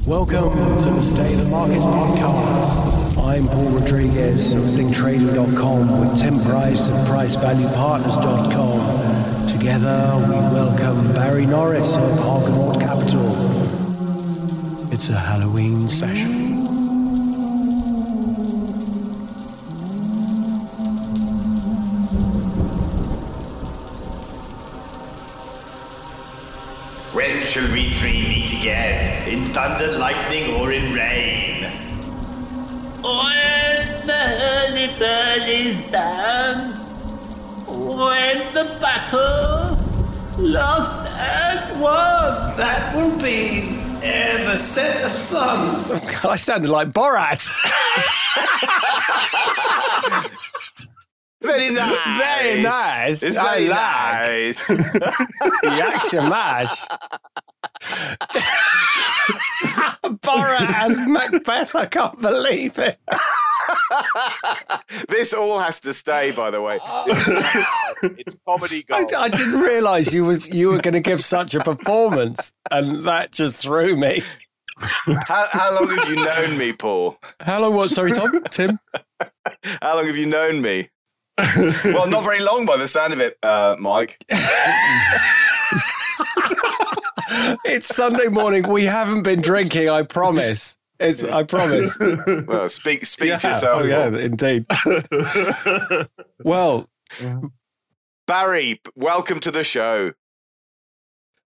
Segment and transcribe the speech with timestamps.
[0.00, 0.52] Welcome
[0.82, 3.16] to the State of the Markets podcast.
[3.18, 9.46] I'm Paul Rodriguez of ThinkTrading.com with Tim Price of PriceValuePartners.com.
[9.48, 13.30] Together, we welcome Barry Norris of Argonaut Capital.
[14.92, 16.61] It's a Halloween session.
[27.52, 29.28] Shall we three meet again?
[29.28, 31.64] In thunder, lightning, or in rain?
[33.02, 36.72] When the hurly burly's done,
[37.68, 39.76] when the battle
[40.38, 42.56] lost and won.
[42.56, 46.00] That will be ere the set of sun.
[46.24, 47.42] I sounded like Borat.
[51.42, 52.18] Very nice.
[52.18, 53.22] Very nice.
[53.22, 54.22] It's I very like.
[54.22, 54.70] nice.
[55.62, 56.86] Reaction mash.
[60.22, 61.74] Borat as Macbeth.
[61.74, 62.98] I can't believe it.
[65.08, 66.78] this all has to stay, by the way.
[68.18, 69.12] it's comedy I, gold.
[69.14, 73.32] I didn't realise you was you were going to give such a performance, and that
[73.32, 74.22] just threw me.
[74.78, 77.18] How, how long have you known me, Paul?
[77.42, 77.90] Hello, what?
[77.90, 78.78] Sorry, Tom, Tim.
[79.80, 80.88] How long have you known me?
[81.84, 84.24] well, not very long by the sound of it, uh, Mike.
[87.64, 88.68] It's Sunday morning.
[88.68, 89.88] We haven't been drinking.
[89.88, 90.76] I promise.
[91.00, 91.24] It's.
[91.24, 91.98] I promise.
[92.46, 93.82] Well, speak speak for yourself.
[93.82, 94.66] Oh yeah, indeed.
[96.44, 96.90] Well,
[98.26, 100.12] Barry, welcome to the show.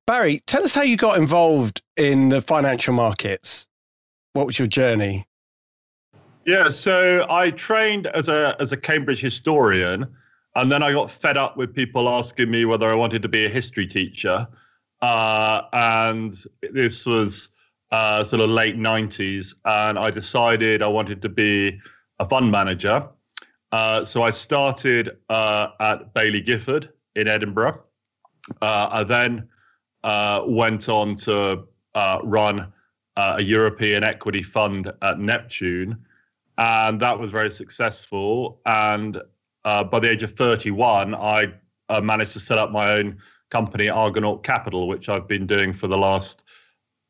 [0.06, 3.66] Barry, tell us how you got involved in the financial markets.
[4.32, 5.26] What was your journey?
[6.46, 10.06] Yeah, so I trained as a as a Cambridge historian,
[10.54, 13.46] and then I got fed up with people asking me whether I wanted to be
[13.46, 14.46] a history teacher.
[15.02, 16.36] Uh, and
[16.72, 17.48] this was
[17.90, 21.80] uh, sort of late '90s, and I decided I wanted to be
[22.20, 23.08] a fund manager.
[23.72, 27.82] Uh, so I started uh, at Baillie Gifford in Edinburgh.
[28.62, 29.48] Uh, I then
[30.04, 31.64] uh, went on to
[32.22, 32.72] run
[33.16, 36.05] a European equity fund at Neptune
[36.58, 38.60] and that was very successful.
[38.66, 39.20] And
[39.64, 41.52] uh, by the age of 31, I
[41.88, 43.18] uh, managed to set up my own
[43.50, 46.42] company, Argonaut Capital, which I've been doing for the last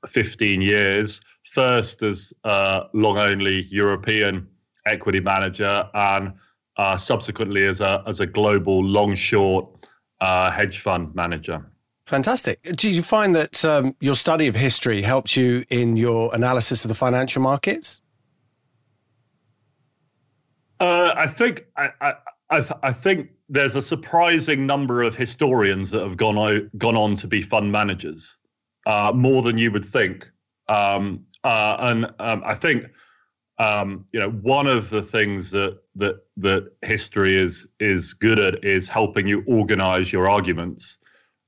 [0.07, 1.21] 15 years.
[1.53, 4.47] First as uh, long only European
[4.85, 6.35] equity manager, and
[6.77, 9.89] uh, subsequently as a as a global long short
[10.21, 11.65] uh, hedge fund manager.
[12.07, 12.63] Fantastic.
[12.63, 16.89] Do you find that um, your study of history helps you in your analysis of
[16.89, 18.01] the financial markets?
[20.79, 22.15] Uh, I think I, I,
[22.51, 26.97] I, th- I think there's a surprising number of historians that have gone o- gone
[26.97, 28.37] on to be fund managers,
[28.87, 30.31] uh, more than you would think.
[30.69, 32.87] Um, uh, and um, I think
[33.59, 38.65] um, you know one of the things that that that history is is good at
[38.65, 40.99] is helping you organize your arguments,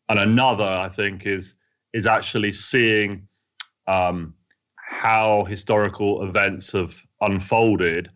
[0.08, 1.54] and another I think is
[1.92, 3.28] is actually seeing
[3.86, 4.34] um,
[4.76, 8.08] how historical events have unfolded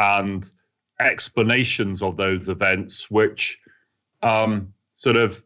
[0.00, 0.50] and
[0.98, 3.58] explanations of those events, which
[4.22, 5.42] um, sort of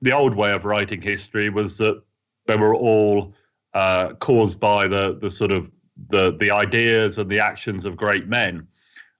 [0.00, 2.00] the old way of writing history was that
[2.46, 3.34] they were all
[3.74, 5.70] uh, caused by the the sort of
[6.08, 8.66] the the ideas and the actions of great men.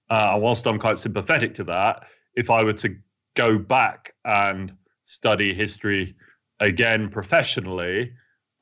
[0.08, 2.04] Uh, and whilst I'm quite sympathetic to that,
[2.36, 2.96] if I were to
[3.34, 4.72] go back and
[5.04, 6.14] study history
[6.60, 8.12] again professionally,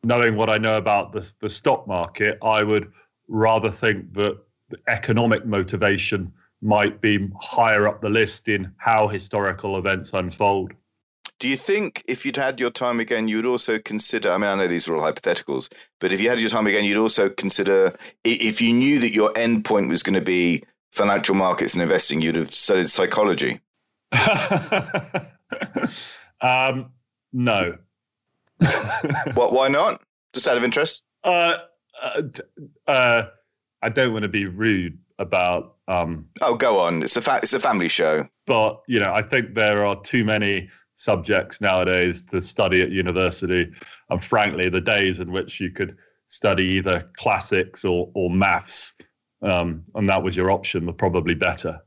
[0.02, 2.90] knowing what I know about the the stock market, I would
[3.28, 4.38] rather think that
[4.88, 6.32] economic motivation
[6.62, 10.72] might be higher up the list in how historical events unfold.
[11.38, 14.30] Do you think if you'd had your time again, you would also consider?
[14.30, 15.70] I mean, I know these are all hypotheticals,
[16.00, 17.94] but if you had your time again, you'd also consider
[18.24, 22.22] if you knew that your end point was going to be financial markets and investing,
[22.22, 23.60] you'd have studied psychology.
[26.40, 26.92] um,
[27.32, 27.76] no.
[29.34, 29.52] What?
[29.52, 30.00] Why not?
[30.32, 31.02] Just out of interest.
[31.24, 31.58] uh,
[32.00, 32.22] uh,
[32.86, 33.24] uh,
[33.84, 37.02] I don't want to be rude about, um, Oh, go on.
[37.02, 38.26] It's a fa- it's a family show.
[38.46, 43.70] but you know, I think there are too many subjects nowadays to study at university,
[44.10, 45.96] and frankly, the days in which you could
[46.28, 48.94] study either classics or or maths,
[49.42, 51.80] um, and that was your option, were probably better.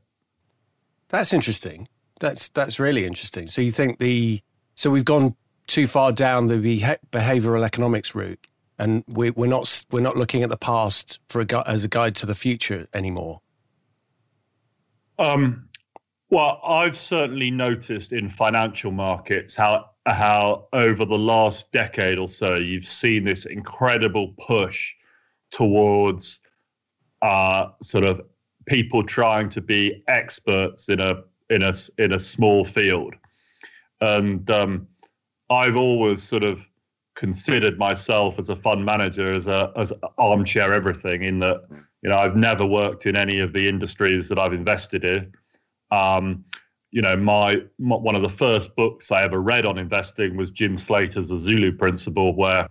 [1.08, 1.88] That's interesting.
[2.20, 3.48] That's that's really interesting.
[3.48, 4.40] So you think the
[4.74, 5.34] so we've gone
[5.66, 8.46] too far down the beha- behavioral economics route,
[8.78, 11.88] and we, we're not we're not looking at the past for a gu- as a
[11.88, 13.40] guide to the future anymore.
[15.18, 15.68] Um,
[16.30, 22.54] well, I've certainly noticed in financial markets how how over the last decade or so
[22.54, 24.94] you've seen this incredible push
[25.50, 26.40] towards
[27.22, 28.20] uh, sort of
[28.66, 33.14] people trying to be experts in a in a in a small field,
[34.00, 34.86] and um,
[35.50, 36.67] I've always sort of
[37.18, 41.64] considered myself as a fund manager as a as armchair everything in that
[42.00, 45.32] you know I've never worked in any of the industries that I've invested in.
[45.90, 46.44] Um,
[46.90, 50.50] you know, my, my, one of the first books I ever read on investing was
[50.50, 52.66] Jim Slater's The Zulu Principle, where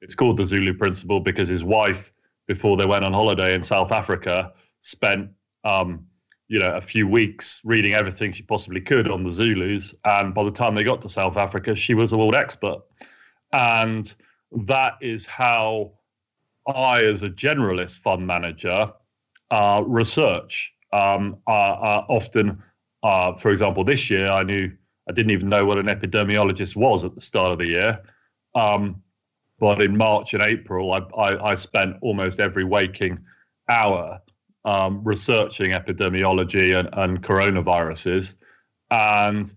[0.00, 2.10] it's called the Zulu Principle because his wife,
[2.46, 5.30] before they went on holiday in South Africa, spent
[5.64, 6.06] um,
[6.46, 10.44] you know a few weeks reading everything she possibly could on the Zulus, and by
[10.44, 12.80] the time they got to South Africa, she was a world expert,
[13.52, 14.14] and
[14.66, 15.92] that is how
[16.66, 18.92] I, as a generalist fund manager,
[19.50, 20.72] uh, research.
[20.92, 22.62] Um, uh, uh, often,
[23.02, 24.70] uh, for example, this year I knew
[25.08, 28.02] I didn't even know what an epidemiologist was at the start of the year.
[28.54, 29.02] Um,
[29.58, 33.18] but in March and April, I, I, I spent almost every waking
[33.68, 34.20] hour
[34.64, 38.34] um, researching epidemiology and, and coronaviruses,
[38.90, 39.52] and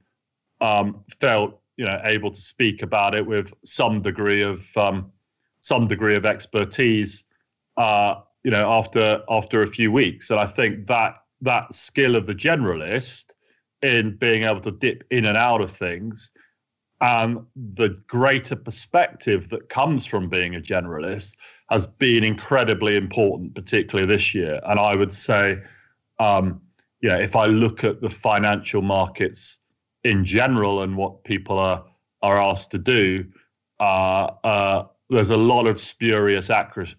[0.62, 5.12] um, felt you know able to speak about it with some degree of um,
[5.59, 7.23] some degree of expertise.
[7.77, 12.27] Uh, you know, after after a few weeks, and I think that that skill of
[12.27, 13.31] the generalist
[13.81, 16.29] in being able to dip in and out of things
[17.01, 21.35] and the greater perspective that comes from being a generalist
[21.71, 24.62] has been incredibly important, particularly this year.
[24.65, 25.57] And I would say,
[26.19, 26.62] um,
[27.01, 29.57] you know, if I look at the financial markets
[30.03, 31.83] in general and what people are
[32.24, 33.25] are asked to do,
[33.80, 36.50] uh, uh, there's a lot of spurious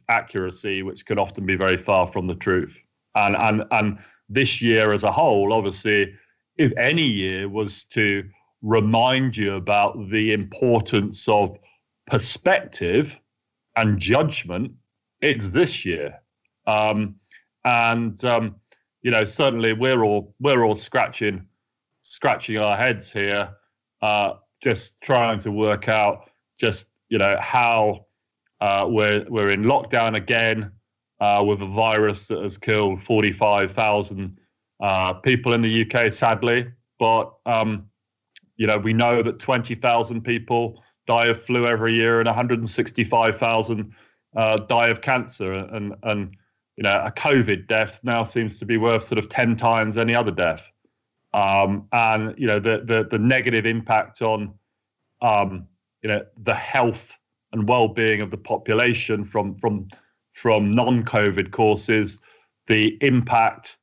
[0.09, 2.77] accuracy, which can often be very far from the truth.
[3.15, 6.15] And and and this year as a whole, obviously,
[6.57, 8.25] if any year was to
[8.63, 11.59] remind you about the importance of
[12.07, 13.19] perspective
[13.77, 14.73] and judgment,
[15.21, 16.21] it's this year.
[16.67, 17.17] Um,
[17.65, 18.57] and um,
[19.03, 21.47] you know, certainly we're all we're all scratching
[22.03, 23.51] scratching our heads here,
[24.03, 28.07] uh, just trying to work out just you know how
[28.61, 30.71] uh, we're we're in lockdown again
[31.21, 34.39] uh, with a virus that has killed forty five thousand
[34.81, 36.71] uh, people in the UK, sadly.
[36.99, 37.89] But um,
[38.57, 43.93] you know, we know that 20,000 people die of flu every year and 165,000
[44.37, 45.53] uh, die of cancer.
[45.53, 46.37] And, and,
[46.77, 50.15] you know, a COVID death now seems to be worth sort of 10 times any
[50.15, 50.71] other death.
[51.35, 54.53] Um, and, you know, the, the, the negative impact on,
[55.21, 55.67] um,
[56.03, 57.19] you know, the health
[57.53, 59.89] and well-being of the population from, from,
[60.35, 62.21] from non-COVID courses,
[62.67, 63.79] the impact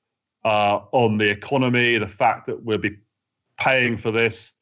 [0.45, 2.97] uh, on the economy, the fact that we'll be
[3.57, 4.53] paying for this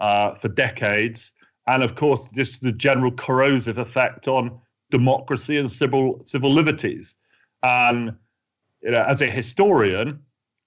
[0.00, 1.32] uh, for decades,
[1.66, 4.58] and of course, just the general corrosive effect on
[4.90, 7.14] democracy and civil civil liberties.
[7.62, 8.16] And
[8.82, 10.20] you know, as a historian,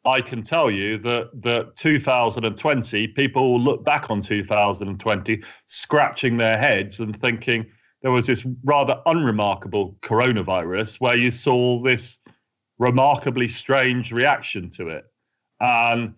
[0.07, 6.57] I can tell you that that 2020, people will look back on 2020, scratching their
[6.57, 7.65] heads and thinking
[8.01, 12.19] there was this rather unremarkable coronavirus where you saw this
[12.79, 15.05] remarkably strange reaction to it.
[15.59, 16.13] And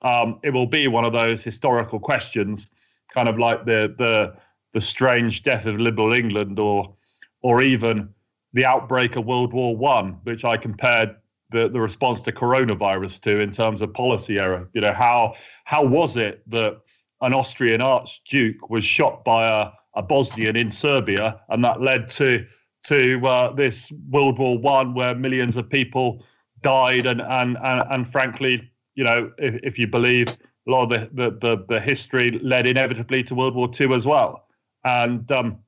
[0.00, 2.70] um, it will be one of those historical questions,
[3.12, 4.34] kind of like the the
[4.72, 6.94] the strange death of liberal England, or
[7.42, 8.08] or even
[8.54, 11.16] the outbreak of World War One, which I compared
[11.54, 14.68] the, the response to coronavirus to in terms of policy error.
[14.74, 15.34] You know how
[15.64, 16.80] how was it that
[17.20, 22.46] an Austrian archduke was shot by a, a Bosnian in Serbia, and that led to
[22.84, 26.24] to uh, this World War One, where millions of people
[26.60, 30.88] died, and and and, and frankly you know, if, if you believe a lot of
[30.90, 34.46] the, the, the, the, history led inevitably to World War II as well.
[34.84, 35.58] And, um,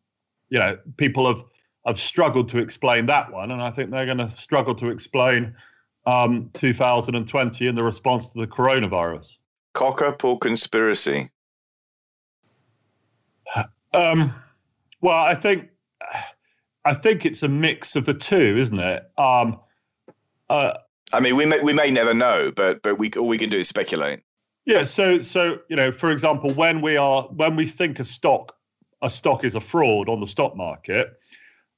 [0.49, 1.45] you know, people have,
[1.87, 3.51] have struggled to explain that one.
[3.51, 5.55] And I think they're going to struggle to explain
[6.07, 9.39] um, 2020 and the response to the coronavirus.
[9.75, 11.31] Cock up or conspiracy?
[13.93, 14.35] Um,
[15.01, 15.69] well, I think
[16.85, 19.11] I think it's a mix of the two, isn't it?
[19.19, 19.59] Um,
[20.49, 20.75] uh,
[21.13, 23.59] I mean, we may we may never know, but but we all we can do
[23.59, 24.21] is speculate.
[24.65, 24.83] Yeah.
[24.83, 28.57] So so you know, for example, when we are when we think a stock
[29.03, 31.19] a stock is a fraud on the stock market,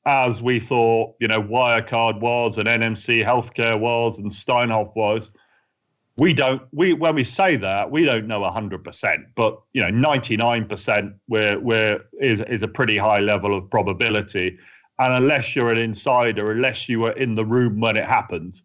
[0.08, 5.30] as we thought, you know, Wirecard was and NMC Healthcare was and Steinhoff was.
[6.16, 9.90] We don't we when we say that we don't know hundred percent, but you know
[9.90, 14.58] ninety nine percent where where is is a pretty high level of probability,
[14.98, 18.60] and unless you're an insider, unless you were in the room when it happened,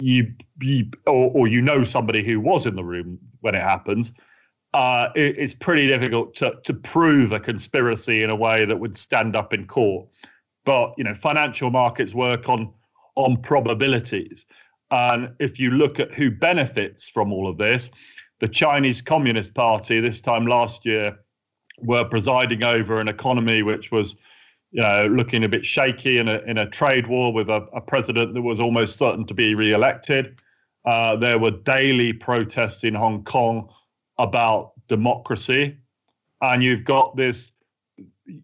[0.00, 4.12] you, you or, or, you know somebody who was in the room when it happened,
[4.74, 8.96] uh, it, it's pretty difficult to to prove a conspiracy in a way that would
[8.96, 10.08] stand up in court.
[10.64, 12.72] But you know, financial markets work on
[13.14, 14.46] on probabilities.
[14.90, 17.90] And if you look at who benefits from all of this,
[18.40, 21.18] the Chinese Communist Party this time last year
[21.80, 24.16] were presiding over an economy which was,
[24.70, 27.80] you know, looking a bit shaky in a in a trade war with a, a
[27.80, 30.40] president that was almost certain to be re-elected.
[30.84, 33.68] Uh, there were daily protests in Hong Kong
[34.18, 35.76] about democracy,
[36.40, 37.52] and you've got this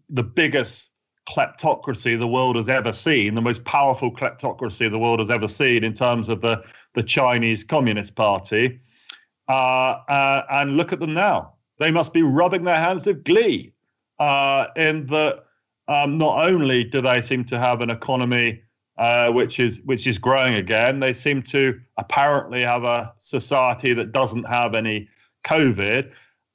[0.09, 0.91] the biggest
[1.27, 5.83] kleptocracy the world has ever seen, the most powerful kleptocracy the world has ever seen
[5.83, 6.63] in terms of the,
[6.93, 8.79] the Chinese Communist Party.
[9.47, 11.53] Uh, uh, and look at them now.
[11.77, 13.73] They must be rubbing their hands with glee
[14.19, 15.45] uh, in that
[15.87, 18.61] um, not only do they seem to have an economy
[18.97, 24.13] uh, which is which is growing again, they seem to apparently have a society that
[24.13, 25.09] doesn't have any
[25.43, 26.11] COVID,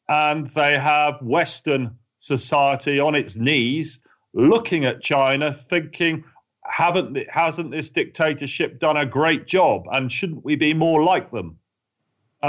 [0.09, 4.01] and they have Western society on its knees
[4.33, 6.25] looking at China, thinking,
[6.65, 11.59] haven't hasn't this dictatorship done a great job, and shouldn't we be more like them?
[12.43, 12.47] Uh,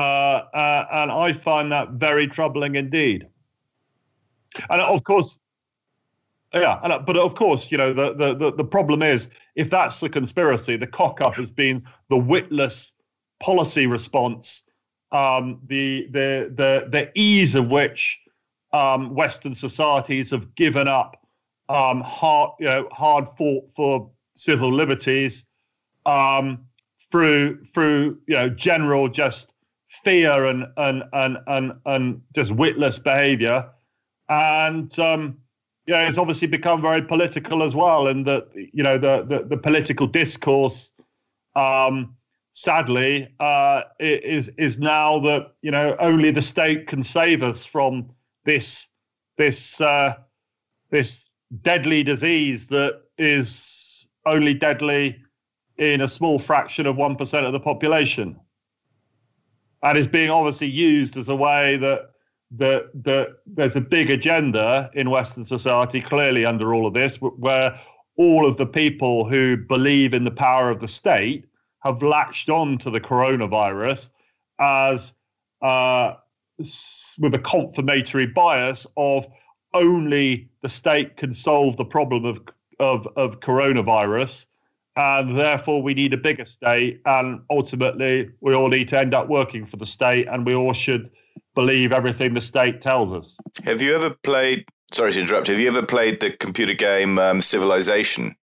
[0.54, 3.28] uh, and I find that very troubling indeed.
[4.70, 5.40] And of course,
[6.54, 10.00] yeah, and, but of course, you know the, the the the problem is if that's
[10.00, 12.94] the conspiracy, the cock up has been the witless
[13.40, 14.64] policy response,
[15.12, 18.20] um, the the the the ease of which
[18.74, 21.21] um, Western societies have given up
[21.72, 25.46] um, hard, you know, hard fought for civil liberties
[26.06, 26.66] um,
[27.12, 29.54] through through you know general just
[29.90, 33.70] fear and and and and, and just witless behaviour,
[34.30, 35.38] and um,
[35.88, 39.58] yeah, it's obviously become very political as well, and that you know the the, the
[39.58, 40.92] political discourse.
[41.56, 42.16] Um,
[42.54, 48.12] sadly, uh, is is now that you know only the state can save us from
[48.46, 48.88] this
[49.38, 50.16] this uh,
[50.90, 51.31] this
[51.62, 55.22] deadly disease that is only deadly
[55.78, 58.40] in a small fraction of 1% of the population.
[59.84, 62.12] And is being obviously used as a way that
[62.58, 67.80] that that there's a big agenda in western society clearly under all of this where
[68.18, 71.46] all of the people who believe in the power of the state
[71.84, 74.10] have latched on to the coronavirus
[74.60, 75.14] as
[75.62, 76.14] uh,
[77.18, 79.26] with a confirmatory bias of
[79.74, 82.42] only the state can solve the problem of
[82.80, 84.48] of, of coronavirus,
[84.96, 89.28] and therefore we need a bigger state, and ultimately we all need to end up
[89.28, 91.12] working for the state, and we all should
[91.54, 93.38] believe everything the state tells us.
[93.64, 94.66] Have you ever played?
[94.92, 95.48] Sorry to interrupt.
[95.48, 98.36] Have you ever played the computer game um, Civilization?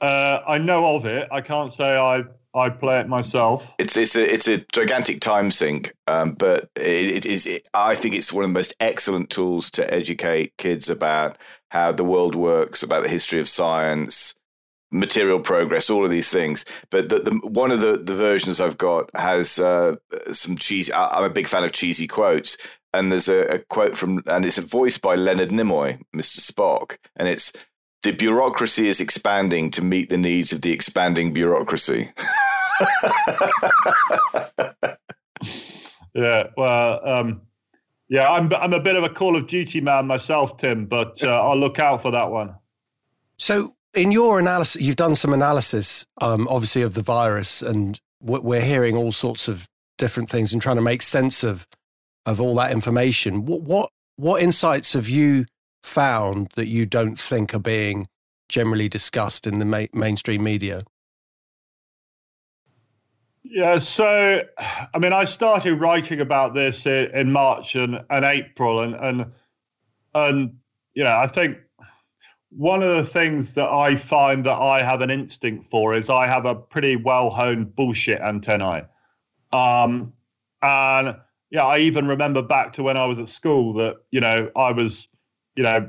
[0.00, 1.28] Uh, I know of it.
[1.32, 2.22] I can't say I
[2.54, 3.74] I play it myself.
[3.78, 7.46] It's it's a it's a gigantic time sink, um, but it, it is.
[7.46, 11.36] It, I think it's one of the most excellent tools to educate kids about
[11.70, 14.36] how the world works, about the history of science,
[14.92, 16.64] material progress, all of these things.
[16.90, 19.96] But the, the, one of the, the versions I've got has uh,
[20.30, 20.92] some cheesy.
[20.94, 22.56] I'm a big fan of cheesy quotes,
[22.92, 26.38] and there's a, a quote from, and it's a voice by Leonard Nimoy, Mr.
[26.38, 27.52] Spock, and it's
[28.04, 32.10] the bureaucracy is expanding to meet the needs of the expanding bureaucracy.
[36.14, 37.40] yeah, well, um,
[38.08, 41.42] yeah, I'm I'm a bit of a Call of Duty man myself, Tim, but uh,
[41.42, 42.54] I'll look out for that one.
[43.38, 48.60] So, in your analysis, you've done some analysis, um, obviously, of the virus, and we're
[48.60, 51.66] hearing all sorts of different things and trying to make sense of
[52.26, 53.46] of all that information.
[53.46, 55.46] What what what insights have you
[55.84, 58.06] found that you don't think are being
[58.48, 60.82] generally discussed in the ma- mainstream media?
[63.42, 64.42] Yeah, so
[64.94, 69.32] I mean, I started writing about this in, March and, and April, and and
[70.14, 70.56] and
[70.94, 71.58] yeah, I think
[72.48, 76.26] one of the things that I find that I have an instinct for is I
[76.26, 78.84] have a pretty well honed bullshit antennae.
[79.52, 80.14] Um,
[80.62, 81.16] and
[81.50, 84.72] yeah, I even remember back to when I was at school that, you know, I
[84.72, 85.08] was
[85.56, 85.88] you know,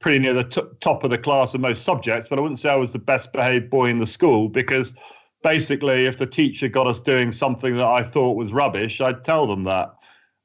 [0.00, 2.70] pretty near the t- top of the class in most subjects, but I wouldn't say
[2.70, 4.94] I was the best behaved boy in the school because
[5.42, 9.46] basically, if the teacher got us doing something that I thought was rubbish, I'd tell
[9.46, 9.94] them that,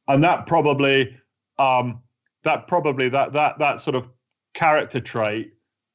[0.07, 1.15] and that probably,
[1.59, 2.01] um,
[2.43, 4.07] that probably that that that sort of
[4.53, 5.53] character trait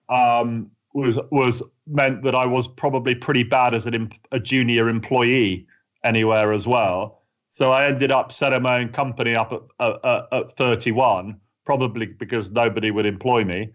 [0.09, 5.67] um, was was meant that I was probably pretty bad as an a junior employee
[6.05, 7.23] anywhere as well.
[7.51, 12.51] So I ended up setting my own company up at, at, at 31 probably because
[12.51, 13.69] nobody would employ me.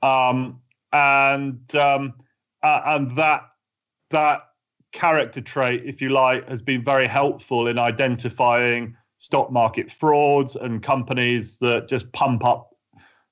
[0.00, 0.62] Um,
[0.94, 2.14] and um,
[2.62, 3.42] uh, and that
[4.08, 4.44] that
[4.92, 10.82] character trait, if you like, has been very helpful in identifying stock market frauds and
[10.82, 12.70] companies that just pump up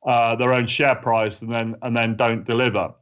[0.07, 2.93] uh, their own share price and then and then don't deliver.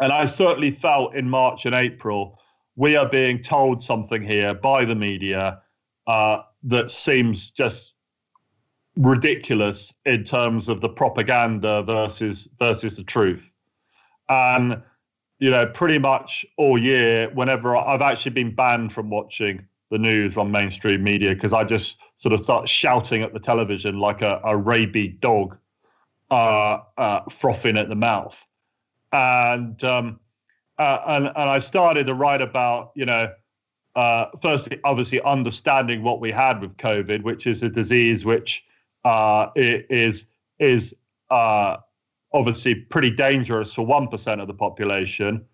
[0.00, 2.38] And I certainly felt in March and April,
[2.74, 5.60] we are being told something here by the media
[6.06, 7.92] uh, that seems just
[8.98, 13.50] ridiculous in terms of the propaganda versus versus the truth.
[14.28, 14.82] And
[15.38, 20.36] you know, pretty much all year, whenever I've actually been banned from watching the news
[20.36, 24.40] on mainstream media because I just sort of start shouting at the television like a,
[24.44, 25.56] a rabid dog
[26.30, 28.44] uh, uh, frothing at the mouth.
[29.12, 30.18] And, um,
[30.76, 33.32] uh, and and I started to write about, you know,
[33.94, 38.64] uh, firstly, obviously understanding what we had with COVID, which is a disease which
[39.04, 40.26] uh, is
[40.58, 40.94] is
[41.30, 41.76] uh,
[42.32, 45.44] obviously pretty dangerous for one percent of the population,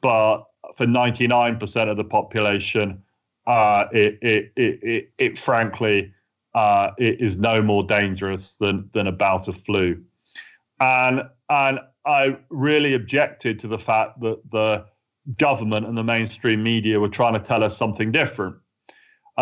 [0.00, 0.44] but
[0.76, 3.02] for ninety nine percent of the population,
[3.46, 6.12] uh, it, it, it, it, frankly
[6.54, 10.02] uh, it is no more dangerous than than a bout of flu,
[10.80, 14.84] and and I really objected to the fact that the
[15.38, 18.56] government and the mainstream media were trying to tell us something different.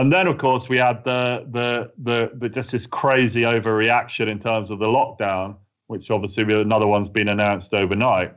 [0.01, 4.39] And then, of course, we had the the the, the just this crazy overreaction in
[4.39, 5.57] terms of the lockdown,
[5.89, 8.33] which obviously another one's been announced overnight.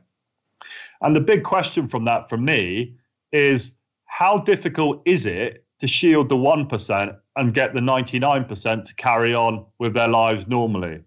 [1.01, 2.97] And the big question from that, for me,
[3.31, 9.33] is how difficult is it to shield the 1% and get the 99% to carry
[9.33, 10.99] on with their lives normally?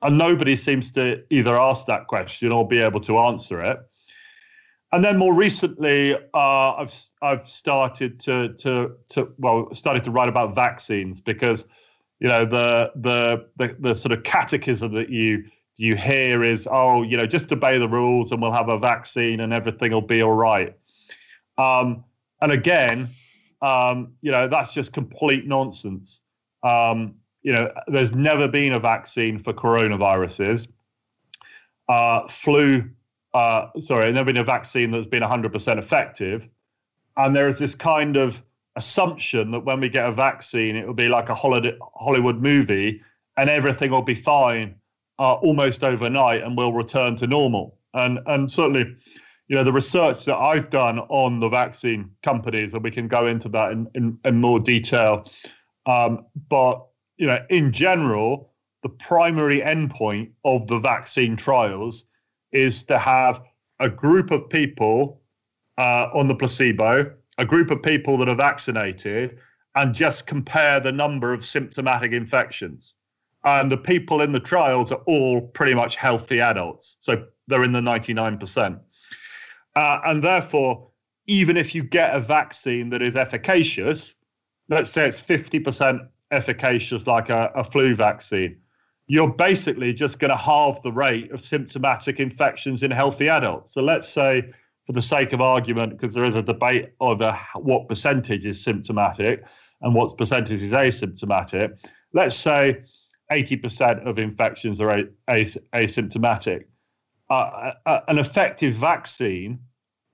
[0.00, 3.78] And nobody seems to either ask that question or be able to answer it.
[4.92, 10.28] And then more recently, uh, I've I've started to to to well started to write
[10.28, 11.66] about vaccines because
[12.18, 15.44] you know the the the, the sort of catechism that you
[15.76, 19.40] you hear is oh you know just obey the rules and we'll have a vaccine
[19.40, 20.76] and everything will be all right.
[21.56, 22.04] Um,
[22.40, 23.10] and again,
[23.62, 26.22] um, you know, that's just complete nonsense.
[26.62, 30.68] Um, you know, there's never been a vaccine for coronaviruses.
[31.88, 32.90] Uh, flu,
[33.34, 36.48] uh, sorry, there's never been a vaccine that's been 100% effective.
[37.16, 38.42] And there is this kind of
[38.76, 43.02] assumption that when we get a vaccine, it will be like a Hollywood movie
[43.36, 44.74] and everything will be fine
[45.18, 47.76] uh, almost overnight and we'll return to normal.
[47.94, 48.96] And, and certainly,
[49.48, 53.26] you know, the research that I've done on the vaccine companies, and we can go
[53.26, 55.30] into that in, in, in more detail.
[55.86, 62.04] Um, but, you know, in general, the primary endpoint of the vaccine trials
[62.52, 63.42] is to have
[63.78, 65.20] a group of people
[65.78, 69.38] uh, on the placebo, a group of people that are vaccinated,
[69.74, 72.94] and just compare the number of symptomatic infections.
[73.44, 76.96] And the people in the trials are all pretty much healthy adults.
[77.00, 78.78] So they're in the 99%.
[79.76, 80.88] Uh, and therefore,
[81.26, 84.16] even if you get a vaccine that is efficacious,
[84.68, 88.58] let's say it's 50% efficacious, like a, a flu vaccine,
[89.10, 93.74] you're basically just going to halve the rate of symptomatic infections in healthy adults.
[93.74, 94.52] So let's say,
[94.86, 99.42] for the sake of argument, because there is a debate over what percentage is symptomatic
[99.80, 101.70] and what percentage is asymptomatic,
[102.12, 102.84] let's say
[103.32, 106.66] 80% of infections are as- asymptomatic
[107.30, 109.58] uh, uh, an effective vaccine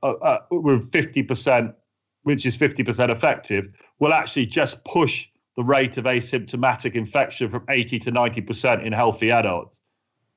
[0.03, 1.75] uh, uh with 50%,
[2.23, 3.67] which is 50% effective,
[3.99, 9.31] will actually just push the rate of asymptomatic infection from 80 to 90% in healthy
[9.31, 9.81] adults.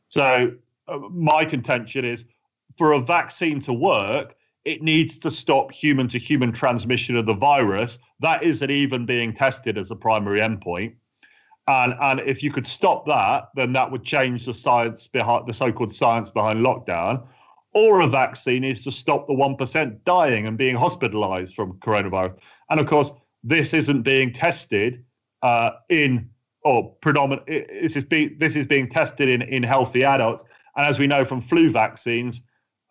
[0.08, 0.54] So,
[0.88, 2.26] uh, my contention is
[2.78, 7.34] for a vaccine to work, it needs to stop human to human transmission of the
[7.34, 8.00] virus.
[8.20, 10.96] That isn't even being tested as a primary endpoint.
[11.68, 15.54] And, and if you could stop that, then that would change the science behind the
[15.54, 17.24] so-called science behind lockdown.
[17.74, 22.38] Or a vaccine is to stop the one percent dying and being hospitalised from coronavirus.
[22.70, 23.12] And of course,
[23.44, 25.04] this isn't being tested
[25.42, 26.30] uh, in
[26.64, 27.48] or predominant.
[27.48, 30.44] This is being this is being tested in in healthy adults.
[30.76, 32.42] And as we know from flu vaccines,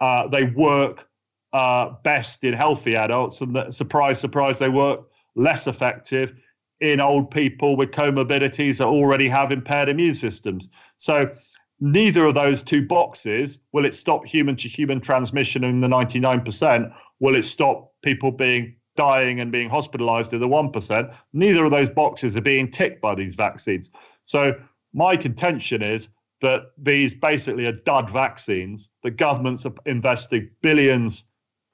[0.01, 1.09] uh, they work
[1.53, 5.01] uh, best in healthy adults, and surprise, surprise, they work
[5.35, 6.35] less effective
[6.81, 10.69] in old people with comorbidities that already have impaired immune systems.
[10.99, 11.35] So
[11.81, 16.93] neither of those two boxes will it stop human to human transmission in the 99%?
[17.21, 21.15] Will it stop people being dying and being hospitalized in the 1%?
[21.33, 23.91] Neither of those boxes are being ticked by these vaccines.
[24.25, 24.53] So
[24.93, 26.09] my contention is
[26.41, 28.91] that these basically are dud vaccines.
[29.05, 31.25] The governments are investing billions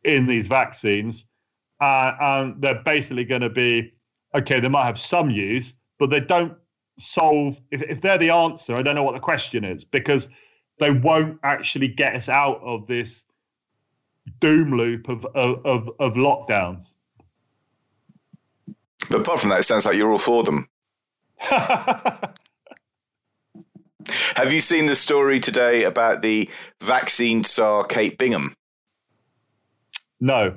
[0.05, 1.25] in these vaccines,
[1.81, 3.93] uh, and they're basically going to be
[4.35, 6.55] okay, they might have some use, but they don't
[6.99, 7.61] solve.
[7.71, 10.29] If, if they're the answer, I don't know what the question is because
[10.81, 13.25] they won't actually get us out of this
[14.41, 16.95] doom loop of of, of, of lockdowns.
[19.11, 20.69] But apart from that, it sounds like you're all for them.
[24.37, 26.49] Have you seen the story today about the
[26.81, 28.55] vaccine czar Kate Bingham?
[30.21, 30.57] No.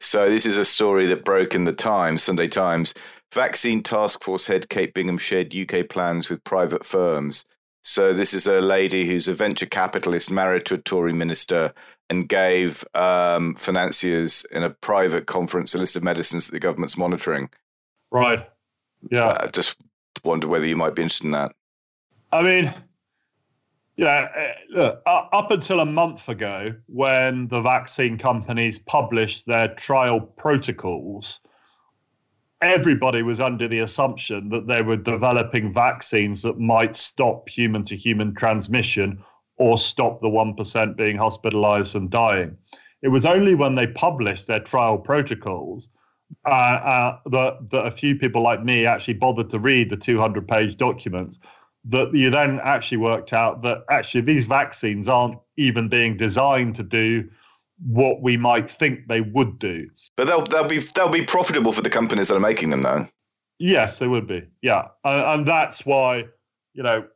[0.00, 2.94] So this is a story that broke in the Times, Sunday Times.
[3.32, 7.44] Vaccine Task Force head Kate Bingham shared UK plans with private firms.
[7.82, 11.72] So this is a lady who's a venture capitalist married to a Tory minister
[12.10, 16.96] and gave um, financiers in a private conference a list of medicines that the government's
[16.96, 17.50] monitoring.
[18.10, 18.48] Right.
[19.10, 19.36] Yeah.
[19.40, 19.76] I just
[20.24, 21.52] wonder whether you might be interested in that.
[22.32, 22.74] I mean,
[23.96, 30.20] yeah, uh, look, up until a month ago, when the vaccine companies published their trial
[30.20, 31.40] protocols,
[32.60, 37.96] everybody was under the assumption that they were developing vaccines that might stop human to
[37.96, 39.22] human transmission
[39.56, 42.56] or stop the 1% being hospitalized and dying.
[43.02, 45.88] It was only when they published their trial protocols
[46.46, 50.46] uh, uh, that, that a few people like me actually bothered to read the 200
[50.46, 51.40] page documents
[51.84, 56.82] that you then actually worked out that actually these vaccines aren't even being designed to
[56.82, 57.28] do
[57.86, 59.88] what we might think they would do.
[60.16, 63.06] But they'll they'll be they'll be profitable for the companies that are making them, though.
[63.58, 64.46] Yes, they would be.
[64.62, 66.26] Yeah, and, and that's why
[66.74, 67.06] you know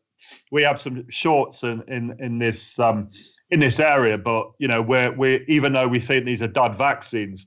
[0.51, 3.11] we have some shorts in in in this um,
[3.51, 4.19] in this area.
[4.19, 7.47] But you know, we're we even though we think these are dud vaccines,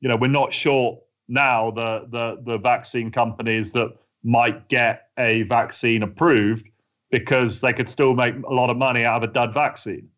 [0.00, 5.42] you know, we're not short now the the the vaccine companies that might get a
[5.42, 6.68] vaccine approved
[7.10, 10.08] because they could still make a lot of money out of a dud vaccine.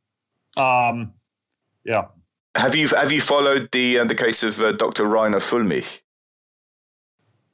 [0.57, 1.12] Um,
[1.85, 2.07] yeah.
[2.57, 5.05] Have you have you followed the uh, the case of uh, Dr.
[5.05, 6.01] Reiner Fuellmich?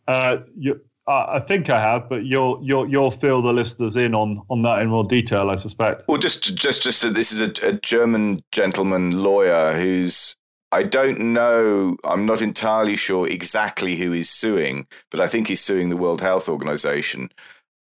[0.07, 4.43] Uh, you, I think I have, but you'll you'll you'll fill the listeners in on
[4.49, 6.03] on that in more detail, I suspect.
[6.07, 10.37] Well, just just just that this is a, a German gentleman lawyer who's
[10.73, 11.99] I don't know.
[12.03, 16.23] I'm not entirely sure exactly who he's suing, but I think he's suing the World
[16.23, 17.31] Health Organization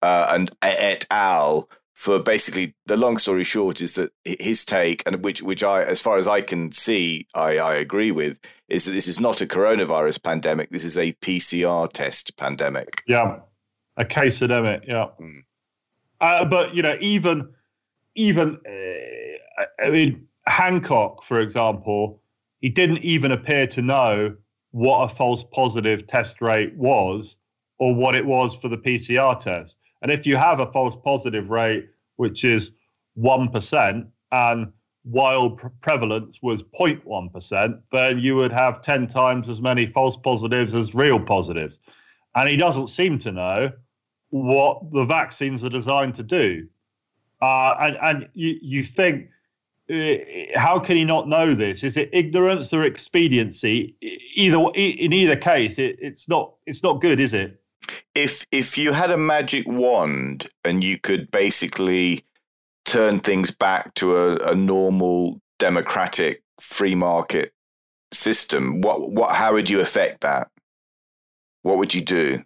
[0.01, 1.69] uh, and et al.
[1.95, 6.01] For basically, the long story short is that his take, and which which I, as
[6.01, 9.45] far as I can see, I, I agree with, is that this is not a
[9.45, 10.71] coronavirus pandemic.
[10.71, 13.03] This is a PCR test pandemic.
[13.07, 13.39] Yeah,
[13.97, 14.83] a case endemic.
[14.87, 15.43] Yeah, mm.
[16.19, 17.49] uh, but you know, even
[18.15, 22.20] even uh, I mean, Hancock, for example
[22.61, 24.35] he didn't even appear to know
[24.71, 27.35] what a false positive test rate was
[27.79, 29.77] or what it was for the PCR test.
[30.01, 32.71] And if you have a false positive rate, which is
[33.17, 40.15] 1%, and wild prevalence was 0.1%, then you would have 10 times as many false
[40.15, 41.79] positives as real positives.
[42.35, 43.71] And he doesn't seem to know
[44.29, 46.67] what the vaccines are designed to do.
[47.41, 49.27] Uh, and and you, you think
[49.91, 50.17] Uh,
[50.55, 51.83] how can he not know this?
[51.83, 53.95] Is it ignorance or expediency?
[54.35, 57.59] Either in either case, it, it's not it's not good, is it?
[58.15, 62.23] If if you had a magic wand and you could basically
[62.85, 67.51] turn things back to a, a normal democratic free market
[68.13, 70.49] system, what what how would you affect that?
[71.63, 72.43] What would you do?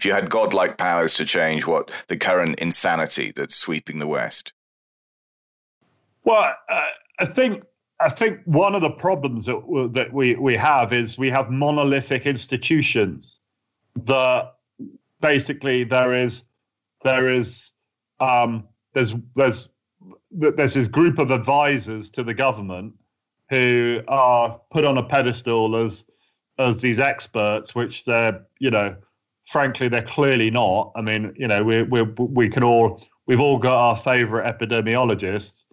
[0.00, 4.53] If you had godlike powers to change what the current insanity that's sweeping the West?
[6.24, 6.86] Well, uh,
[7.20, 7.62] I think
[8.00, 13.38] I think one of the problems that, we, we have is we have monolithic institutions
[14.04, 14.54] that
[15.20, 16.42] basically there is
[17.04, 17.70] there is
[18.20, 19.68] um, there's there's
[20.30, 22.94] there's this group of advisors to the government
[23.50, 26.04] who are put on a pedestal as
[26.58, 28.96] as these experts, which they're you know
[29.46, 30.90] frankly they're clearly not.
[30.96, 35.63] I mean you know we we we can all we've all got our favorite epidemiologists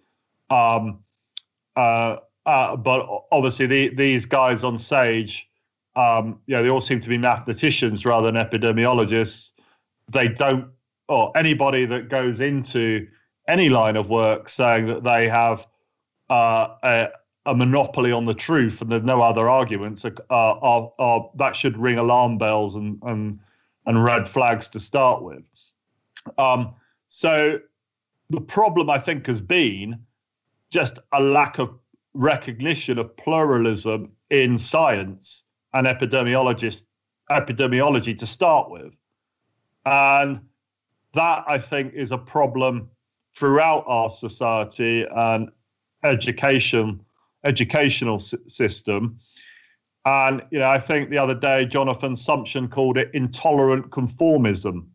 [0.52, 0.98] um,
[1.76, 5.48] uh, uh, but obviously, the, these guys on Sage,
[5.96, 9.50] um, you know, they all seem to be mathematicians rather than epidemiologists.
[10.12, 10.68] They don't,
[11.08, 13.06] or anybody that goes into
[13.48, 15.66] any line of work saying that they have
[16.30, 17.08] uh, a,
[17.46, 21.76] a, monopoly on the truth and there's no other arguments, are, are, are, that should
[21.76, 23.38] ring alarm bells and, and,
[23.86, 25.42] and red flags to start with.
[26.38, 26.74] Um,
[27.08, 27.58] so
[28.30, 29.98] the problem, I think, has been
[30.72, 31.78] just a lack of
[32.14, 36.86] recognition of pluralism in science and epidemiology
[38.18, 38.92] to start with.
[39.84, 40.40] And
[41.14, 42.88] that I think is a problem
[43.36, 45.50] throughout our society and
[46.02, 47.00] education
[47.44, 49.18] educational system.
[50.04, 54.86] And you know, I think the other day Jonathan Sumption called it intolerant conformism.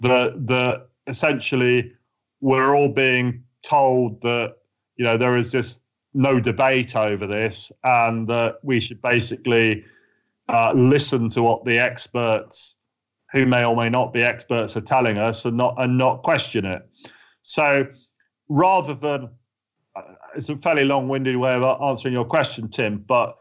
[0.00, 1.92] That that essentially
[2.40, 4.56] we're all being told that
[4.96, 5.80] you know, there is just
[6.14, 9.84] no debate over this, and that we should basically
[10.48, 12.76] uh, listen to what the experts,
[13.32, 16.64] who may or may not be experts, are telling us, and not and not question
[16.64, 16.88] it.
[17.42, 17.86] So,
[18.48, 19.30] rather than
[19.96, 20.02] uh,
[20.36, 23.36] it's a fairly long-winded way of answering your question, Tim, but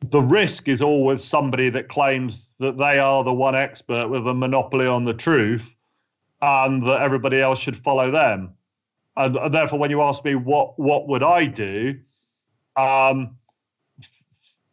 [0.00, 4.34] the risk is always somebody that claims that they are the one expert with a
[4.34, 5.74] monopoly on the truth
[6.40, 8.52] and that everybody else should follow them.
[9.18, 11.98] And, and therefore, when you ask me what what would I do,
[12.76, 13.36] um,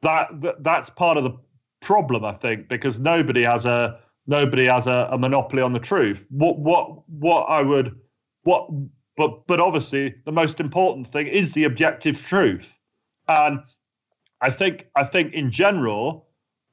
[0.01, 1.35] that, that that's part of the
[1.81, 6.23] problem, I think, because nobody has a nobody has a, a monopoly on the truth.
[6.29, 7.99] What what what I would
[8.43, 8.69] what
[9.17, 12.71] but but obviously the most important thing is the objective truth,
[13.27, 13.61] and
[14.41, 16.27] I think I think in general,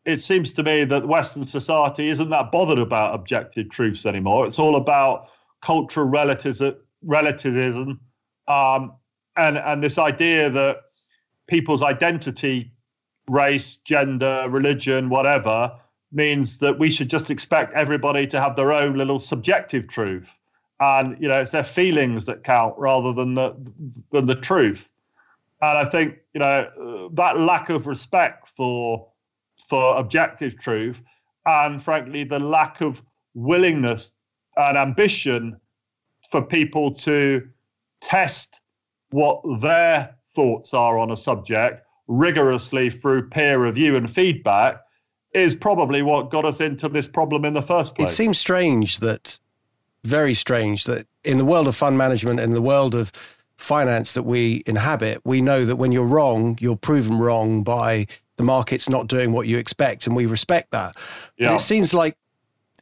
[0.04, 4.46] it seems to me that Western society isn't that bothered about objective truths anymore.
[4.46, 5.28] It's all about
[5.62, 8.00] cultural relativism, relativism,
[8.48, 8.92] um,
[9.36, 10.78] and and this idea that
[11.46, 12.72] people's identity,
[13.28, 15.72] race, gender, religion, whatever,
[16.12, 20.36] means that we should just expect everybody to have their own little subjective truth,
[20.80, 23.54] and you know it's their feelings that count rather than the
[24.10, 24.88] than the truth.
[25.60, 29.08] And I think you know that lack of respect for
[29.68, 31.00] for objective truth,
[31.46, 33.02] and frankly the lack of
[33.34, 34.14] willingness
[34.56, 35.58] and ambition
[36.32, 37.46] for people to
[38.00, 38.60] test
[39.10, 44.80] what their thoughts are on a subject rigorously through peer review and feedback
[45.34, 48.10] is probably what got us into this problem in the first place.
[48.10, 49.38] It seems strange that,
[50.04, 53.12] very strange that in the world of fund management, in the world of
[53.56, 58.42] finance that we inhabit, we know that when you're wrong, you're proven wrong by the
[58.42, 60.96] market's not doing what you expect, and we respect that.
[61.38, 61.48] Yeah.
[61.48, 62.16] But it seems like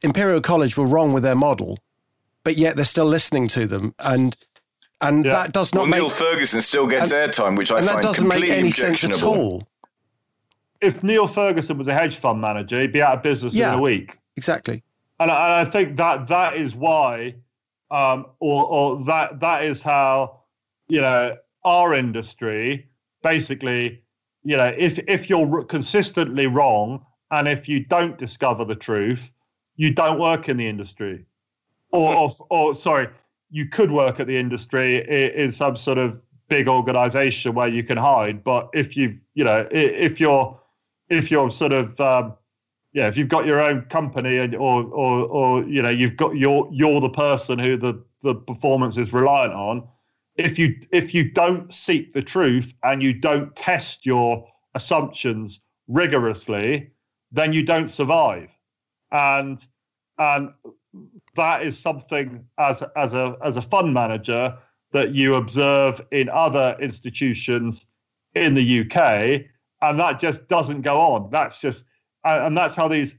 [0.02, 1.78] Imperial College were wrong with their model,
[2.44, 4.36] but yet they're still listening to them, and
[5.00, 5.32] and yeah.
[5.32, 8.02] that does not well, make Neil Ferguson still gets airtime, which I and find that
[8.02, 9.66] doesn't make any sense at all.
[10.80, 13.78] If Neil Ferguson was a hedge fund manager, he'd be out of business yeah, in
[13.78, 14.16] a week.
[14.36, 14.82] Exactly,
[15.18, 17.34] and I, and I think that that is why,
[17.90, 20.40] um, or or that that is how
[20.90, 22.88] you know, our industry
[23.22, 24.02] basically,
[24.42, 29.30] you know, if if you're consistently wrong and if you don't discover the truth,
[29.76, 31.24] you don't work in the industry,
[31.92, 33.08] or or, or sorry,
[33.50, 37.96] you could work at the industry in some sort of big organization where you can
[37.96, 38.44] hide.
[38.44, 40.58] But if you, you know, if you're
[41.08, 42.34] if you're sort of um,
[42.92, 46.36] yeah, if you've got your own company and or or or you know you've got
[46.36, 49.88] you're you're the person who the the performance is reliant on,
[50.36, 56.90] if you if you don't seek the truth and you don't test your assumptions rigorously,
[57.32, 58.50] then you don't survive.
[59.12, 59.64] And
[60.18, 60.52] and
[61.40, 64.56] that is something as as a as a fund manager
[64.92, 67.86] that you observe in other institutions
[68.34, 69.46] in the UK,
[69.80, 71.30] and that just doesn't go on.
[71.30, 71.84] That's just
[72.24, 73.16] and that's how these.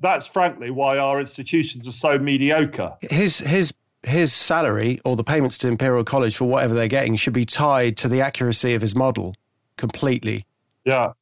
[0.00, 2.94] That's frankly why our institutions are so mediocre.
[3.00, 7.32] His his his salary or the payments to Imperial College for whatever they're getting should
[7.32, 9.34] be tied to the accuracy of his model
[9.76, 10.46] completely.
[10.84, 11.12] Yeah.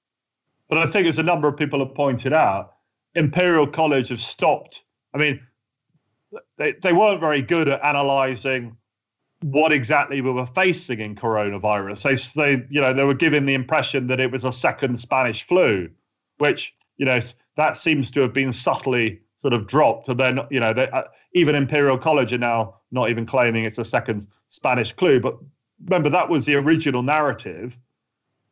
[0.69, 2.75] But I think, as a number of people have pointed out,
[3.15, 4.85] Imperial College have stopped.
[5.15, 5.41] I mean,
[6.59, 8.77] they, they weren't very good at analyzing
[9.43, 12.35] what exactly we were facing in coronavirus.
[12.35, 15.43] They, they, you know, they were giving the impression that it was a second Spanish
[15.43, 15.91] flu,
[16.39, 17.19] which, you know,
[17.57, 20.09] that seems to have been subtly sort of dropped.
[20.09, 21.03] And then, you know, they, uh,
[21.35, 25.19] even Imperial College are now not even claiming it's a second Spanish flu.
[25.19, 25.37] But
[25.85, 27.77] remember, that was the original narrative.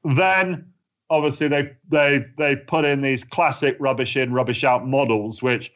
[0.03, 0.73] Then,
[1.09, 5.71] obviously, they they they put in these classic rubbish in, rubbish out models, which,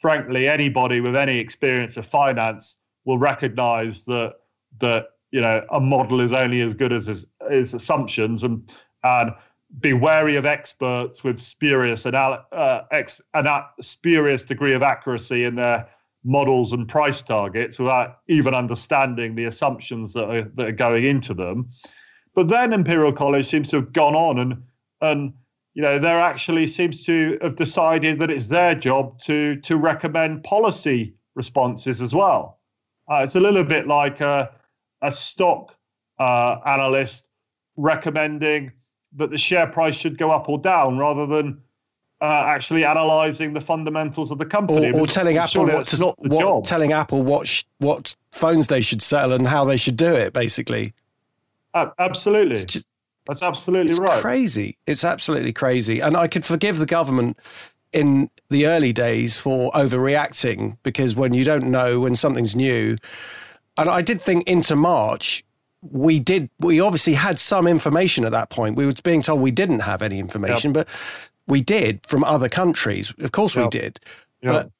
[0.00, 4.34] frankly, anybody with any experience of finance will recognise that
[4.80, 8.72] that you know a model is only as good as its, its assumptions and
[9.04, 9.32] and
[9.78, 13.46] be wary of experts with spurious anal- uh, ex- an
[13.80, 15.88] spurious degree of accuracy in their
[16.24, 21.32] models and price targets without even understanding the assumptions that are, that are going into
[21.34, 21.70] them.
[22.34, 24.62] But then Imperial College seems to have gone on and
[25.00, 25.32] and
[25.74, 30.44] you know there actually seems to have decided that it's their job to to recommend
[30.44, 32.58] policy responses as well.
[33.08, 34.50] Uh, it's a little bit like a,
[35.02, 35.74] a stock
[36.18, 37.28] uh, analyst
[37.76, 38.72] recommending
[39.16, 41.60] that the share price should go up or down rather than
[42.20, 44.92] uh, actually analysing the fundamentals of the company.
[44.92, 49.02] Or, or telling Apple what, to, what telling Apple what sh- what phones they should
[49.02, 50.32] sell and how they should do it.
[50.32, 50.92] Basically,
[51.74, 52.56] uh, absolutely.
[52.56, 52.86] Just,
[53.26, 54.20] That's absolutely it's right.
[54.20, 54.76] Crazy.
[54.86, 56.00] It's absolutely crazy.
[56.00, 57.38] And I could forgive the government
[57.92, 62.96] in the early days for overreacting because when you don't know when something's new,
[63.76, 65.44] and I did think into March
[65.82, 69.50] we did we obviously had some information at that point we were being told we
[69.50, 70.86] didn't have any information yep.
[70.86, 73.12] but we did from other countries.
[73.18, 73.64] Of course, yep.
[73.64, 74.00] we did.
[74.42, 74.52] Yep.
[74.52, 74.70] But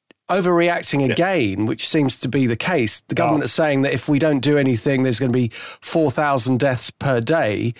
[0.43, 4.17] overreacting again, which seems to be the case, the government is saying that if we
[4.17, 7.73] don't do anything, there's going to be 4,000 deaths per day.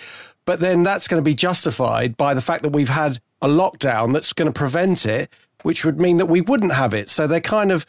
[0.44, 4.12] But then that's going to be justified by the fact that we've had a lockdown
[4.12, 7.08] that's going to prevent it, which would mean that we wouldn't have it.
[7.08, 7.86] So they're kind of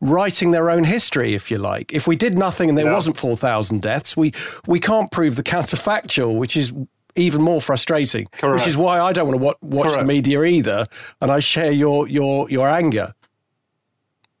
[0.00, 1.92] writing their own history, if you like.
[1.92, 2.92] If we did nothing and there Yeah.
[2.92, 4.32] wasn't 4,000 deaths, we,
[4.66, 6.72] we can't prove the counterfactual, which is
[7.16, 8.60] even more frustrating, Correct.
[8.60, 10.86] which is why I don't want to wa- watch the media either.
[11.20, 13.14] And I share your, your, your anger.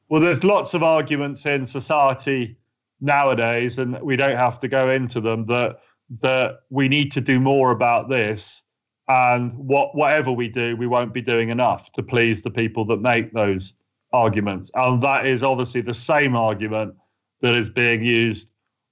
[0.08, 2.56] Well, there's lots of arguments in society
[3.00, 5.46] nowadays, and we don't have to go into them.
[5.46, 5.78] That
[6.20, 8.62] that we need to do more about this,
[9.08, 13.00] and what whatever we do, we won't be doing enough to please the people that
[13.00, 13.74] make those
[14.12, 14.70] arguments.
[14.74, 16.94] And that is obviously the same argument
[17.40, 18.50] that is being used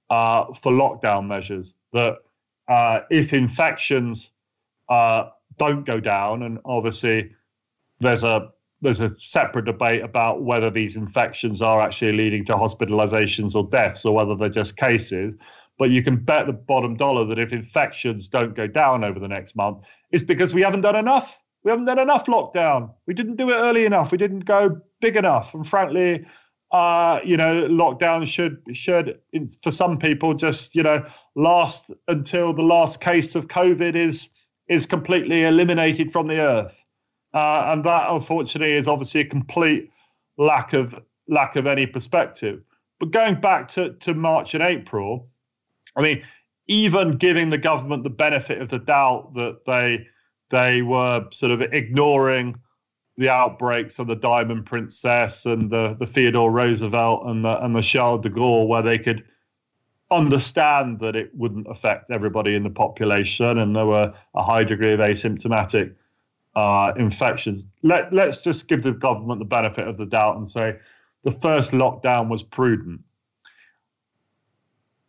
[0.09, 1.73] uh, for lockdown measures.
[1.93, 2.17] That
[2.67, 4.31] uh, if infections
[4.89, 7.31] uh, don't go down, and obviously
[7.99, 8.49] there's a
[8.81, 14.05] there's a separate debate about whether these infections are actually leading to hospitalizations or deaths
[14.05, 15.33] or whether they're just cases.
[15.77, 19.27] But you can bet the bottom dollar that if infections don't go down over the
[19.27, 19.79] next month,
[20.11, 21.41] it's because we haven't done enough.
[21.63, 22.93] We haven't done enough lockdown.
[23.07, 24.11] We didn't do it early enough.
[24.11, 25.53] We didn't go big enough.
[25.53, 26.25] And frankly,
[26.71, 29.19] uh, you know, lockdown should should
[29.63, 34.29] for some people just you know last until the last case of COVID is
[34.67, 36.75] is completely eliminated from the earth.
[37.33, 39.91] Uh, and that, unfortunately, is obviously a complete
[40.37, 40.95] lack of
[41.27, 42.61] lack of any perspective.
[42.99, 45.27] But going back to, to March and April,
[45.95, 46.23] I mean,
[46.67, 50.07] even giving the government the benefit of the doubt that they
[50.49, 52.55] they were sort of ignoring
[53.17, 57.81] the outbreaks of the Diamond Princess and the, the Theodore Roosevelt and the and the
[57.81, 59.23] Charles de Gaulle, where they could
[60.11, 64.93] understand that it wouldn't affect everybody in the population, and there were a high degree
[64.93, 65.95] of asymptomatic
[66.55, 67.67] uh, infections.
[67.83, 70.77] Let let's just give the government the benefit of the doubt and say
[71.23, 73.01] the first lockdown was prudent.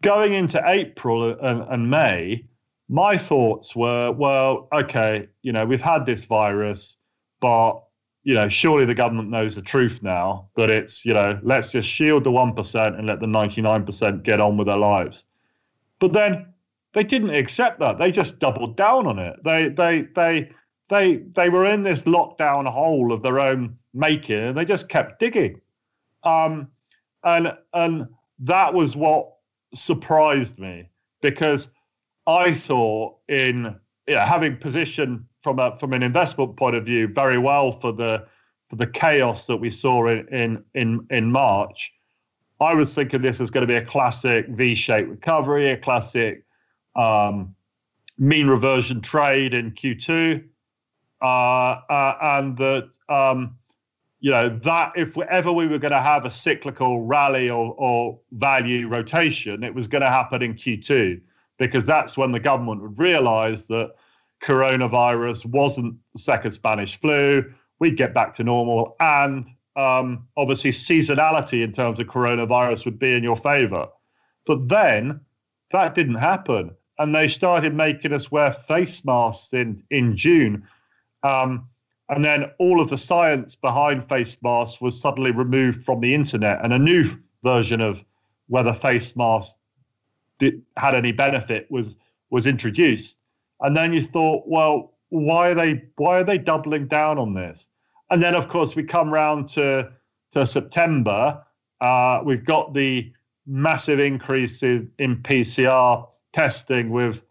[0.06, 2.44] Going into April and, and May,
[2.88, 6.96] my thoughts were, well, okay, you know, we've had this virus,
[7.40, 7.82] but
[8.22, 11.88] you know, surely the government knows the truth now that it's, you know, let's just
[11.88, 15.24] shield the 1% and let the 99% get on with their lives.
[15.98, 16.54] But then
[16.92, 17.98] they didn't accept that.
[17.98, 19.42] They just doubled down on it.
[19.42, 20.50] They they they
[20.88, 25.18] they they were in this lockdown hole of their own making and they just kept
[25.18, 25.60] digging.
[26.22, 26.68] Um
[27.24, 28.06] and and
[28.38, 29.35] that was what
[29.76, 30.88] surprised me
[31.22, 31.68] because
[32.26, 33.76] I thought in
[34.08, 38.26] having positioned from a from an investment point of view very well for the
[38.68, 41.92] for the chaos that we saw in in in, in March.
[42.60, 46.44] I was thinking this is going to be a classic V-shaped recovery, a classic
[46.94, 47.54] um,
[48.18, 50.42] mean reversion trade in Q2,
[51.20, 53.56] uh, uh, and that um,
[54.26, 58.18] you know that if ever we were going to have a cyclical rally or, or
[58.32, 61.20] value rotation, it was going to happen in Q2
[61.58, 63.94] because that's when the government would realise that
[64.42, 67.44] coronavirus wasn't the second Spanish flu.
[67.78, 73.14] We'd get back to normal, and um, obviously seasonality in terms of coronavirus would be
[73.14, 73.86] in your favour.
[74.44, 75.20] But then
[75.70, 80.66] that didn't happen, and they started making us wear face masks in in June.
[81.22, 81.68] Um,
[82.08, 86.64] and then all of the science behind face masks was suddenly removed from the internet,
[86.64, 87.04] and a new
[87.42, 88.04] version of
[88.48, 89.56] whether face masks
[90.38, 91.96] did, had any benefit was
[92.30, 93.18] was introduced.
[93.60, 97.68] And then you thought, well, why are they why are they doubling down on this?
[98.10, 99.90] And then of course we come round to
[100.32, 101.42] to September.
[101.80, 103.12] Uh, we've got the
[103.46, 107.22] massive increases in PCR testing with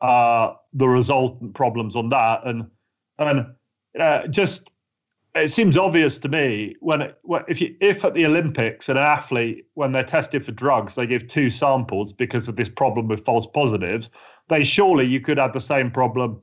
[0.00, 2.70] uh, the resultant problems on that, and
[3.18, 3.46] and
[3.98, 4.68] uh, just
[5.34, 9.66] it seems obvious to me when, it, if you if at the Olympics an athlete
[9.74, 13.46] when they're tested for drugs they give two samples because of this problem with false
[13.46, 14.10] positives,
[14.48, 16.40] they surely you could have the same problem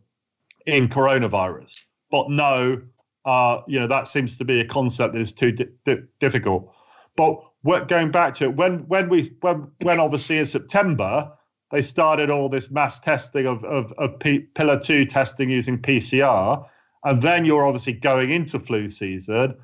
[0.65, 1.85] in coronavirus.
[2.11, 2.81] But no,
[3.25, 6.73] uh, you know that seems to be a concept that is too di- di- difficult.
[7.15, 11.31] But what, going back to it, when when we when when obviously in September
[11.71, 16.65] they started all this mass testing of of, of P, pillar two testing using PCR,
[17.03, 19.55] and then you're obviously going into flu season.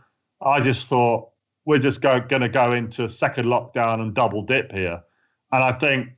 [0.41, 1.29] I just thought
[1.65, 5.01] we're just going to go into second lockdown and double dip here,
[5.51, 6.09] and I think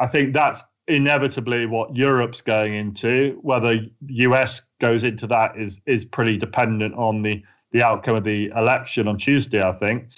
[0.00, 3.38] I think that's inevitably what Europe's going into.
[3.42, 7.42] Whether US goes into that is is pretty dependent on the
[7.72, 10.08] the outcome of the election on Tuesday, I think.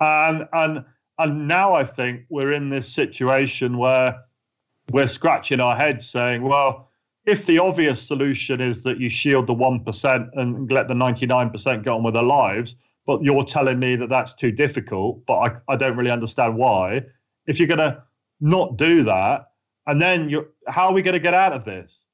[0.00, 0.84] And and
[1.18, 4.20] and now I think we're in this situation where
[4.90, 6.87] we're scratching our heads saying, well,
[7.28, 11.90] if the obvious solution is that you shield the 1% and let the 99% get
[11.90, 12.74] on with their lives,
[13.06, 17.02] but you're telling me that that's too difficult, but I, I don't really understand why.
[17.46, 18.02] If you're going to
[18.40, 19.50] not do that,
[19.86, 22.06] and then you're, how are we going to get out of this?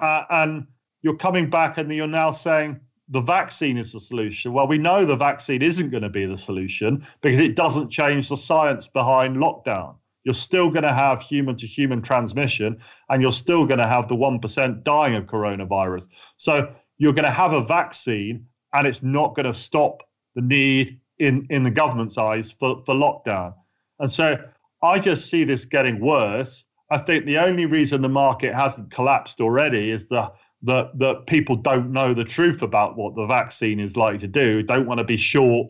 [0.00, 0.66] Uh, and
[1.02, 4.54] you're coming back and you're now saying the vaccine is the solution.
[4.54, 8.30] Well, we know the vaccine isn't going to be the solution because it doesn't change
[8.30, 9.96] the science behind lockdown.
[10.24, 14.08] You're still going to have human to human transmission and you're still going to have
[14.08, 16.06] the 1% dying of coronavirus.
[16.36, 20.02] So you're going to have a vaccine and it's not going to stop
[20.34, 23.54] the need in, in the government's eyes for, for lockdown.
[23.98, 24.42] And so
[24.82, 26.64] I just see this getting worse.
[26.90, 30.32] I think the only reason the market hasn't collapsed already is the
[30.64, 34.62] that that people don't know the truth about what the vaccine is likely to do,
[34.62, 35.68] don't want to be short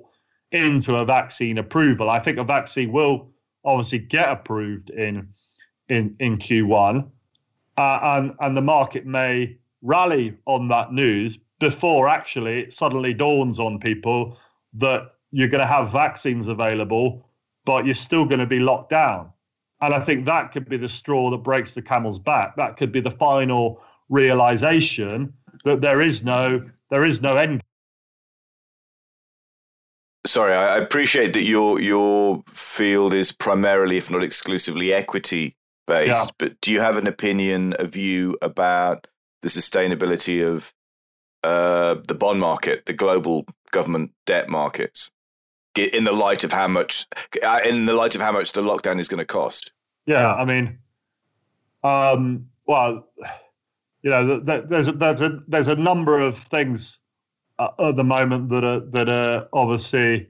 [0.50, 2.10] into a vaccine approval.
[2.10, 3.31] I think a vaccine will
[3.64, 5.28] obviously get approved in
[5.88, 7.08] in in Q1,
[7.76, 13.60] uh, and and the market may rally on that news before actually it suddenly dawns
[13.60, 14.36] on people
[14.74, 17.26] that you're going to have vaccines available,
[17.64, 19.30] but you're still going to be locked down.
[19.80, 22.56] And I think that could be the straw that breaks the camel's back.
[22.56, 25.32] That could be the final realization
[25.64, 27.61] that there is no there is no end.
[30.32, 36.08] Sorry, I appreciate that your your field is primarily, if not exclusively, equity based.
[36.10, 36.24] Yeah.
[36.38, 39.08] But do you have an opinion, a view about
[39.42, 40.72] the sustainability of
[41.44, 45.10] uh, the bond market, the global government debt markets,
[45.76, 47.06] in the light of how much,
[47.42, 49.70] uh, in the light of how much the lockdown is going to cost?
[50.06, 50.78] Yeah, I mean,
[51.84, 53.06] um, well,
[54.00, 57.00] you know, there's a, there's a there's a number of things
[57.58, 60.28] at the moment that are that are obviously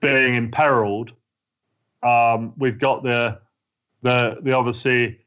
[0.00, 1.12] being imperiled.
[2.02, 3.40] Um, we've got the
[4.02, 5.20] the the obviously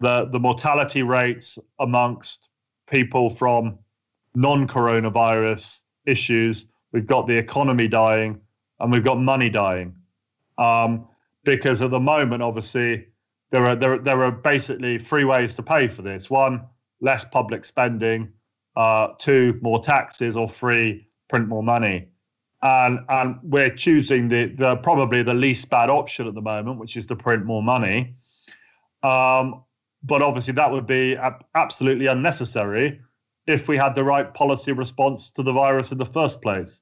[0.00, 2.48] the the mortality rates amongst
[2.88, 3.78] people from
[4.34, 6.66] non-coronavirus issues.
[6.92, 8.40] We've got the economy dying,
[8.80, 9.94] and we've got money dying.
[10.58, 11.08] Um,
[11.44, 13.06] because at the moment, obviously,
[13.50, 16.30] there are there there are basically three ways to pay for this.
[16.30, 16.66] One
[17.00, 18.32] less public spending,
[18.76, 22.08] uh, two, more taxes, or three, print more money.
[22.62, 26.96] And, and we're choosing the, the probably the least bad option at the moment, which
[26.96, 28.16] is to print more money.
[29.02, 29.64] Um,
[30.02, 31.16] but obviously, that would be
[31.54, 33.00] absolutely unnecessary
[33.46, 36.80] if we had the right policy response to the virus in the first place.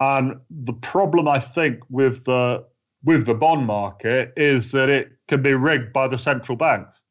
[0.00, 2.64] And the problem, I think, with the
[3.04, 7.02] with the bond market is that it can be rigged by the central banks.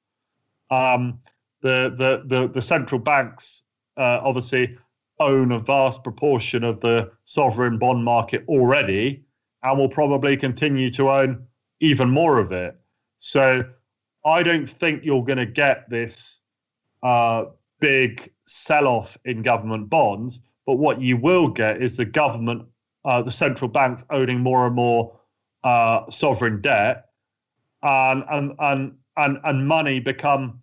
[0.69, 1.19] Um,
[1.61, 3.60] the the the, the central banks
[3.97, 4.77] uh, obviously
[5.19, 9.23] own a vast proportion of the sovereign bond market already,
[9.63, 11.45] and will probably continue to own
[11.79, 12.75] even more of it.
[13.19, 13.63] So
[14.25, 16.41] I don't think you're going to get this
[17.03, 17.45] uh,
[17.79, 20.39] big sell-off in government bonds.
[20.65, 22.65] But what you will get is the government,
[23.03, 25.19] uh, the central banks owning more and more
[25.63, 27.05] uh, sovereign debt,
[27.83, 30.61] and and and and and money become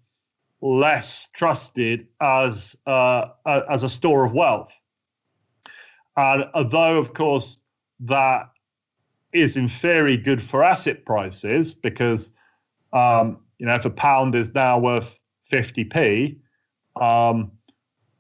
[0.60, 4.72] less trusted as uh, as a store of wealth.
[6.16, 7.60] And although, of course,
[8.00, 8.50] that
[9.32, 12.30] is in theory good for asset prices because
[12.92, 15.18] um, you know if a pound is now worth
[15.52, 16.38] 50p,
[17.00, 17.52] um,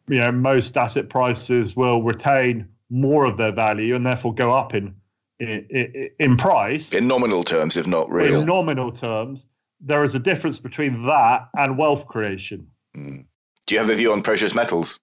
[0.08, 4.74] you know most asset prices will retain more of their value and therefore go up
[4.74, 4.94] in
[5.40, 8.40] in, in price in nominal terms, if not real.
[8.40, 9.46] In nominal terms,
[9.80, 12.66] there is a difference between that and wealth creation.
[12.96, 13.24] Mm.
[13.66, 14.98] Do you have a view on precious metals?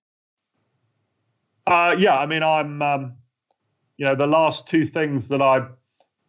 [1.68, 3.14] Uh, yeah, I mean, I'm, um,
[3.98, 5.68] you know, the last two things that I,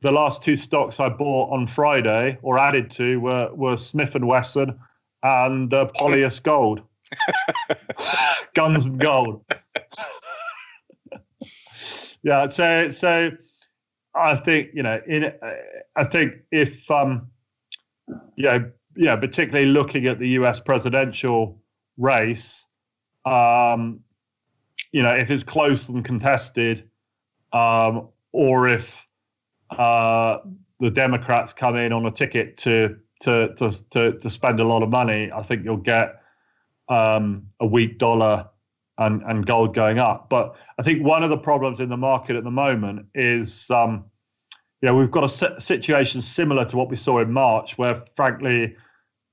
[0.03, 4.26] the last two stocks I bought on Friday or added to were were Smith and
[4.26, 4.78] Wesson
[5.22, 6.82] and uh, Polyus Gold,
[8.55, 9.44] Guns and Gold.
[12.22, 13.30] yeah, so so
[14.14, 15.32] I think you know, in
[15.97, 17.28] I think if um,
[18.36, 20.61] know, you particularly looking at the U.S.
[20.61, 21.61] presidential
[21.96, 22.64] race,
[23.24, 24.00] um,
[24.92, 26.88] you know, if it's close and contested,
[27.52, 29.07] um, or if
[29.70, 30.38] uh,
[30.80, 34.82] the Democrats come in on a ticket to to to to, to spend a lot
[34.82, 36.22] of money, I think you'll get
[36.88, 38.48] um, a weak dollar
[38.98, 40.28] and and gold going up.
[40.28, 44.04] But I think one of the problems in the market at the moment is um,
[44.83, 48.77] know, we've got a situation similar to what we saw in March, where frankly,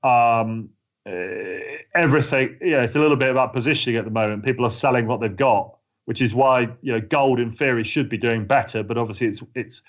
[0.02, 0.70] um,
[1.06, 4.44] eh, everything, know, it's a little bit about positioning at the moment.
[4.44, 5.76] People are selling what they've got,
[6.06, 9.42] which is why you know gold in theory should be doing better, but obviously it's
[9.54, 9.82] it's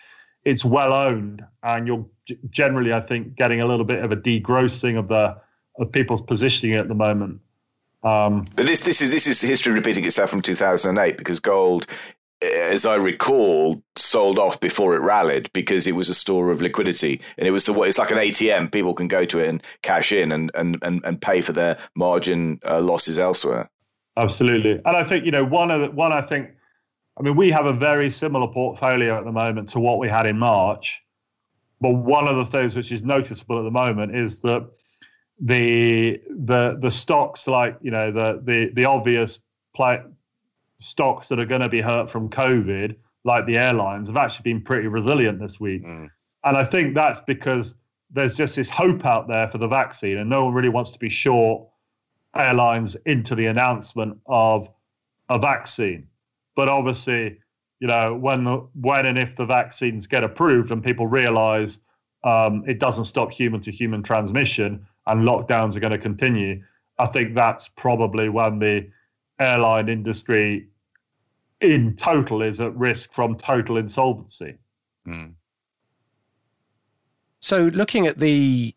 [0.44, 2.06] it's well owned, and you're
[2.50, 5.38] generally, I think, getting a little bit of a degrossing of the
[5.78, 7.42] of people's positioning at the moment.
[8.04, 11.88] Um, but this this is this is history repeating itself from 2008 because gold
[12.54, 17.22] as I recall, sold off before it rallied because it was a store of liquidity,
[17.38, 18.72] and it was the it's like an ATM.
[18.72, 21.78] People can go to it and cash in and and and, and pay for their
[21.96, 23.70] margin uh, losses elsewhere.
[24.18, 26.52] Absolutely, and I think you know one of the, one I think,
[27.18, 30.26] I mean, we have a very similar portfolio at the moment to what we had
[30.26, 31.02] in March,
[31.82, 34.70] but one of the things which is noticeable at the moment is that
[35.40, 39.40] the the the stocks like you know the the the obvious
[39.76, 40.02] play,
[40.78, 44.62] stocks that are going to be hurt from COVID, like the airlines, have actually been
[44.62, 46.10] pretty resilient this week, mm.
[46.44, 47.76] and I think that's because
[48.12, 51.00] there's just this hope out there for the vaccine, and no one really wants to
[51.00, 51.68] be short
[52.36, 54.70] airlines into the announcement of
[55.30, 56.08] a vaccine.
[56.56, 57.40] But obviously,
[57.80, 61.80] you know, when the, when and if the vaccines get approved and people realise
[62.24, 66.62] um, it doesn't stop human to human transmission and lockdowns are going to continue,
[66.98, 68.90] I think that's probably when the
[69.40, 70.68] airline industry
[71.62, 74.58] in total is at risk from total insolvency.
[75.08, 75.34] Mm.
[77.40, 78.74] So, looking at the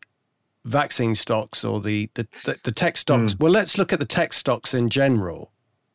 [0.65, 3.41] vaccine stocks or the the, the, the tech stocks, mm.
[3.41, 5.53] well, let's look at the tech stocks in general.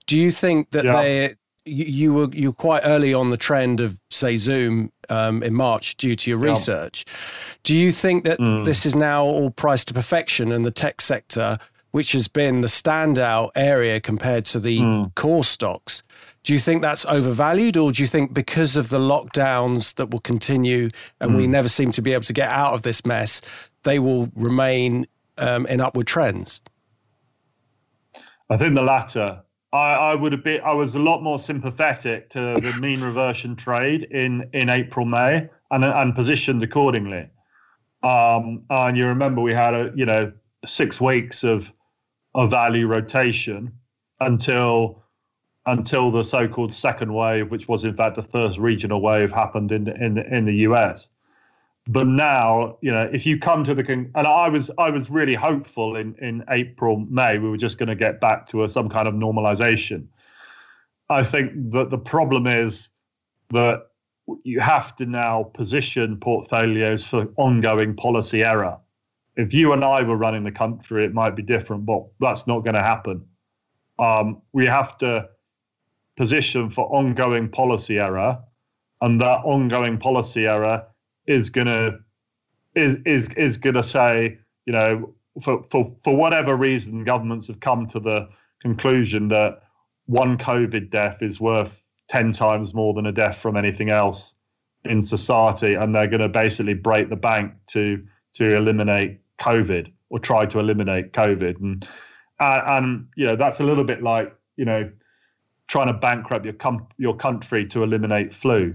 [0.07, 1.01] Do you think that yeah.
[1.01, 1.36] they
[1.66, 5.53] you, you, were you were quite early on the trend of say Zoom um, in
[5.53, 7.05] March due to your research?
[7.64, 8.66] Do you think that mm.
[8.66, 11.57] this is now all priced to perfection and the tech sector,
[11.94, 15.14] which has been the standout area compared to the mm.
[15.14, 16.02] core stocks,
[16.44, 20.20] do you think that's overvalued, or do you think because of the lockdowns that will
[20.20, 20.89] continue
[21.22, 21.38] and mm.
[21.38, 21.52] we hmm.
[21.52, 23.41] never seem to be able to get out of this mess,
[23.84, 25.06] they will remain
[25.38, 26.62] um, in upward trends?
[28.50, 29.44] I think the latter.
[29.72, 30.62] I, I would have been.
[30.62, 35.48] I was a lot more sympathetic to the mean reversion trade in in April May
[35.70, 37.30] and and positioned accordingly.
[38.02, 40.32] Um, and you remember we had a you know
[40.66, 41.72] six weeks of
[42.36, 43.74] of value rotation
[44.20, 45.04] until
[45.66, 49.88] until the so-called second wave, which was in fact the first regional wave, happened in
[49.88, 51.10] in in the US.
[51.88, 55.36] But now, you know, if you come to the and I was I was really
[55.36, 58.90] hopeful in in April May we were just going to get back to a, some
[58.90, 60.08] kind of normalization.
[61.10, 62.90] I think that the problem is
[63.50, 63.88] that
[64.44, 68.80] you have to now position portfolios for ongoing policy error.
[69.36, 72.60] If you and I were running the country, it might be different, but that's not
[72.60, 73.26] going to happen.
[74.00, 75.30] Um, we have to
[76.16, 78.40] position for ongoing policy error,
[79.02, 80.86] and that ongoing policy error
[81.26, 82.00] is gonna
[82.76, 87.88] is is is gonna say, you know, for for for whatever reason, governments have come
[87.88, 88.30] to the
[88.62, 89.62] conclusion that
[90.06, 94.36] one COVID death is worth ten times more than a death from anything else
[94.86, 98.04] in society, and they're going to basically break the bank to
[98.34, 101.88] to eliminate COVID or try to eliminate COVID, and
[102.40, 104.92] uh, and you know that's a little bit like you know
[105.68, 108.74] trying to bankrupt your com- your country to eliminate flu.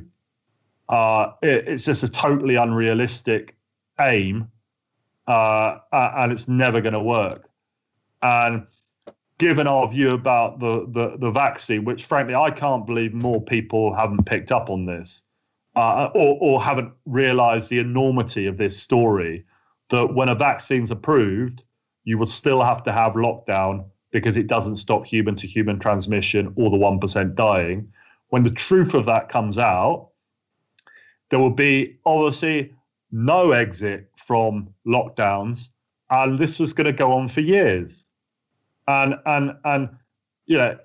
[0.88, 3.56] Uh, it, it's just a totally unrealistic
[4.00, 4.50] aim,
[5.26, 7.48] uh, and it's never going to work.
[8.22, 8.66] And
[9.38, 13.94] given our view about the, the, the vaccine, which frankly I can't believe more people
[13.94, 15.22] haven't picked up on this,
[15.76, 19.44] uh, or, or haven't realised the enormity of this story,
[19.90, 21.62] that when a vaccine's approved,
[22.04, 26.52] you will still have to have lockdown because it doesn't stop human to human transmission
[26.56, 27.92] or the 1% dying.
[28.28, 30.10] When the truth of that comes out,
[31.30, 32.74] there will be obviously
[33.10, 35.68] no exit from lockdowns,
[36.10, 38.06] and this was going to go on for years.
[38.86, 39.90] And and and
[40.46, 40.78] you know,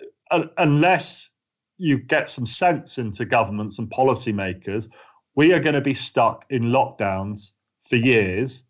[0.57, 1.29] unless
[1.77, 4.89] you get some sense into governments and policymakers,
[5.35, 8.63] we are going to be stuck in lockdowns for years.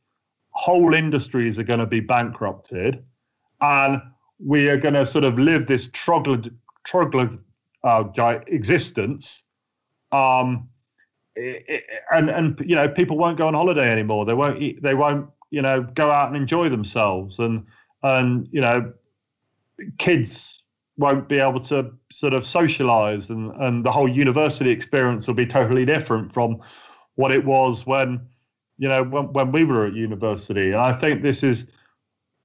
[0.54, 3.04] Whole industries are going to be bankrupted,
[3.62, 4.02] and
[4.40, 7.40] we are going to sort of live this troglodyte, troglodyte
[7.84, 9.44] uh, existence.
[10.12, 10.70] Um,
[11.36, 14.26] and and you know people won't go on holiday anymore.
[14.26, 17.66] They won't eat, they won't you know go out and enjoy themselves, and
[18.04, 18.94] and you know
[19.98, 20.62] kids
[20.98, 25.46] won't be able to sort of socialize, and and the whole university experience will be
[25.46, 26.62] totally different from
[27.16, 28.22] what it was when
[28.84, 30.72] you know when when we were at university.
[30.72, 31.68] And I think this is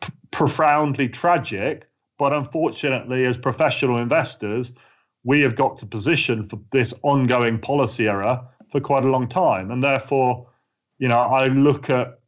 [0.00, 1.88] p- profoundly tragic.
[2.16, 4.72] But unfortunately, as professional investors,
[5.24, 9.72] we have got to position for this ongoing policy error for quite a long time,
[9.72, 10.48] and therefore,
[10.98, 12.20] you know, I look at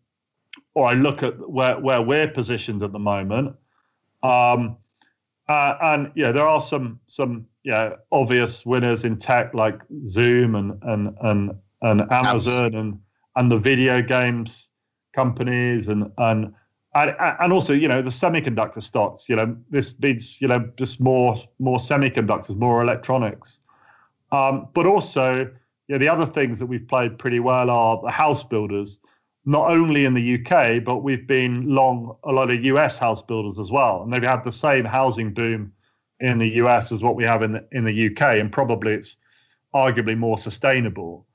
[0.75, 3.55] or I look at where where we're positioned at the moment,
[4.25, 4.77] um,
[5.49, 10.83] uh, and yeah, there are some some yeah obvious winners in tech like Zoom and
[10.83, 13.01] and and and Amazon and
[13.37, 14.69] and the video games
[15.15, 16.53] companies and and
[16.95, 21.01] and, and also you know the semiconductor stocks you know this means you know just
[21.01, 23.61] more more semiconductors more electronics
[24.33, 25.51] um, but also
[25.91, 29.01] yeah, the other things that we've played pretty well are the house builders,
[29.45, 33.59] not only in the UK, but we've been long a lot of US house builders
[33.59, 34.05] as well.
[34.05, 35.73] And they've had the same housing boom
[36.21, 39.17] in the US as what we have in the, in the UK, and probably it's
[39.75, 41.27] arguably more sustainable.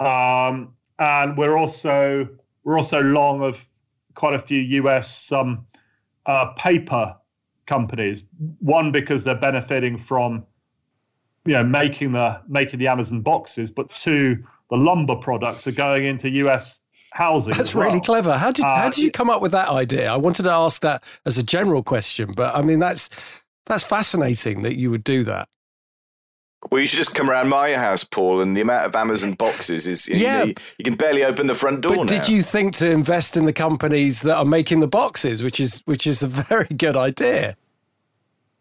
[0.00, 2.28] Um, and we're also
[2.64, 3.66] we're also long of
[4.14, 5.66] quite a few US um,
[6.26, 7.16] uh, paper
[7.66, 8.24] companies.
[8.60, 10.44] One because they're benefiting from
[11.44, 16.04] you know making the making the Amazon boxes, but two the lumber products are going
[16.04, 16.80] into US
[17.12, 17.54] housing.
[17.54, 17.86] That's well.
[17.86, 18.36] really clever.
[18.36, 20.10] How did uh, how did you come up with that idea?
[20.10, 23.10] I wanted to ask that as a general question, but I mean that's
[23.66, 25.48] that's fascinating that you would do that.
[26.70, 29.86] Well, you should just come around my house, Paul, and the amount of Amazon boxes
[29.86, 30.44] is yeah.
[30.44, 32.08] You, you can barely open the front door but now.
[32.08, 35.82] Did you think to invest in the companies that are making the boxes, which is
[35.84, 37.56] which is a very good idea?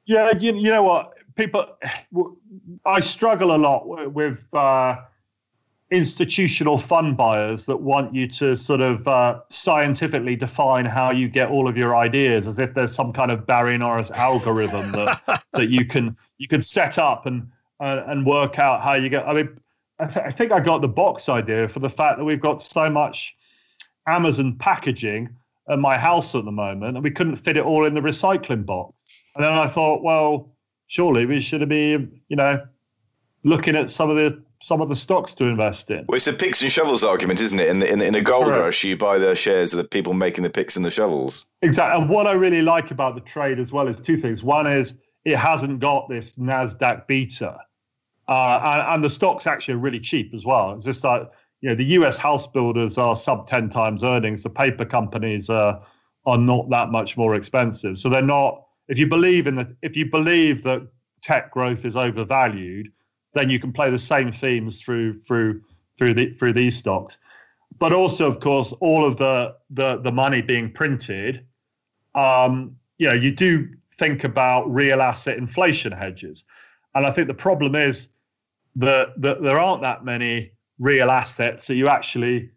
[0.05, 1.65] Yeah, you, you know what, people,
[2.85, 4.97] I struggle a lot with uh,
[5.91, 11.49] institutional fund buyers that want you to sort of uh, scientifically define how you get
[11.49, 15.69] all of your ideas, as if there's some kind of Barry Norris algorithm that that
[15.69, 17.49] you can you can set up and
[17.83, 19.27] uh, and work out how you get.
[19.27, 19.49] I mean,
[19.99, 22.61] I, th- I think I got the box idea for the fact that we've got
[22.61, 23.35] so much
[24.07, 25.29] Amazon packaging
[25.67, 28.65] at my house at the moment, and we couldn't fit it all in the recycling
[28.65, 28.93] box.
[29.35, 30.55] And then I thought, well,
[30.87, 31.89] surely we should be,
[32.29, 32.65] you know,
[33.43, 36.05] looking at some of the some of the stocks to invest in.
[36.07, 37.67] Well, it's a picks and shovels argument, isn't it?
[37.67, 38.59] In the, in, in a gold Correct.
[38.61, 41.45] rush, you buy the shares of the people making the picks and the shovels.
[41.61, 41.99] Exactly.
[41.99, 44.41] And what I really like about the trade as well is two things.
[44.41, 44.93] One is
[45.25, 47.57] it hasn't got this Nasdaq beta,
[48.33, 50.73] uh, and, and, the stock's actually are really cheap as well.
[50.73, 51.29] It's just like
[51.61, 52.17] you know the U.S.
[52.17, 54.43] house builders are sub ten times earnings.
[54.43, 55.81] The paper companies are
[56.25, 57.99] are not that much more expensive.
[57.99, 58.65] So they're not.
[58.87, 60.87] If you believe in the, if you believe that
[61.21, 62.91] tech growth is overvalued
[63.33, 65.61] then you can play the same themes through through
[65.97, 67.17] through the through these stocks.
[67.79, 71.45] But also, of course, all of the the the money being printed,
[72.15, 73.67] um, you know, you do
[73.97, 76.43] think about real asset inflation hedges,
[76.95, 78.09] and I think the problem is
[78.75, 82.49] that that there aren't that many real assets that you actually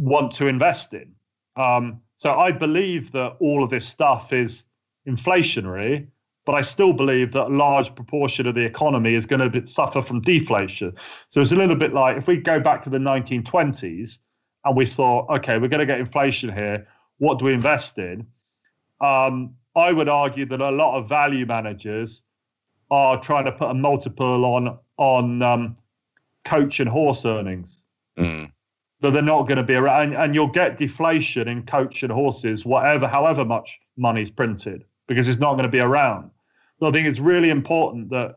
[0.00, 1.12] want to invest in.
[1.56, 4.64] Um, so I believe that all of this stuff is
[5.08, 6.06] inflationary,
[6.44, 10.02] but I still believe that a large proportion of the economy is going to suffer
[10.02, 10.94] from deflation.
[11.28, 14.18] So it's a little bit like if we go back to the 1920s
[14.64, 16.86] and we thought, okay, we're going to get inflation here.
[17.18, 18.26] What do we invest in?
[19.00, 22.22] Um, I would argue that a lot of value managers
[22.90, 25.76] are trying to put a multiple on on um,
[26.44, 27.84] coach and horse earnings.
[28.16, 28.52] Mm.
[29.00, 32.12] That they're not going to be around, and, and you'll get deflation in coach and
[32.12, 36.30] horses, whatever, however much money's printed because it's not going to be around.
[36.78, 38.36] So I think it's really important that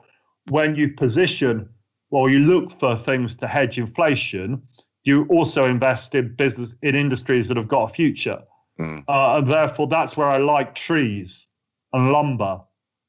[0.49, 1.69] when you position
[2.09, 4.63] or you look for things to hedge inflation,
[5.03, 8.41] you also invest in business in industries that have got a future.
[8.79, 9.03] Mm.
[9.07, 11.47] Uh, and therefore, that's where I like trees
[11.93, 12.61] and lumber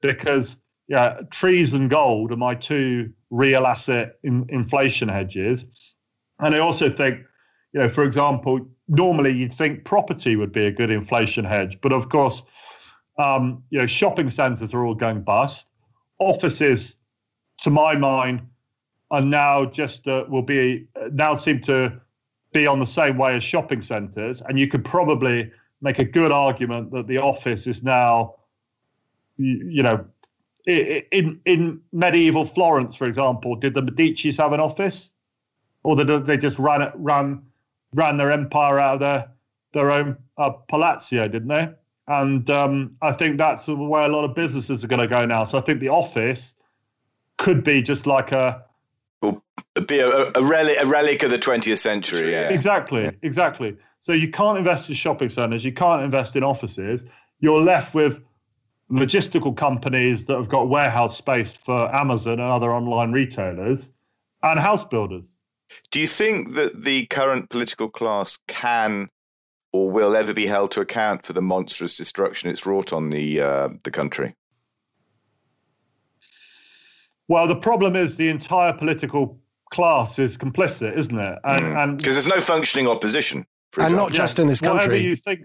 [0.03, 5.65] because yeah, trees and gold are my two real asset in, inflation hedges.
[6.39, 7.21] And I also think,
[7.73, 11.93] you know, for example, normally you'd think property would be a good inflation hedge, but
[11.93, 12.43] of course,
[13.19, 15.69] um, you know, shopping centres are all going bust.
[16.19, 16.97] Offices,
[17.63, 18.43] to my mind,
[19.11, 22.01] are now just uh, will be now seem to
[22.53, 25.51] be on the same way as shopping centres, and you could probably
[25.81, 28.35] make a good argument that the office is now,
[29.37, 30.05] you, you know,
[30.67, 35.11] in in medieval Florence, for example, did the Medici's have an office,
[35.83, 37.43] or did they just ran it ran
[37.95, 39.31] ran their empire out of their
[39.73, 41.69] their own uh, palazzo, didn't they?
[42.09, 45.45] And um, I think that's where a lot of businesses are going to go now.
[45.45, 46.55] So I think the office
[47.37, 48.65] could be just like a
[49.23, 49.43] will
[49.87, 52.33] be a, a, relic, a relic of the 20th century.
[52.33, 52.49] Yeah.
[52.49, 53.77] Exactly, exactly.
[54.01, 57.05] So you can't invest in shopping centers, you can't invest in offices.
[57.41, 58.23] You're left with
[58.91, 63.93] logistical companies that have got warehouse space for Amazon and other online retailers
[64.43, 65.37] and house builders.
[65.91, 69.09] Do you think that the current political class can
[69.73, 73.41] or will ever be held to account for the monstrous destruction it's wrought on the
[73.41, 74.35] uh, the country?
[77.29, 79.41] Well, the problem is the entire political
[79.73, 81.39] class is complicit, isn't it?
[81.45, 82.25] And because mm.
[82.25, 83.93] there's no functioning opposition, for instance.
[83.93, 84.07] and example.
[84.07, 84.43] not just yeah.
[84.43, 84.77] in this country.
[84.77, 85.41] Whatever you think,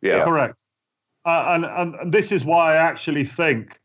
[0.00, 0.64] yeah, correct.
[1.24, 3.80] Uh, and, and, and this is why I actually think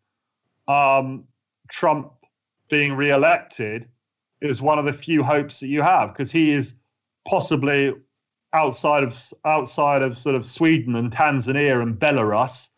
[0.68, 1.26] um,
[1.70, 2.12] Trump
[2.70, 3.88] being re-elected
[4.42, 6.76] is one of the few hopes that you have because he is
[7.28, 7.94] possibly
[8.54, 12.70] outside of outside of sort of Sweden and Tanzania and Belarus,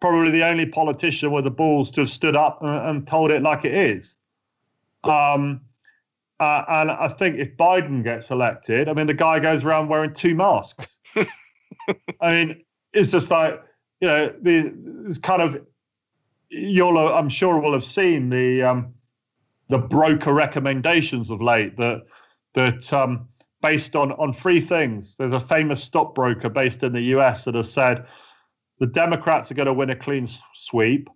[0.00, 3.42] probably the only politician with the balls to have stood up and, and told it
[3.42, 4.16] like it is.
[5.04, 5.62] Um,
[6.38, 10.12] uh, and I think if Biden gets elected, I mean, the guy goes around wearing
[10.12, 10.98] two masks.
[12.20, 13.62] I mean, it's just like
[14.00, 14.74] you know, the,
[15.06, 15.60] it's kind of
[16.48, 18.94] you'll, I'm sure, will have seen the um,
[19.68, 22.02] the broker recommendations of late that
[22.54, 23.28] that um,
[23.62, 25.16] based on on three things.
[25.16, 28.06] There's a famous stockbroker based in the US that has said
[28.78, 31.08] the Democrats are going to win a clean sweep.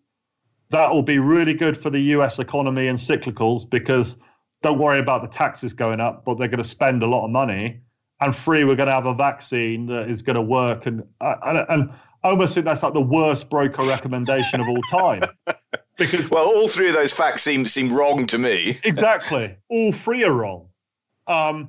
[0.70, 4.16] That will be really good for the US economy and cyclicals because
[4.62, 7.30] don't worry about the taxes going up, but they're going to spend a lot of
[7.30, 7.80] money.
[8.20, 10.86] And three, we're going to have a vaccine that is going to work.
[10.86, 11.90] And and, and
[12.24, 15.22] I almost think that's like the worst broker recommendation of all time.
[15.96, 18.80] Because well, all three of those facts seem seem wrong to me.
[18.82, 20.66] exactly, all three are wrong.
[21.28, 21.68] Um,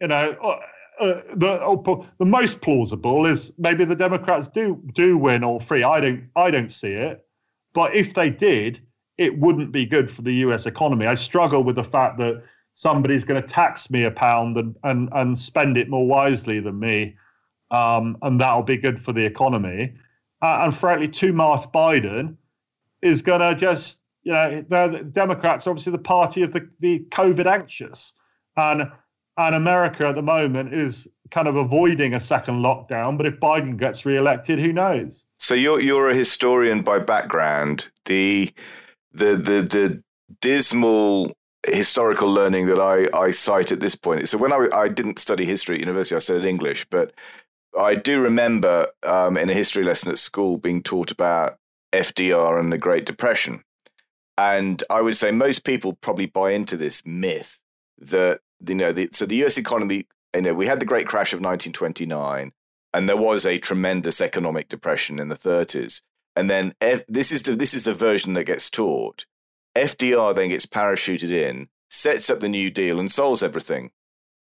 [0.00, 5.18] you know, uh, uh, the uh, the most plausible is maybe the Democrats do do
[5.18, 5.82] win all three.
[5.82, 7.26] I don't I don't see it,
[7.72, 8.80] but if they did,
[9.16, 10.66] it wouldn't be good for the U.S.
[10.66, 11.06] economy.
[11.06, 15.08] I struggle with the fact that somebody's going to tax me a pound and and
[15.12, 17.16] and spend it more wisely than me,
[17.70, 19.94] um, and that'll be good for the economy.
[20.40, 22.36] Uh, and frankly, two mass Biden
[23.02, 27.46] is going to just you know the Democrats obviously the party of the the COVID
[27.46, 28.12] anxious,
[28.56, 28.90] and
[29.36, 33.16] and America at the moment is kind of avoiding a second lockdown.
[33.16, 35.26] But if Biden gets reelected, who knows?
[35.38, 37.88] So you're you're a historian by background.
[38.04, 38.50] The
[39.12, 40.02] the the the
[40.40, 41.32] dismal
[41.66, 44.28] historical learning that I, I cite at this point.
[44.28, 47.12] So when I, I didn't study history at university, I studied English, but
[47.76, 51.58] I do remember um, in a history lesson at school being taught about
[51.92, 53.64] FDR and the Great Depression.
[54.36, 57.58] And I would say most people probably buy into this myth
[57.98, 59.58] that you know, the, so the U.S.
[59.58, 62.52] economy, you know, we had the great crash of 1929,
[62.94, 66.02] and there was a tremendous economic depression in the 30s.
[66.34, 69.26] And then F, this is the this is the version that gets taught.
[69.76, 73.90] FDR then gets parachuted in, sets up the New Deal, and solves everything.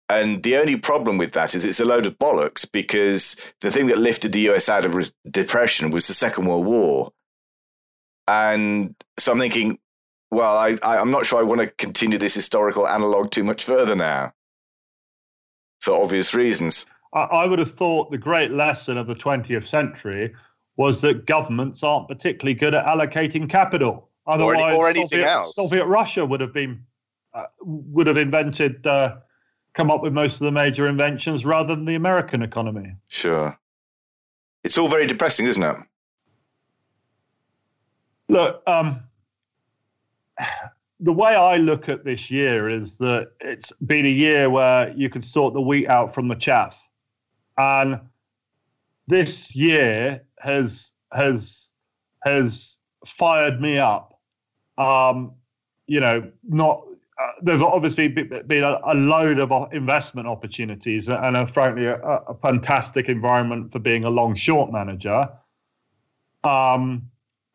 [0.08, 3.86] And the only problem with that is it's a load of bollocks because the thing
[3.86, 7.12] that lifted the US out of depression was the Second World War.
[8.28, 9.78] And so I'm thinking,
[10.30, 13.64] well, I, I, am not sure I want to continue this historical analog too much
[13.64, 14.32] further now,
[15.80, 16.86] for obvious reasons.
[17.12, 20.34] I, I would have thought the great lesson of the 20th century
[20.76, 24.08] was that governments aren't particularly good at allocating capital.
[24.26, 25.54] Otherwise, or, any, or anything Soviet, else.
[25.54, 26.82] Soviet Russia would have been
[27.34, 29.16] uh, would have invented, uh,
[29.74, 32.96] come up with most of the major inventions rather than the American economy.
[33.08, 33.58] Sure,
[34.62, 35.76] it's all very depressing, isn't it?
[38.28, 39.00] Look, um,
[41.00, 45.10] the way I look at this year is that it's been a year where you
[45.10, 46.80] can sort the wheat out from the chaff,
[47.58, 48.00] and
[49.06, 51.70] this year has has
[52.22, 54.18] has fired me up.
[54.78, 55.34] Um,
[55.86, 56.84] you know, not
[57.20, 62.34] uh, there's obviously been a, a, load of investment opportunities and, a, frankly, a, a,
[62.42, 65.28] fantastic environment for being a long short manager.
[66.42, 67.10] Um,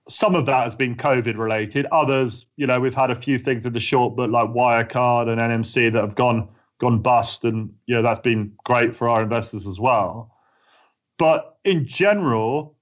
[0.08, 1.86] some of that has been COVID related.
[1.92, 5.40] Others, you know, we've had a few things in the short, but like Wirecard and
[5.40, 6.48] NMC that have gone
[6.80, 10.36] gone bust, and you know that's been great for our investors as well.
[11.18, 12.76] But in general,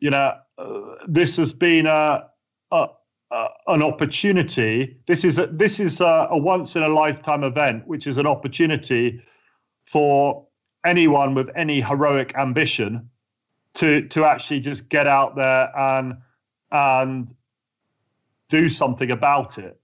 [0.00, 2.26] you know, uh, this has been a,
[2.72, 2.88] a,
[3.32, 4.96] a, an opportunity.
[5.06, 8.26] This is a, this is a, a once in a lifetime event, which is an
[8.26, 9.22] opportunity
[9.84, 10.46] for
[10.84, 13.08] anyone with any heroic ambition
[13.74, 16.16] to to actually just get out there and
[16.70, 17.34] and
[18.48, 19.80] do something about it.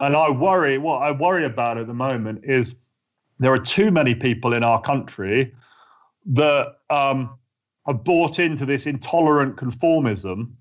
[0.00, 2.74] And I worry, what I worry about at the moment is
[3.38, 5.54] there are too many people in our country
[6.26, 7.38] that um,
[7.86, 10.52] have bought into this intolerant conformism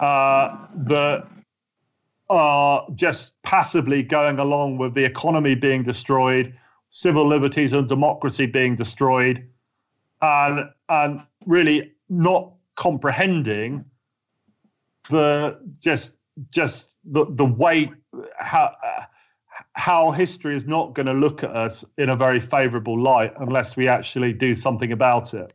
[0.00, 1.26] uh, that
[2.30, 6.54] are just passively going along with the economy being destroyed,
[6.90, 9.46] civil liberties and democracy being destroyed,
[10.20, 13.84] and and really not comprehending
[15.10, 16.18] the just
[16.50, 17.90] just the the way
[18.38, 18.74] how
[19.72, 23.76] how history is not going to look at us in a very favorable light unless
[23.76, 25.54] we actually do something about it.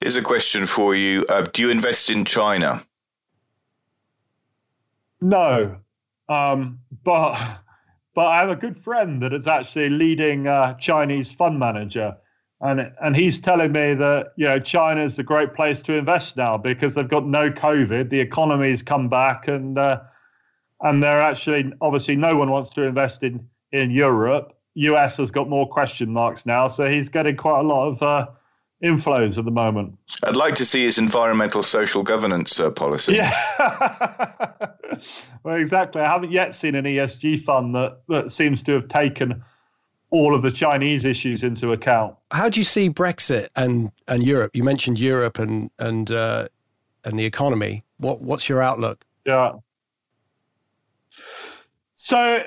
[0.00, 2.84] Here's a question for you: uh, Do you invest in China?
[5.22, 5.76] No,
[6.28, 7.38] um, but
[8.14, 12.16] but I have a good friend that is actually leading a Chinese fund manager,
[12.60, 16.36] and and he's telling me that you know China is a great place to invest
[16.36, 20.00] now because they've got no COVID, the economy's come back, and uh,
[20.80, 24.52] and they're actually obviously no one wants to invest in in Europe.
[24.74, 28.26] US has got more question marks now, so he's getting quite a lot of uh,
[28.82, 29.96] inflows at the moment.
[30.24, 33.14] I'd like to see his environmental social governance uh, policy.
[33.14, 33.32] Yeah,
[35.42, 36.02] well, exactly.
[36.02, 39.44] I haven't yet seen an ESG fund that that seems to have taken
[40.10, 42.14] all of the Chinese issues into account.
[42.30, 44.54] How do you see Brexit and and Europe?
[44.54, 46.48] You mentioned Europe and and uh,
[47.04, 47.84] and the economy.
[47.98, 49.04] What what's your outlook?
[49.24, 49.52] Yeah.
[51.94, 52.42] So,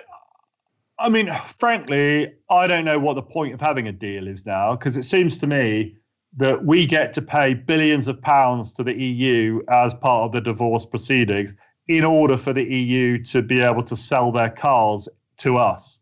[0.99, 4.75] I mean, frankly, I don't know what the point of having a deal is now
[4.75, 5.95] because it seems to me
[6.37, 10.41] that we get to pay billions of pounds to the EU as part of the
[10.41, 11.53] divorce proceedings
[11.87, 15.07] in order for the EU to be able to sell their cars
[15.37, 15.99] to us.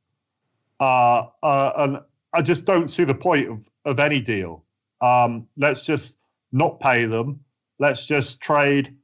[0.79, 1.99] Uh, uh, and
[2.33, 4.63] I just don't see the point of, of any deal.
[5.01, 6.17] Um, let's just
[6.51, 7.41] not pay them.
[7.79, 8.95] Let's just trade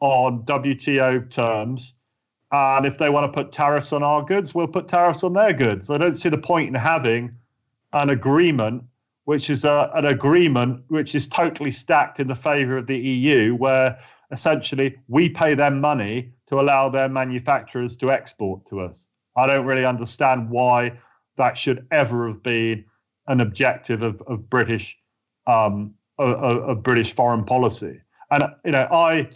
[0.00, 1.94] on WTO terms.
[2.52, 5.52] And if they want to put tariffs on our goods, we'll put tariffs on their
[5.52, 5.90] goods.
[5.90, 7.36] I don't see the point in having
[7.92, 8.84] an agreement,
[9.30, 13.54] which is a, an agreement which is totally stacked in the favor of the EU,
[13.54, 13.96] where
[14.32, 19.06] essentially we pay them money to allow their manufacturers to export to us.
[19.36, 20.98] I don't really understand why
[21.36, 22.84] that should ever have been
[23.28, 24.98] an objective of, of British
[25.46, 28.00] um, of, of British foreign policy.
[28.32, 29.30] And you know, I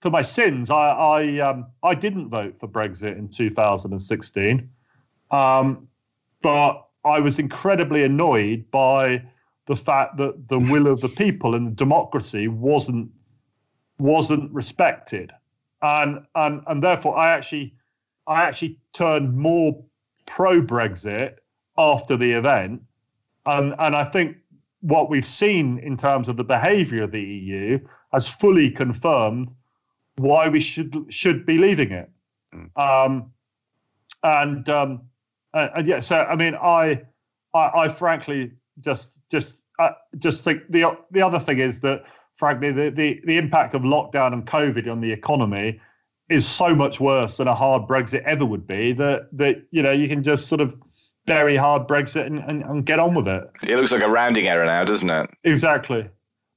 [0.00, 4.70] for my sins, I I, um, I didn't vote for Brexit in 2016,
[5.30, 5.88] um,
[6.40, 9.22] but I was incredibly annoyed by
[9.66, 13.10] the fact that the will of the people and the democracy wasn't
[13.98, 15.32] wasn't respected,
[15.80, 17.74] and and and therefore I actually
[18.26, 19.84] I actually turned more
[20.26, 21.36] pro Brexit
[21.78, 22.82] after the event,
[23.46, 24.38] and and I think
[24.80, 27.78] what we've seen in terms of the behaviour of the EU
[28.12, 29.48] has fully confirmed
[30.16, 32.10] why we should should be leaving it.
[32.54, 32.70] Mm.
[32.76, 33.32] Um,
[34.22, 35.02] and, um,
[35.54, 37.02] and, and yeah, so I mean, I
[37.54, 42.72] I, I frankly just just uh, just think the the other thing is that frankly
[42.72, 45.80] the, the the impact of lockdown and COVID on the economy
[46.28, 49.92] is so much worse than a hard Brexit ever would be that that you know
[49.92, 50.74] you can just sort of
[51.26, 53.50] bury hard Brexit and, and, and, get on with it.
[53.68, 55.28] It looks like a rounding error now, doesn't it?
[55.42, 56.08] Exactly.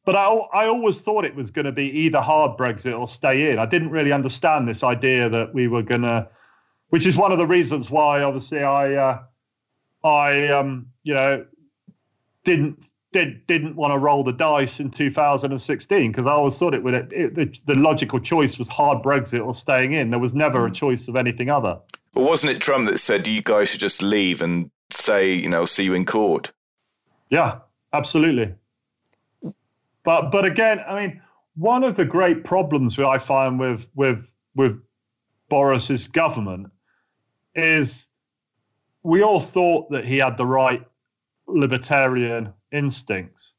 [0.06, 3.52] But I, I always thought it was going to be either hard Brexit or stay
[3.52, 3.60] in.
[3.60, 6.28] I didn't really understand this idea that we were going to,
[6.90, 9.24] which is one of the reasons why, obviously, I, uh,
[10.04, 11.46] I, um, you know,
[12.44, 16.84] didn't did didn't want to roll the dice in 2016 because I always thought it
[16.84, 16.94] would.
[16.94, 20.12] It, it, the logical choice was hard Brexit or staying in.
[20.12, 20.74] There was never a hmm.
[20.74, 21.80] choice of anything other.
[22.16, 25.66] Well, wasn't it Trump that said you guys should just leave and say, you know,
[25.66, 26.52] see you in court?
[27.30, 27.60] Yeah,
[27.94, 28.56] absolutely.
[30.04, 31.22] But but again, I mean,
[31.56, 34.82] one of the great problems I find with with with
[35.50, 36.72] Boris's government
[37.56, 38.08] is
[39.04, 40.86] we all thought that he had the right
[41.48, 43.56] libertarian instincts.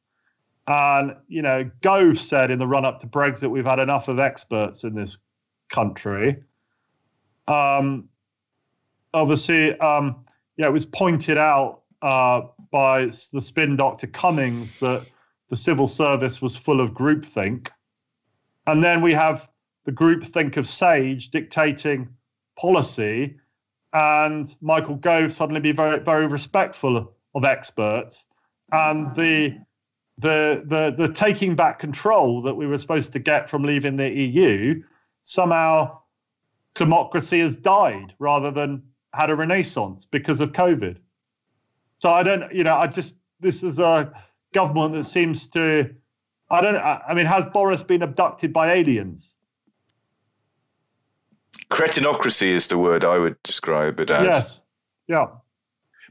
[0.67, 4.19] And, you know, Gove said in the run up to Brexit, we've had enough of
[4.19, 5.19] experts in this
[5.69, 6.43] country.
[7.49, 8.09] Um,
[9.13, 10.25] obviously, um,
[10.57, 15.11] yeah, it was pointed out uh, by the spin doctor Cummings that
[15.49, 17.69] the civil service was full of groupthink.
[18.67, 19.49] And then we have
[19.85, 22.11] the groupthink of Sage dictating
[22.57, 23.40] policy,
[23.93, 28.27] and Michael Gove suddenly be very, very respectful of experts,
[28.73, 29.59] and the
[30.19, 34.11] the the the taking back control that we were supposed to get from leaving the
[34.11, 34.83] EU
[35.23, 35.99] somehow
[36.75, 38.83] democracy has died rather than
[39.13, 40.97] had a renaissance because of COVID.
[41.99, 44.13] So I don't, you know, I just this is a
[44.53, 45.95] government that seems to,
[46.51, 49.37] I don't, I mean, has Boris been abducted by aliens?
[51.71, 54.25] Cretinocracy is the word I would describe it as.
[54.25, 54.63] Yes,
[55.07, 55.27] yeah.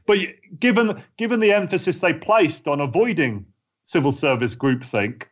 [0.06, 0.18] But
[0.58, 3.46] given given the emphasis they placed on avoiding
[3.84, 5.24] civil service groupthink,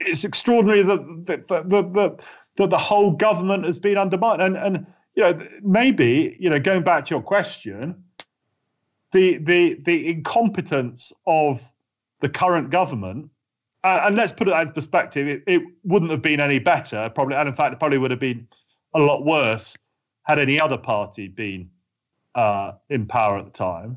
[0.00, 2.20] it's extraordinary that that, that, that,
[2.56, 4.40] that the whole government has been undermined.
[4.40, 8.02] And and you know maybe you know going back to your question,
[9.12, 11.62] the the the incompetence of
[12.20, 13.30] the current government.
[13.82, 15.26] Uh, and let's put it into perspective.
[15.26, 18.20] It, it wouldn't have been any better, probably, and in fact, it probably would have
[18.20, 18.46] been
[18.94, 19.76] a lot worse
[20.22, 21.70] had any other party been
[22.34, 23.96] uh, in power at the time.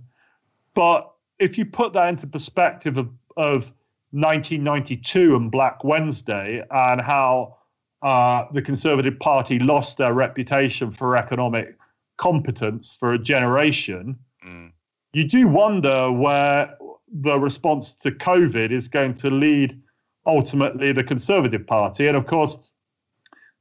[0.73, 3.71] But if you put that into perspective of, of
[4.11, 7.57] 1992 and Black Wednesday and how
[8.01, 11.77] uh, the Conservative Party lost their reputation for economic
[12.17, 14.71] competence for a generation, mm.
[15.13, 16.77] you do wonder where
[17.11, 19.81] the response to COVID is going to lead
[20.25, 22.07] ultimately the Conservative Party.
[22.07, 22.57] And of course,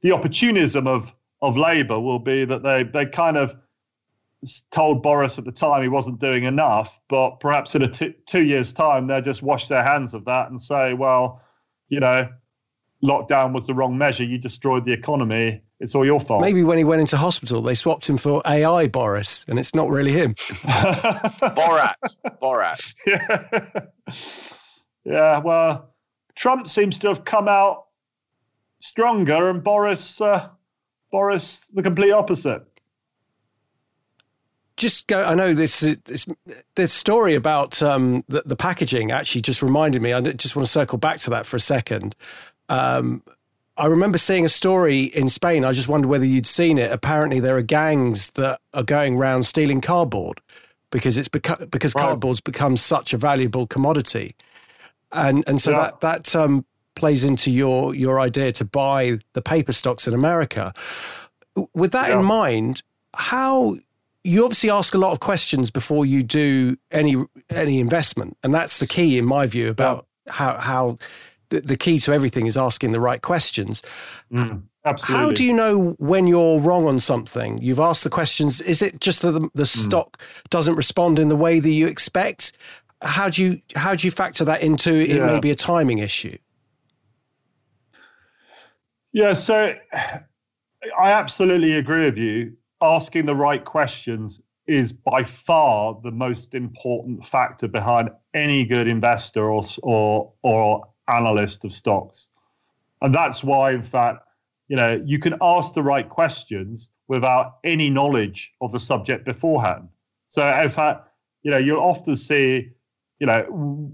[0.01, 1.13] the opportunism of,
[1.43, 3.53] of Labour will be that they, they kind of
[4.71, 8.43] told Boris at the time he wasn't doing enough, but perhaps in a t- two
[8.43, 11.41] years' time, they'll just wash their hands of that and say, well,
[11.89, 12.29] you know,
[13.03, 14.23] lockdown was the wrong measure.
[14.23, 15.61] You destroyed the economy.
[15.81, 16.41] It's all your fault.
[16.41, 19.89] Maybe when he went into hospital, they swapped him for AI Boris, and it's not
[19.89, 20.35] really him.
[21.55, 21.95] Borat.
[22.41, 22.93] Borat.
[25.05, 25.11] Yeah.
[25.13, 25.39] yeah.
[25.39, 25.93] Well,
[26.35, 27.87] Trump seems to have come out
[28.79, 30.49] stronger, and Boris, uh,
[31.13, 32.63] Boris, the complete opposite.
[34.77, 35.23] Just go.
[35.23, 35.81] I know this.
[35.81, 36.25] This,
[36.73, 40.11] this story about um, the, the packaging actually just reminded me.
[40.11, 42.15] I just want to circle back to that for a second.
[42.67, 43.21] Um,
[43.77, 45.63] I remember seeing a story in Spain.
[45.63, 46.91] I just wonder whether you'd seen it.
[46.91, 50.41] Apparently, there are gangs that are going around stealing cardboard
[50.89, 52.05] because it's beca- because right.
[52.05, 54.35] cardboard's become such a valuable commodity,
[55.11, 55.77] and and so yeah.
[55.77, 56.65] that that um,
[56.95, 60.73] plays into your your idea to buy the paper stocks in America.
[61.73, 62.19] With that yeah.
[62.19, 62.83] in mind,
[63.13, 63.77] how
[64.23, 67.15] you obviously ask a lot of questions before you do any
[67.49, 70.33] any investment, and that's the key in my view about yeah.
[70.33, 70.97] how how
[71.49, 73.81] the, the key to everything is asking the right questions.
[74.31, 75.25] Mm, absolutely.
[75.25, 77.61] How do you know when you're wrong on something?
[77.61, 78.61] You've asked the questions.
[78.61, 79.67] Is it just that the, the mm.
[79.67, 82.53] stock doesn't respond in the way that you expect?
[83.01, 85.25] How do you how do you factor that into it yeah.
[85.25, 86.37] may be a timing issue?
[89.13, 92.57] Yeah, so I absolutely agree with you.
[92.81, 99.51] Asking the right questions is by far the most important factor behind any good investor
[99.51, 102.29] or or or analyst of stocks.
[103.01, 104.25] And that's why, in fact,
[104.67, 109.89] you know, you can ask the right questions without any knowledge of the subject beforehand.
[110.27, 111.07] So, in fact,
[111.43, 112.71] you know, you'll often see,
[113.19, 113.93] you know,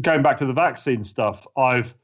[0.00, 1.94] going back to the vaccine stuff, I've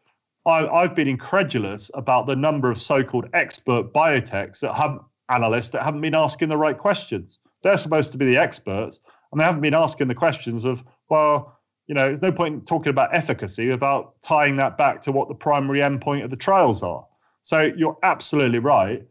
[0.46, 4.98] I, I've been incredulous about the number of so-called expert biotechs that have
[5.30, 7.40] analysts that haven't been asking the right questions.
[7.62, 9.00] They're supposed to be the experts,
[9.32, 12.90] and they haven't been asking the questions of, well, you know, there's no point talking
[12.90, 17.06] about efficacy without tying that back to what the primary endpoint of the trials are.
[17.42, 19.02] So you're absolutely right.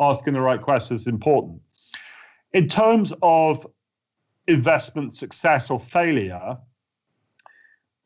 [0.00, 1.60] Asking the right questions is important.
[2.52, 3.66] In terms of
[4.46, 6.56] investment success or failure,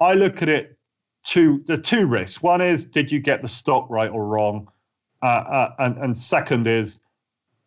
[0.01, 0.77] I look at it
[1.25, 2.43] two the two risks.
[2.43, 4.69] One is did you get the stock right or wrong,
[5.23, 7.01] uh, uh, and and second is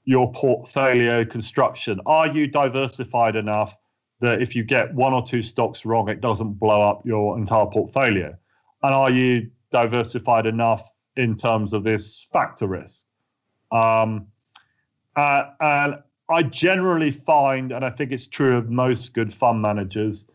[0.06, 2.00] your portfolio construction.
[2.06, 3.76] Are you diversified enough
[4.22, 7.66] that if you get one or two stocks wrong, it doesn't blow up your entire
[7.66, 8.36] portfolio?
[8.84, 13.06] And are you diversified enough in terms of this factor risk?
[13.72, 14.28] Um,
[15.16, 15.96] uh, and
[16.30, 20.26] I generally find, and I think it's true of most good fund managers,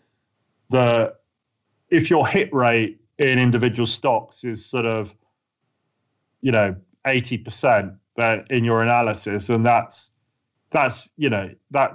[0.71, 1.21] that
[1.89, 5.15] if your hit rate in individual stocks is sort of,
[6.41, 10.11] you know, 80% but in your analysis, and that's
[10.71, 11.95] that's you know that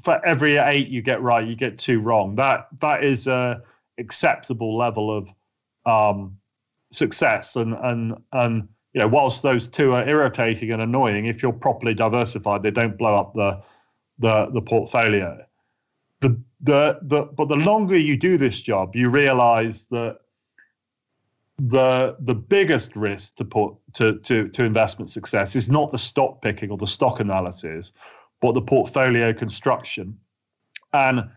[0.00, 2.36] for every eight you get right, you get two wrong.
[2.36, 3.62] That that is a
[3.98, 5.34] acceptable level of
[5.86, 6.38] um,
[6.90, 11.52] success, and and and you know, whilst those two are irritating and annoying, if you're
[11.52, 13.60] properly diversified, they don't blow up the
[14.18, 15.44] the the portfolio.
[16.20, 17.66] The the the but the mm-hmm.
[17.66, 20.18] longer you do this job, you realise that
[21.58, 26.42] the the biggest risk to put to, to to investment success is not the stock
[26.42, 27.92] picking or the stock analysis,
[28.40, 30.18] but the portfolio construction,
[30.92, 31.28] and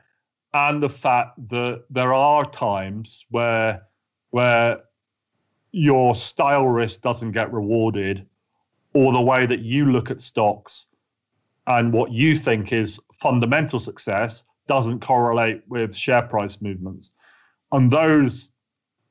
[0.53, 3.83] and the fact that there are times where
[4.31, 4.79] where
[5.73, 8.25] your style risk doesn't get rewarded,
[8.93, 10.87] or the way that you look at stocks
[11.67, 17.11] and what you think is fundamental success doesn't correlate with share price movements.
[17.71, 18.51] And those,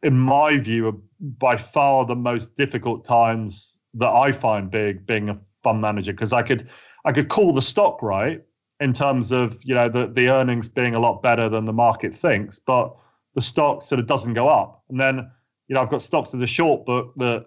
[0.03, 5.29] in my view, are by far the most difficult times that I find big being
[5.29, 6.69] a fund manager because I could
[7.05, 8.43] I could call the stock right
[8.81, 12.17] in terms of you know the the earnings being a lot better than the market
[12.17, 12.95] thinks, but
[13.35, 14.83] the stock sort of doesn't go up.
[14.89, 15.31] And then
[15.69, 17.47] you know I've got stocks in the short book that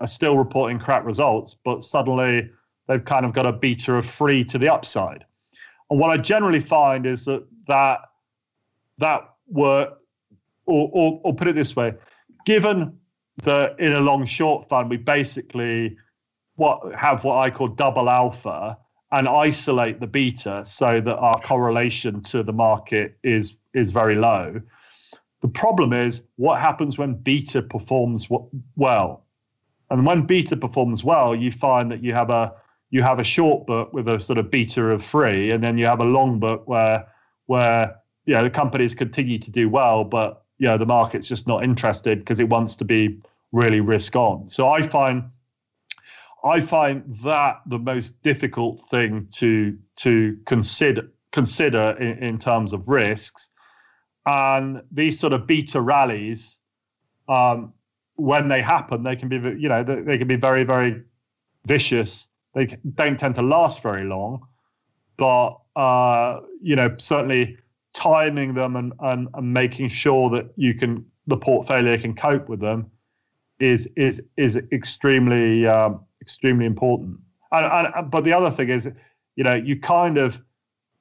[0.00, 2.50] are still reporting crap results, but suddenly
[2.88, 5.24] they've kind of got a beta of free to the upside.
[5.90, 8.00] And what I generally find is that that
[8.98, 9.92] that were,
[10.66, 11.94] or, or, or put it this way,
[12.46, 12.98] given
[13.42, 15.96] that in a long short fund we basically
[16.56, 18.78] what have what I call double alpha,
[19.12, 24.60] and isolate the beta so that our correlation to the market is is very low.
[25.40, 28.28] The problem is what happens when beta performs
[28.76, 29.24] well,
[29.90, 32.52] and when beta performs well, you find that you have a
[32.90, 35.86] you have a short book with a sort of beta of three, and then you
[35.86, 37.06] have a long book where
[37.46, 41.46] where you know the companies continue to do well, but you know the market's just
[41.46, 43.20] not interested because it wants to be
[43.52, 44.48] really risk on.
[44.48, 45.30] So I find
[46.44, 52.88] I find that the most difficult thing to to consider consider in, in terms of
[52.88, 53.48] risks.
[54.26, 56.58] And these sort of beta rallies,
[57.28, 57.72] um,
[58.16, 61.02] when they happen, they can be you know they, they can be very very
[61.64, 62.28] vicious.
[62.54, 64.46] They don't tend to last very long,
[65.16, 67.56] but uh, you know certainly
[67.92, 72.60] timing them and, and and making sure that you can the portfolio can cope with
[72.60, 72.90] them
[73.60, 77.18] is is is extremely um, extremely important.
[77.52, 78.88] And, and but the other thing is,
[79.36, 80.42] you know, you kind of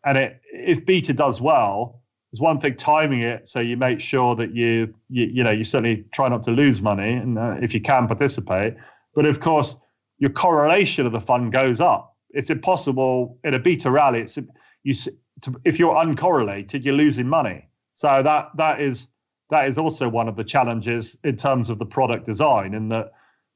[0.05, 4.35] and it if beta does well, there's one thing timing it so you make sure
[4.35, 7.73] that you you, you know you certainly try not to lose money and uh, if
[7.73, 8.75] you can participate.
[9.15, 9.75] But of course,
[10.19, 12.15] your correlation of the fund goes up.
[12.31, 14.21] It's impossible in a beta rally.
[14.21, 14.37] It's
[14.83, 14.93] you
[15.41, 17.67] to, if you're uncorrelated, you're losing money.
[17.95, 19.07] So that that is
[19.49, 22.73] that is also one of the challenges in terms of the product design.
[22.73, 23.11] In that,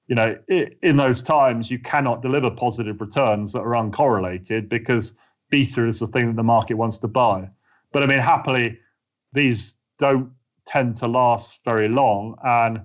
[0.07, 5.15] you know, in those times you cannot deliver positive returns that are uncorrelated because
[5.49, 7.49] beta is the thing that the market wants to buy.
[7.93, 8.79] But I mean, happily,
[9.31, 10.31] these don't
[10.65, 12.81] tend to last very long, and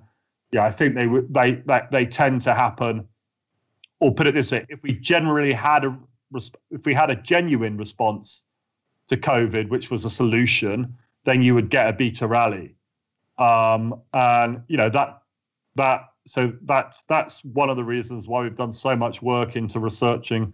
[0.51, 3.08] yeah, I think they they they, they tend to happen.
[3.99, 5.97] Or put it this way: if we generally had a
[6.71, 8.43] if we had a genuine response
[9.07, 10.95] to COVID, which was a solution,
[11.25, 12.75] then you would get a beta rally.
[13.37, 15.21] Um, and you know that
[15.75, 19.79] that so that that's one of the reasons why we've done so much work into
[19.79, 20.53] researching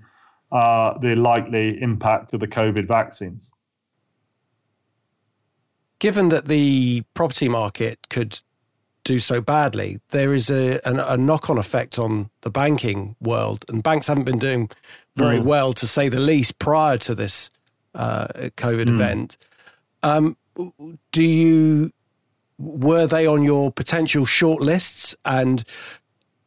[0.51, 3.51] uh, the likely impact of the COVID vaccines.
[5.99, 8.39] Given that the property market could
[9.05, 13.63] do so badly, there is a, a, a knock on effect on the banking world,
[13.69, 14.69] and banks haven't been doing
[15.15, 15.43] very mm.
[15.43, 17.49] well, to say the least, prior to this
[17.93, 18.27] uh,
[18.57, 18.95] COVID mm.
[18.95, 19.37] event.
[20.03, 20.35] Um,
[21.11, 21.91] do you
[22.57, 25.15] were they on your potential short lists?
[25.23, 25.63] And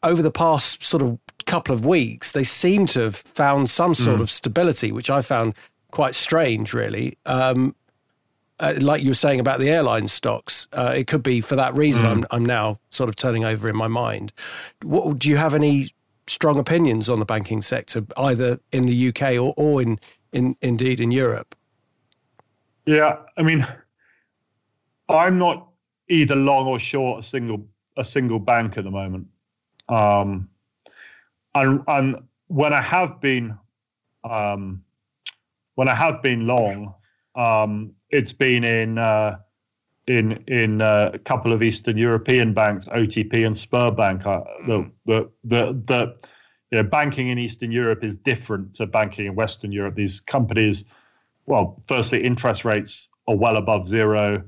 [0.02, 4.18] over the past sort of couple of weeks, they seem to have found some sort
[4.18, 4.22] mm.
[4.22, 5.54] of stability, which I found
[5.90, 7.16] quite strange, really.
[7.24, 7.74] Um,
[8.61, 11.74] uh, like you were saying about the airline stocks, uh, it could be for that
[11.74, 12.04] reason.
[12.04, 12.11] Mm.
[12.11, 14.32] I'm, I'm now sort of turning over in my mind.
[14.82, 15.90] What, do you have any
[16.26, 19.98] strong opinions on the banking sector, either in the UK or, or in,
[20.32, 21.54] in indeed in Europe?
[22.86, 23.66] Yeah, I mean,
[25.09, 25.68] I'm not
[26.09, 29.26] either long or short a single a single bank at the moment.
[29.88, 30.48] Um,
[31.54, 33.59] and and when I have been
[34.24, 34.84] um,
[35.74, 36.94] when I have been long,
[37.34, 39.38] um, it's been in uh,
[40.06, 44.26] in in uh, a couple of Eastern European banks, OTP and Sberbank.
[44.26, 46.16] Uh, the, the the the
[46.70, 49.94] you know, banking in Eastern Europe is different to banking in Western Europe.
[49.94, 50.84] These companies,
[51.46, 54.44] well, firstly, interest rates are well above zero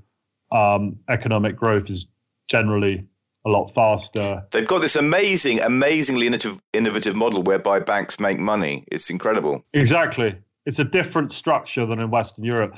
[0.53, 2.07] um, economic growth is
[2.49, 3.07] generally
[3.47, 4.45] a lot faster.
[4.51, 8.85] They've got this amazing, amazingly innovative, innovative model whereby banks make money.
[8.91, 9.65] It's incredible.
[9.73, 10.37] Exactly.
[10.67, 12.75] It's a different structure than in Western Europe.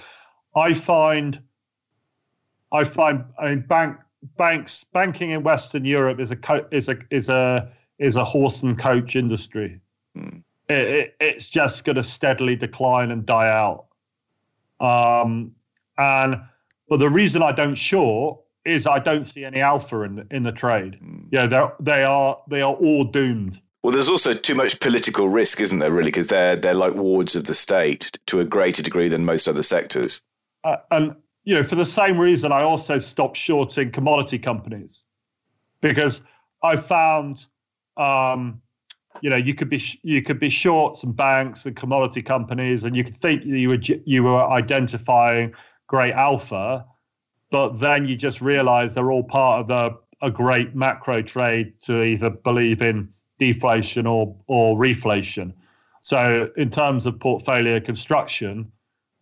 [0.54, 1.40] I find,
[2.72, 3.98] I find, I mean, bank
[4.36, 8.62] banks banking in Western Europe is a co- is a is a is a horse
[8.62, 9.80] and coach industry.
[10.14, 10.38] Hmm.
[10.68, 13.86] It, it, it's just going to steadily decline and die out.
[14.80, 15.54] Um,
[15.98, 16.40] and
[16.88, 20.42] but the reason I don't short is I don't see any alpha in the, in
[20.42, 20.98] the trade.
[21.02, 21.26] Mm.
[21.30, 23.60] Yeah, they they are they are all doomed.
[23.82, 25.90] Well, there's also too much political risk, isn't there?
[25.90, 29.48] Really, because they're they're like wards of the state to a greater degree than most
[29.48, 30.22] other sectors.
[30.64, 35.04] Uh, and you know, for the same reason, I also stopped shorting commodity companies
[35.80, 36.22] because
[36.62, 37.46] I found,
[37.96, 38.62] um,
[39.20, 42.94] you know, you could be you could be short some banks and commodity companies, and
[42.94, 45.54] you could think you were you were identifying
[45.88, 46.86] great alpha,
[47.50, 52.02] but then you just realize they're all part of the, a great macro trade to
[52.02, 53.08] either believe in
[53.38, 55.52] deflation or, or reflation.
[56.00, 58.72] So, in terms of portfolio construction,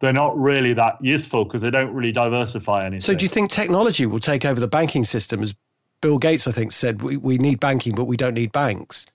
[0.01, 3.01] they're not really that useful because they don't really diversify anything.
[3.01, 5.43] So, do you think technology will take over the banking system?
[5.43, 5.55] As
[6.01, 9.07] Bill Gates, I think, said, we, we need banking, but we don't need banks.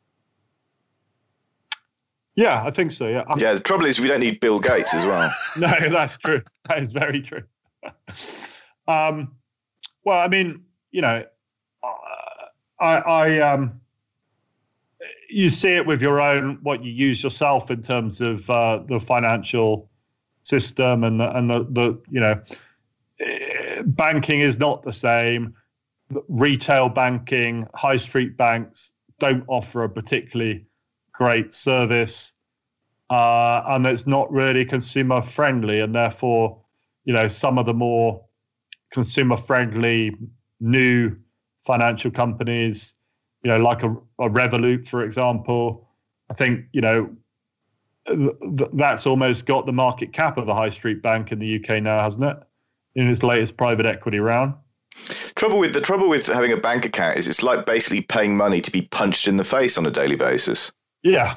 [2.35, 3.07] Yeah, I think so.
[3.07, 3.23] Yeah.
[3.37, 3.53] Yeah.
[3.53, 5.33] The trouble is, we don't need Bill Gates as well.
[5.57, 6.41] no, that's true.
[6.67, 7.43] That is very true.
[8.87, 9.35] um,
[10.03, 11.23] well, I mean, you know,
[12.79, 13.79] I, I um,
[15.29, 18.99] you see it with your own what you use yourself in terms of uh, the
[18.99, 19.89] financial
[20.45, 22.39] system and the, and the, the you know
[23.85, 25.53] banking is not the same.
[26.29, 30.65] Retail banking, high street banks don't offer a particularly
[31.11, 32.33] great service,
[33.09, 36.61] uh, and it's not really consumer friendly, and therefore,
[37.05, 38.23] you know, some of the more
[38.91, 40.15] consumer friendly
[40.59, 41.15] new
[41.65, 42.93] financial companies,
[43.43, 45.87] you know, like a, a Revolut, for example,
[46.29, 47.09] I think you know
[48.73, 52.01] that's almost got the market cap of a high street bank in the UK now,
[52.01, 52.37] hasn't it?
[52.95, 54.53] In its latest private equity round.
[55.35, 58.61] Trouble with the trouble with having a bank account is it's like basically paying money
[58.61, 60.71] to be punched in the face on a daily basis.
[61.03, 61.35] Yeah,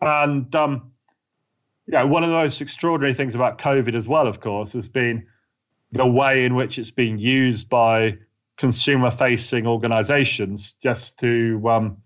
[0.00, 0.92] and um,
[1.86, 5.26] yeah, one of the most extraordinary things about COVID as well, of course, has been
[5.92, 8.18] the way in which it's being used by
[8.56, 11.96] consumer facing organizations just to um,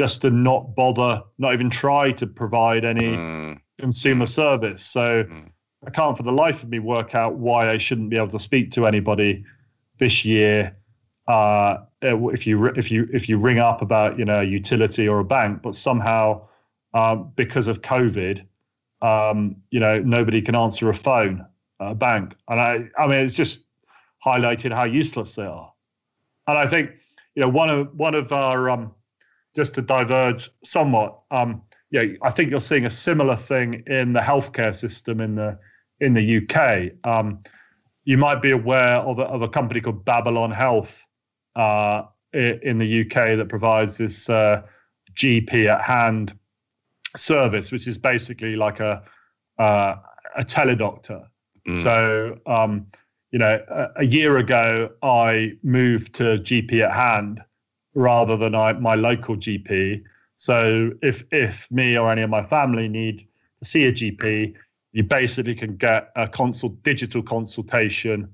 [0.00, 3.60] just to not bother, not even try to provide any mm.
[3.78, 4.82] consumer service.
[4.82, 5.50] So mm.
[5.86, 8.38] I can't for the life of me work out why I shouldn't be able to
[8.38, 9.44] speak to anybody
[9.98, 10.74] this year.
[11.28, 15.18] Uh, if you if you if you ring up about you know a utility or
[15.18, 16.48] a bank, but somehow
[16.94, 18.42] um, because of COVID,
[19.02, 21.44] um, you know nobody can answer a phone
[21.78, 23.66] a bank, and I I mean it's just
[24.24, 25.70] highlighted how useless they are.
[26.46, 26.90] And I think
[27.34, 28.94] you know one of one of our um,
[29.54, 31.20] just to diverge somewhat.
[31.30, 35.58] Um, yeah, I think you're seeing a similar thing in the healthcare system in the
[36.00, 36.92] in the UK.
[37.04, 37.40] Um,
[38.04, 41.04] you might be aware of a, of a company called Babylon Health
[41.56, 44.62] uh, in the UK that provides this uh,
[45.14, 46.32] GP at hand
[47.16, 49.02] service, which is basically like a
[49.58, 49.96] uh,
[50.36, 51.26] a teledoctor.
[51.66, 51.82] Mm.
[51.82, 52.86] So, um,
[53.30, 57.42] you know, a, a, year ago, I moved to GP at hand
[57.94, 60.02] rather than I, my local GP.
[60.36, 63.26] So, if if me or any of my family need
[63.58, 64.54] to see a GP,
[64.92, 68.32] you basically can get a consult digital consultation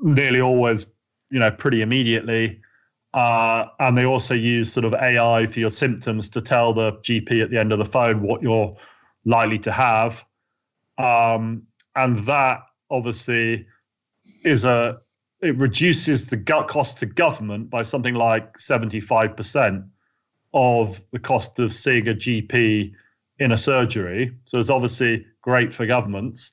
[0.00, 0.86] nearly always
[1.30, 2.60] you know pretty immediately
[3.14, 7.42] uh, and they also use sort of ai for your symptoms to tell the gp
[7.42, 8.76] at the end of the phone what you're
[9.24, 10.24] likely to have
[10.98, 11.62] um,
[11.96, 12.60] and that
[12.90, 13.66] obviously
[14.44, 14.98] is a
[15.42, 19.86] it reduces the cost to government by something like 75%
[20.54, 22.92] of the cost of seeing a gp
[23.38, 26.52] in a surgery so it's obviously great for governments.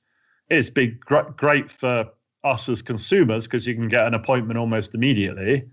[0.49, 2.09] It's been gr- great for
[2.43, 5.69] us as consumers because you can get an appointment almost immediately.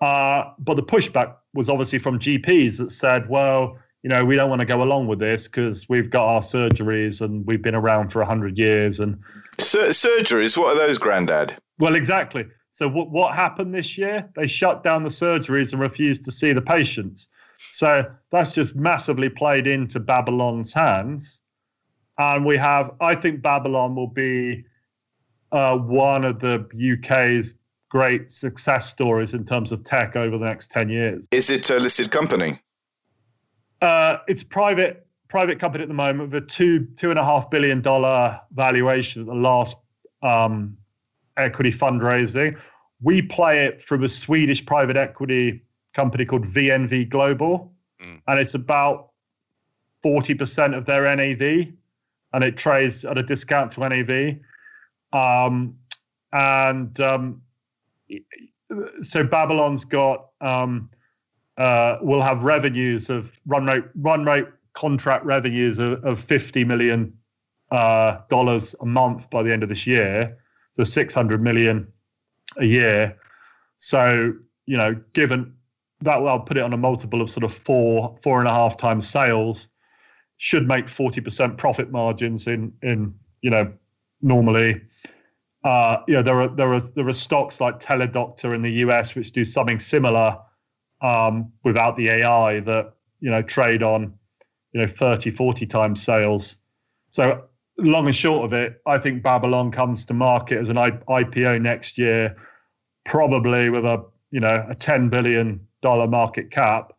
[0.00, 4.48] Uh, but the pushback was obviously from GPs that said, well, you know, we don't
[4.48, 8.08] want to go along with this because we've got our surgeries and we've been around
[8.08, 8.98] for 100 years.
[8.98, 9.20] And
[9.58, 11.58] Sur- surgeries, what are those, Grandad?
[11.80, 12.46] Well, exactly.
[12.72, 14.30] So, what, what happened this year?
[14.36, 17.26] They shut down the surgeries and refused to see the patients.
[17.72, 21.40] So, that's just massively played into Babylon's hands.
[22.18, 24.64] And we have, I think Babylon will be
[25.52, 26.66] uh, one of the
[26.98, 27.54] UK's
[27.88, 31.26] great success stories in terms of tech over the next 10 years.
[31.32, 32.58] Is it a listed company?
[33.80, 37.50] Uh, it's private private company at the moment with a two two and a half
[37.50, 39.76] billion dollar valuation at the last
[40.22, 40.76] um,
[41.40, 42.58] equity fundraising.
[43.02, 45.62] We play it from a Swedish private equity
[45.94, 47.72] company called VNV Global,
[48.02, 48.20] mm.
[48.26, 49.10] and it's about
[50.02, 51.72] forty percent of their NAV
[52.32, 54.36] and it trades at a discount to NAV.
[55.12, 55.76] Um,
[56.32, 57.42] and um,
[59.02, 60.90] so Babylon's got um,
[61.56, 67.12] uh, will have revenues of run rate run rate contract revenues of, of fifty million
[67.70, 70.38] uh, dollars a month by the end of this year,
[70.84, 71.86] six hundred million
[72.56, 73.18] a year.
[73.78, 74.32] So
[74.66, 75.54] you know, given
[76.00, 78.76] that, I'll put it on a multiple of sort of four four and a half
[78.76, 79.68] times sales
[80.40, 83.70] should make 40% profit margins in in you know
[84.22, 84.80] normally
[85.64, 89.14] uh, you know there are there are there are stocks like Teladoc in the US
[89.14, 90.38] which do something similar
[91.02, 94.14] um, without the AI that you know trade on
[94.72, 96.56] you know 30 40 times sales
[97.10, 97.44] so
[97.80, 101.98] long and short of it I think Babylon comes to market as an IPO next
[101.98, 102.36] year
[103.04, 106.92] probably with a you know a 10 billion dollar market cap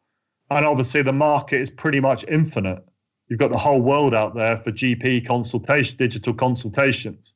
[0.49, 2.83] and obviously the market is pretty much infinite
[3.31, 7.33] you've got the whole world out there for GP consultation, digital consultations.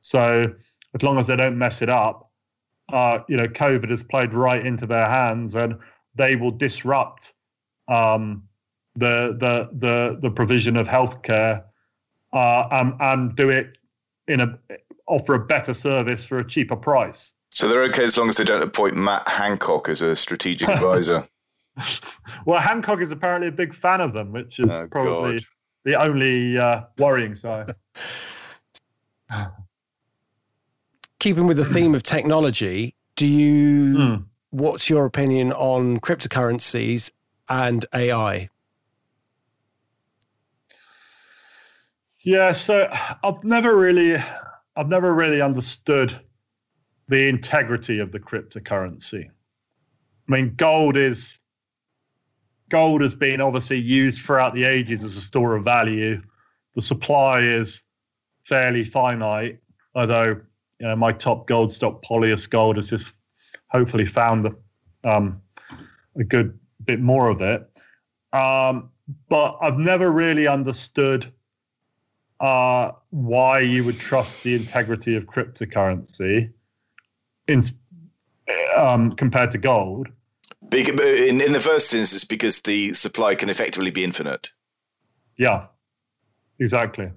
[0.00, 0.52] So
[0.94, 2.30] as long as they don't mess it up,
[2.92, 5.78] uh, you know, COVID has played right into their hands, and
[6.14, 7.32] they will disrupt
[7.88, 8.44] um,
[8.94, 11.64] the the the the provision of healthcare
[12.32, 13.78] uh, and and do it
[14.26, 14.58] in a
[15.06, 17.32] offer a better service for a cheaper price.
[17.50, 21.26] So they're okay as long as they don't appoint Matt Hancock as a strategic advisor.
[22.46, 25.42] well, Hancock is apparently a big fan of them, which is oh, probably God.
[25.84, 27.74] the only uh, worrying side.
[31.18, 33.96] Keeping with the theme of technology, do you?
[33.96, 34.24] Mm.
[34.50, 37.10] What's your opinion on cryptocurrencies
[37.48, 38.48] and AI?
[42.24, 42.88] Yeah, so
[43.22, 44.16] I've never really,
[44.76, 46.18] I've never really understood
[47.08, 49.26] the integrity of the cryptocurrency.
[49.26, 51.38] I mean, gold is
[52.68, 56.20] gold has been obviously used throughout the ages as a store of value.
[56.74, 57.80] The supply is
[58.44, 59.60] fairly finite,
[59.94, 60.40] although
[60.80, 63.12] you know my top gold stock, Polyus Gold, has just
[63.68, 65.40] hopefully found the, um,
[66.16, 67.68] a good bit more of it.
[68.32, 68.90] Um,
[69.28, 71.32] but I've never really understood
[72.40, 76.52] uh, why you would trust the integrity of cryptocurrency.
[77.46, 77.62] In,
[78.76, 80.08] um, compared to gold.
[80.72, 84.52] In, in the first instance, because the supply can effectively be infinite.
[85.36, 85.66] Yeah,
[86.58, 87.10] exactly.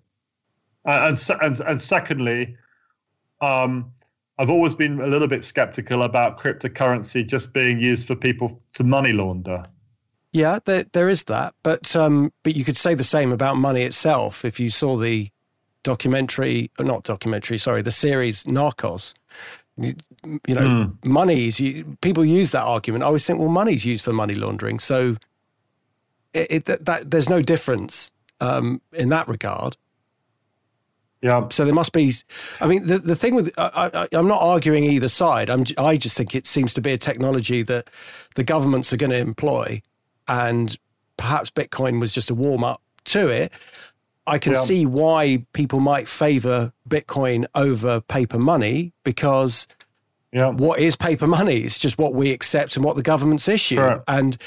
[0.85, 2.55] And and and secondly,
[3.41, 3.91] um,
[4.37, 8.83] I've always been a little bit skeptical about cryptocurrency just being used for people to
[8.83, 9.65] money launder.
[10.33, 13.83] Yeah, there, there is that, but um, but you could say the same about money
[13.83, 14.45] itself.
[14.45, 15.29] If you saw the
[15.83, 19.13] documentary, or not documentary, sorry, the series Narcos,
[19.77, 19.93] you,
[20.47, 21.05] you know, mm.
[21.05, 23.03] money's you, people use that argument.
[23.03, 25.17] I always think, well, money's used for money laundering, so
[26.33, 29.75] it, it that, that, there's no difference um, in that regard.
[31.21, 31.47] Yeah.
[31.49, 32.13] So there must be.
[32.59, 35.49] I mean, the the thing with I, I, am not arguing either side.
[35.49, 37.89] I'm I just think it seems to be a technology that
[38.35, 39.81] the governments are going to employ,
[40.31, 40.77] and
[41.17, 43.51] perhaps Bitcoin was just a warm up to it.
[44.25, 44.59] I can yeah.
[44.59, 49.67] see why people might favor Bitcoin over paper money because
[50.31, 50.49] yeah.
[50.49, 51.57] what is paper money?
[51.57, 53.99] It's just what we accept and what the governments issue.
[54.07, 54.37] And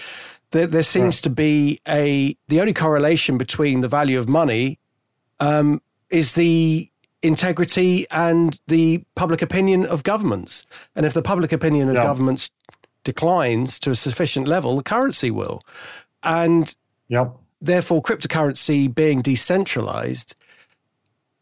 [0.52, 4.78] there, there seems to be a the only correlation between the value of money
[5.40, 6.88] um, is the
[7.22, 10.64] integrity and the public opinion of governments.
[10.96, 12.04] And if the public opinion of yeah.
[12.04, 12.50] governments
[13.04, 15.62] declines to a sufficient level, the currency will.
[16.22, 16.74] And
[17.08, 17.36] yep.
[17.60, 20.34] therefore, cryptocurrency being decentralized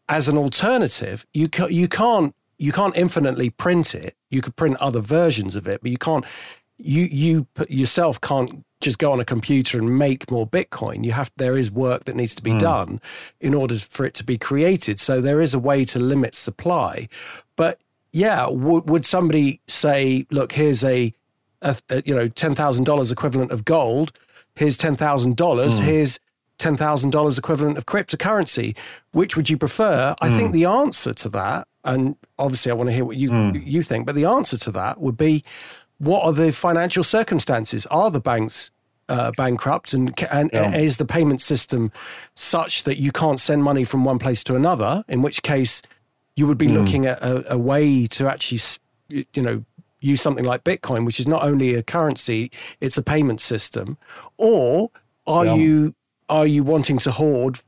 [0.09, 4.15] as an alternative, you ca- you can't you can't infinitely print it.
[4.29, 6.25] You could print other versions of it, but you can't
[6.77, 11.03] you you yourself can't just go on a computer and make more Bitcoin.
[11.05, 12.59] You have there is work that needs to be mm.
[12.59, 13.01] done
[13.39, 14.99] in order for it to be created.
[14.99, 17.07] So there is a way to limit supply.
[17.55, 17.79] But
[18.11, 21.13] yeah, w- would somebody say, look, here's a,
[21.63, 24.11] a, a you know ten thousand dollars equivalent of gold.
[24.55, 25.37] Here's ten thousand mm.
[25.37, 25.79] dollars.
[25.79, 25.85] Hmm.
[25.85, 26.19] Here's
[26.57, 28.77] ten thousand dollars equivalent of cryptocurrency.
[29.11, 30.15] Which would you prefer?
[30.21, 30.53] I think hmm.
[30.53, 33.55] the answer to that, and obviously I want to hear what you hmm.
[33.55, 35.43] you think, but the answer to that would be
[35.97, 37.85] what are the financial circumstances?
[37.87, 38.71] Are the banks
[39.09, 40.75] uh, bankrupt, and and yeah.
[40.75, 41.91] is the payment system
[42.35, 45.03] such that you can't send money from one place to another?
[45.07, 45.81] In which case,
[46.35, 46.73] you would be mm.
[46.73, 48.59] looking at a, a, way to actually,
[49.09, 49.63] you know,
[50.03, 52.51] use something like Bitcoin, which is not only a currency,
[52.81, 53.97] it's a payment system.
[54.37, 54.91] Or
[55.25, 55.55] are yeah.
[55.55, 55.95] you
[56.29, 57.59] are you wanting to hoard,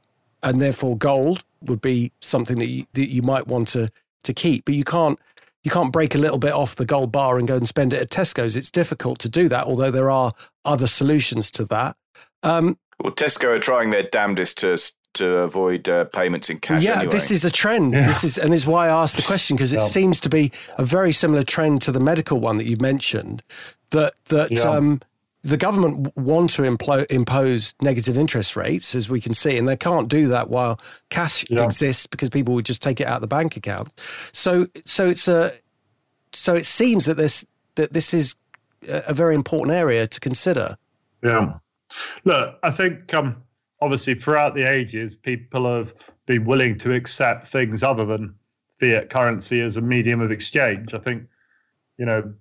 [0.44, 3.90] and therefore gold would be something that you, that you might want to
[4.24, 5.20] to keep, but you can't
[5.64, 8.02] you can't break a little bit off the gold bar and go and spend it
[8.02, 8.56] at Tesco's.
[8.56, 10.32] It's difficult to do that, although there are
[10.64, 11.98] other solutions to that.
[12.44, 14.78] Um, well, Tesco are trying their damnedest to
[15.16, 16.84] to avoid uh, payments in cash.
[16.84, 17.12] Yeah, anyway.
[17.12, 17.94] this is a trend.
[17.94, 18.08] Yeah.
[18.08, 19.86] This is and is why I asked the question because it yeah.
[19.86, 23.44] seems to be a very similar trend to the medical one that you mentioned.
[23.92, 24.62] That that yeah.
[24.62, 25.02] um,
[25.46, 29.78] the government want to implo- impose negative interest rates, as we can see, and they
[29.78, 30.80] can't do that while
[31.10, 31.64] cash yeah.
[31.64, 33.90] exists because people would just take it out of the bank account.
[34.34, 35.54] So, so it's a,
[36.32, 38.36] so it seems that this that this is
[38.88, 40.78] a very important area to consider.
[41.24, 41.60] Yeah,
[42.24, 43.44] look, I think um,
[43.81, 45.93] obviously throughout the ages, people have
[46.26, 48.34] been willing to accept things other than
[48.80, 50.93] fiat currency as a medium of exchange.
[50.93, 51.23] I think,
[51.97, 52.34] you know,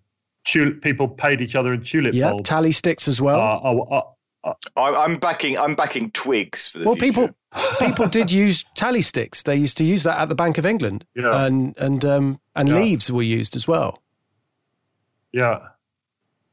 [0.45, 3.41] tulip, people paid each other in tulip yeah, tally sticks as well.
[3.41, 4.03] Uh, uh,
[4.45, 5.59] uh, I'm backing.
[5.59, 7.13] I'm backing twigs for the well, future.
[7.13, 7.35] people
[7.79, 9.43] people did use tally sticks.
[9.43, 11.47] They used to use that at the Bank of England, yeah.
[11.47, 12.75] and and um, and yeah.
[12.77, 14.03] leaves were used as well.
[15.33, 15.61] Yeah,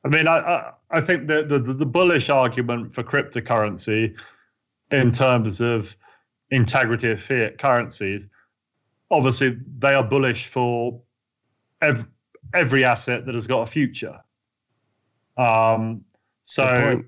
[0.05, 4.15] I mean, I I, I think the, the the bullish argument for cryptocurrency
[4.91, 5.95] in terms of
[6.49, 8.27] integrity of fiat currencies,
[9.09, 11.01] obviously they are bullish for
[11.81, 12.05] every
[12.53, 14.19] every asset that has got a future.
[15.38, 16.03] Um,
[16.43, 17.01] so,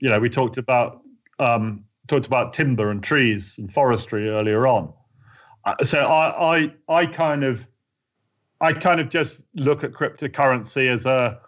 [0.00, 1.02] you know, we talked about
[1.38, 4.92] um, talked about timber and trees and forestry earlier on.
[5.64, 7.66] Uh, so I, I I kind of
[8.60, 11.40] I kind of just look at cryptocurrency as a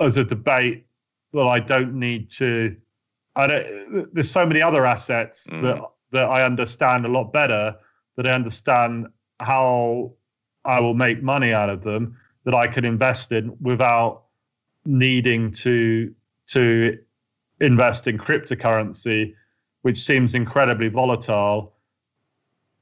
[0.00, 0.86] as a debate
[1.32, 2.76] that I don't need to.
[3.36, 5.62] I don't, there's so many other assets mm.
[5.62, 5.82] that
[6.12, 7.76] that I understand a lot better.
[8.16, 9.06] That I understand
[9.40, 10.12] how
[10.64, 14.22] I will make money out of them that I could invest in without
[14.86, 16.14] needing to
[16.48, 16.98] to
[17.60, 19.34] invest in cryptocurrency,
[19.82, 21.74] which seems incredibly volatile.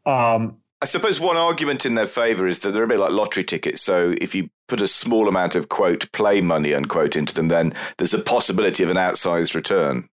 [0.06, 3.42] Um, I suppose one argument in their favor is that they're a bit like lottery
[3.42, 3.80] tickets.
[3.80, 7.72] So if you put a small amount of quote play money unquote into them, then
[7.96, 10.08] there's a possibility of an outsized return.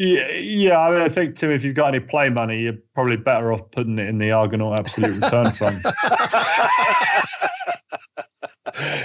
[0.00, 0.78] Yeah, yeah.
[0.78, 3.68] I mean, I think Tim, if you've got any play money, you're probably better off
[3.72, 5.76] putting it in the Argonaut Absolute Return Fund.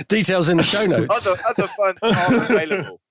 [0.08, 1.26] Details in the show notes.
[1.26, 3.02] other, other funds are available.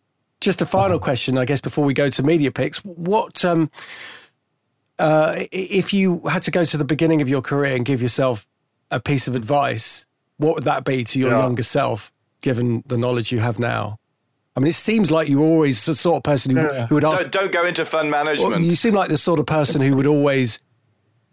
[0.40, 2.78] Just a final question, I guess, before we go to media picks.
[2.84, 3.70] What um,
[4.98, 8.48] uh, if you had to go to the beginning of your career and give yourself
[8.90, 10.08] a piece of advice,
[10.40, 11.42] what would that be to your Yeah.
[11.42, 13.96] younger self, given the knowledge you have now?
[14.56, 16.86] I mean, it seems like you're always the sort of person who, Yeah.
[16.86, 17.18] who would ask.
[17.18, 18.50] Don't, don't go into fund management.
[18.52, 20.60] Well, you seem like the sort of person who would always,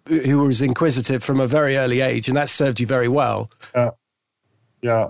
[0.07, 3.49] who was inquisitive from a very early age, and that served you very well.
[3.75, 3.89] Yeah,
[4.81, 5.07] Yeah.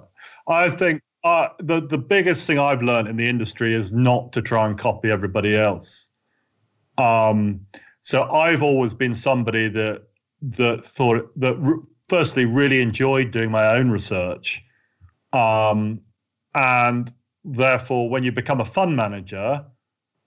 [0.48, 4.42] I think uh, the the biggest thing I've learned in the industry is not to
[4.42, 6.08] try and copy everybody else.
[6.98, 7.62] Um,
[8.02, 10.04] so I've always been somebody that
[10.42, 11.56] that thought that
[12.10, 14.64] firstly really enjoyed doing my own research,
[15.34, 16.02] um,
[16.56, 17.12] and
[17.44, 19.64] therefore when you become a fund manager,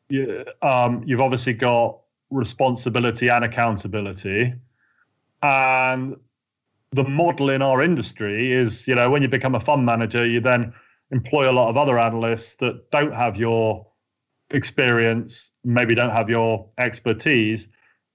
[0.08, 1.98] you, um, you've obviously got
[2.30, 4.54] responsibility and accountability,
[5.42, 6.16] and
[6.92, 10.40] the model in our industry is, you know, when you become a fund manager, you
[10.40, 10.72] then
[11.12, 13.86] employ a lot of other analysts that don't have your
[14.50, 17.68] experience, maybe don't have your expertise,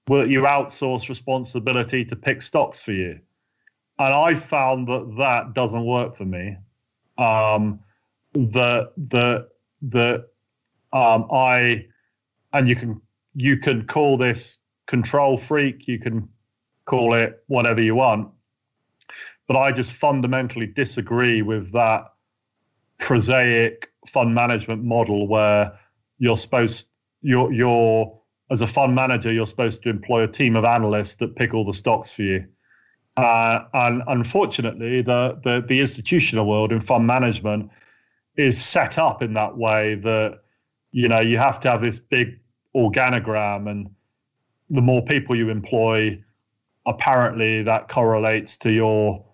[0.06, 3.18] but you outsource responsibility to pick stocks for you.
[3.98, 6.56] And I found that that doesn't work for me.
[7.18, 7.80] Um,
[8.32, 9.48] the the
[9.82, 10.26] the
[10.92, 11.86] um, I
[12.52, 13.00] and you can
[13.34, 16.28] you can call this control freak, you can
[16.84, 18.30] call it whatever you want
[19.46, 22.12] but I just fundamentally disagree with that
[22.98, 25.78] prosaic fund management model where
[26.18, 26.90] you're supposed
[27.22, 28.18] you're you're
[28.50, 31.64] as a fund manager you're supposed to employ a team of analysts that pick all
[31.64, 32.46] the stocks for you.
[33.16, 37.70] Uh, and unfortunately, the, the the institutional world in fund management
[38.36, 40.40] is set up in that way that
[40.92, 42.38] you know you have to have this big
[42.74, 43.88] organogram, and
[44.68, 46.22] the more people you employ,
[46.84, 49.24] apparently that correlates to your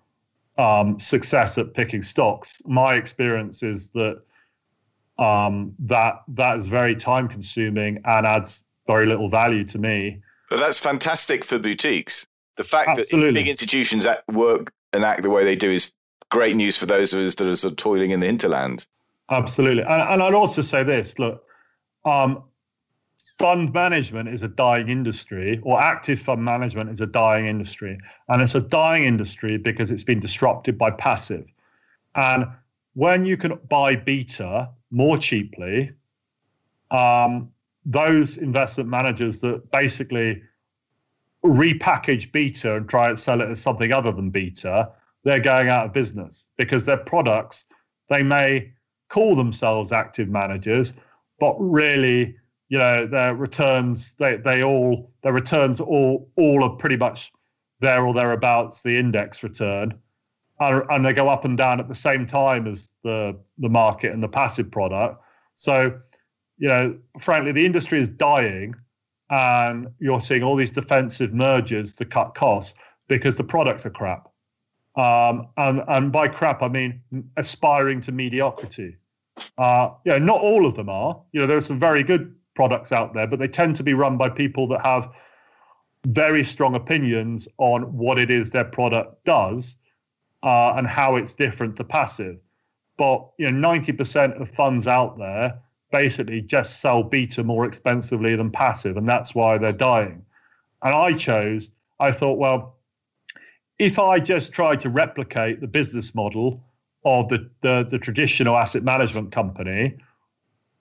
[0.57, 2.61] um, success at picking stocks.
[2.65, 4.21] My experience is that
[5.19, 10.21] um, that that is very time consuming and adds very little value to me.
[10.49, 12.27] But that's fantastic for boutiques.
[12.55, 13.31] The fact Absolutely.
[13.31, 15.93] that big institutions work and act the way they do is
[16.29, 18.85] great news for those of us that are sort of toiling in the hinterland.
[19.29, 21.43] Absolutely, and, and I'd also say this: look,
[22.05, 22.43] um,
[23.37, 27.97] fund management is a dying industry, or active fund management is a dying industry,
[28.27, 31.45] and it's a dying industry because it's been disrupted by passive.
[32.15, 32.45] And
[32.93, 35.93] when you can buy beta more cheaply,
[36.91, 37.49] um,
[37.85, 40.43] those investment managers that basically
[41.45, 44.89] repackage beta and try and sell it as something other than beta,
[45.23, 47.65] they're going out of business because their products
[48.09, 48.71] they may
[49.09, 50.93] call themselves active managers,
[51.39, 52.35] but really,
[52.69, 57.31] you know, their returns they they all their returns all all are pretty much
[57.79, 59.93] there or thereabouts the index return,
[60.59, 64.13] and, and they go up and down at the same time as the the market
[64.13, 65.21] and the passive product.
[65.55, 65.99] So,
[66.57, 68.75] you know, frankly, the industry is dying,
[69.33, 72.75] and you're seeing all these defensive mergers to cut costs
[73.07, 74.29] because the products are crap.
[74.95, 77.01] Um, and and by crap I mean
[77.35, 78.97] aspiring to mediocrity.
[79.57, 81.19] Uh, not all of them are.
[81.31, 83.95] You know, there are some very good products out there, but they tend to be
[83.95, 85.09] run by people that have
[86.05, 89.77] very strong opinions on what it is their product does
[90.43, 92.37] uh, and how it's different to passive.
[92.97, 95.59] But you know, ninety percent of funds out there
[95.93, 100.25] basically just sell beta more expensively than passive, and that's why they're dying.
[100.81, 101.69] And I chose.
[101.99, 102.79] I thought, well,
[103.77, 106.61] if I just try to replicate the business model
[107.05, 109.97] of the, the, the traditional asset management company,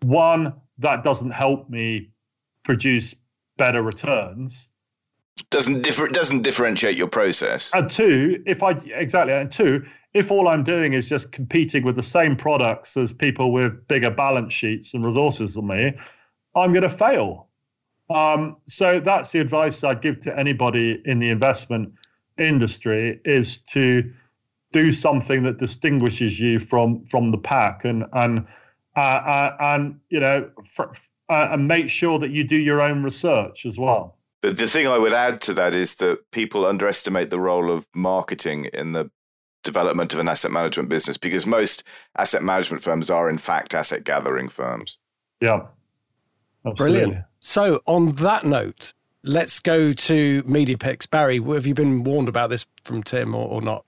[0.01, 2.11] one, that doesn't help me
[2.65, 3.15] produce
[3.59, 4.71] better returns.
[5.51, 7.71] Doesn't differ, doesn't differentiate your process.
[7.75, 9.85] And two, if I exactly, and two,
[10.15, 14.11] if all I'm doing is just competing with the same products as people with bigger
[14.11, 15.93] balance sheets and resources than me,
[16.55, 17.49] I'm going to fail.
[18.11, 21.95] Um, so that's the advice I'd give to anybody in the investment
[22.39, 24.13] industry is to
[24.73, 28.47] do something that distinguishes you from from the pack and and
[28.97, 30.85] uh, uh, and you know fr-
[31.29, 34.19] uh, and make sure that you do your own research as well.
[34.43, 37.87] The, the thing I would add to that is that people underestimate the role of
[37.95, 39.11] marketing in the
[39.63, 41.85] development of an asset management business because most
[42.17, 44.99] asset management firms are, in fact, asset gathering firms.
[45.41, 45.67] Yeah,
[46.65, 47.01] Absolutely.
[47.01, 47.25] Brilliant.
[47.41, 51.07] So, on that note, let's go to media picks.
[51.07, 53.85] Barry, have you been warned about this from Tim or, or not?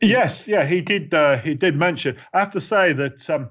[0.00, 1.12] Yes, yeah, he did.
[1.14, 2.16] Uh, he did mention.
[2.32, 3.48] I have to say that um,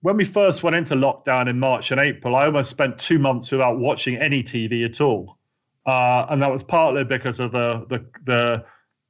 [0.00, 3.52] when we first went into lockdown in March and April, I almost spent two months
[3.52, 5.38] without watching any TV at all,
[5.86, 8.64] uh, and that was partly because of the the the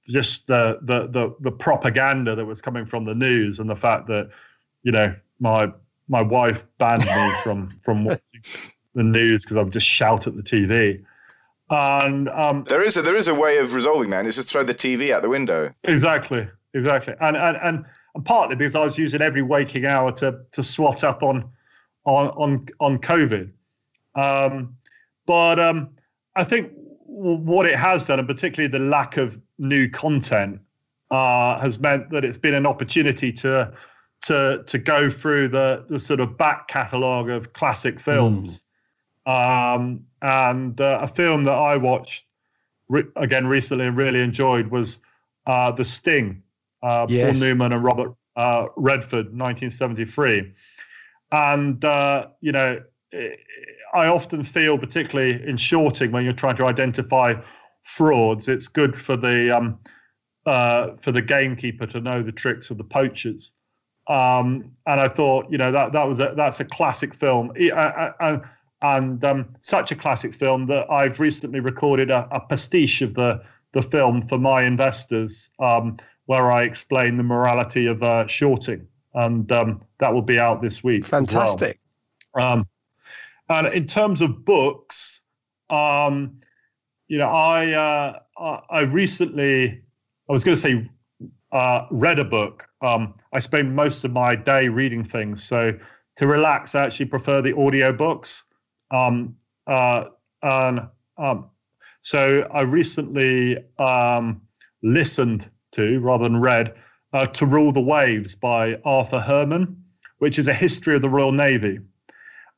[0.08, 4.06] just the, the the the propaganda that was coming from the news and the fact
[4.08, 4.30] that
[4.82, 5.72] you know my
[6.08, 8.42] my wife banned me from from watching
[8.94, 11.02] the news because I would just shout at the TV.
[11.70, 14.50] And um, there is a there is a way of resolving that, and it's just
[14.50, 15.72] throw the TV out the window.
[15.84, 20.40] Exactly, exactly, and and and, and partly because I was using every waking hour to
[20.52, 21.48] to swat up on
[22.04, 23.50] on on on COVID.
[24.14, 24.76] Um,
[25.26, 25.88] but um,
[26.36, 26.70] I think
[27.14, 30.60] what it has done, and particularly the lack of new content,
[31.10, 33.72] uh, has meant that it's been an opportunity to
[34.22, 38.64] to to go through the the sort of back catalogue of classic films.
[39.26, 39.74] Mm.
[39.76, 42.24] Um, and uh, a film that I watched
[42.88, 44.98] re- again recently and really enjoyed was
[45.46, 46.42] uh, The Sting,
[46.82, 47.38] uh, yes.
[47.38, 50.52] Paul Newman and Robert uh, Redford, 1973.
[51.32, 52.82] And uh, you know,
[53.94, 57.34] I often feel, particularly in shorting, when you're trying to identify
[57.84, 59.78] frauds, it's good for the um,
[60.46, 63.52] uh, for the gamekeeper to know the tricks of the poachers.
[64.06, 68.42] Um, and I thought, you know, that that was a, that's a classic film, and,
[68.82, 73.42] and um, such a classic film that I've recently recorded a, a pastiche of the
[73.72, 79.50] the film for my investors, um, where I explain the morality of uh, shorting, and
[79.52, 81.04] um, that will be out this week.
[81.04, 81.78] Fantastic.
[82.34, 82.66] Well.
[83.54, 85.20] And in terms of books,
[85.70, 86.40] um,
[87.06, 89.80] you know, I uh, I recently
[90.28, 90.84] I was going to say
[91.52, 92.66] uh, read a book.
[92.80, 95.72] Um, I spend most of my day reading things, so
[96.16, 98.42] to relax, I actually prefer the audio books.
[98.90, 99.36] Um,
[99.68, 100.06] uh,
[100.42, 101.48] and um,
[102.02, 104.42] so I recently um,
[104.82, 106.74] listened to rather than read
[107.12, 109.84] uh, "To Rule the Waves" by Arthur Herman,
[110.18, 111.78] which is a history of the Royal Navy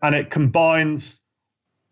[0.03, 1.23] and it combines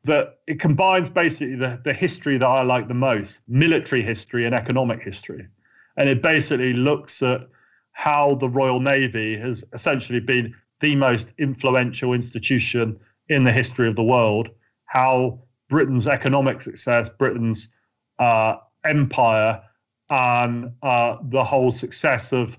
[0.04, 4.54] the it combines basically the, the history that I like the most, military history and
[4.54, 5.48] economic history.
[5.96, 7.48] And it basically looks at
[7.92, 12.98] how the Royal Navy has essentially been the most influential institution
[13.28, 14.50] in the history of the world,
[14.84, 15.40] how
[15.70, 17.70] Britain's economic success, Britain's
[18.18, 19.62] uh, empire,
[20.10, 22.58] and uh, the whole success of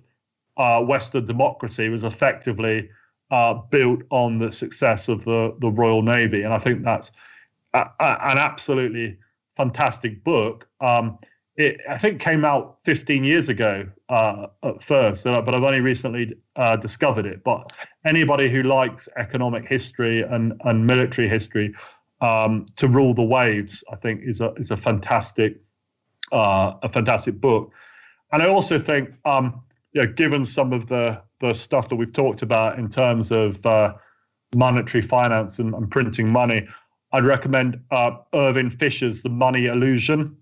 [0.58, 2.90] uh, Western democracy was effectively
[3.32, 6.44] uh, built on the success of the, the Royal Navy.
[6.44, 7.12] And I think that's
[7.74, 9.18] a, a, an absolutely
[9.58, 10.68] fantastic book.
[10.80, 11.18] Um,
[11.56, 16.36] it, I think, came out 15 years ago uh, at first, but I've only recently
[16.56, 17.44] uh, discovered it.
[17.44, 17.72] But
[18.04, 21.74] anybody who likes economic history and, and military history,
[22.22, 25.62] um, to rule the waves, I think is a is a fantastic
[26.32, 27.72] uh, a fantastic book.
[28.32, 29.62] And I also think, um,
[29.94, 33.66] you know, given some of the the stuff that we've talked about in terms of
[33.66, 33.94] uh,
[34.54, 36.68] monetary finance and, and, printing money,
[37.12, 40.38] I'd recommend uh, Irving Fisher's The Money Illusion,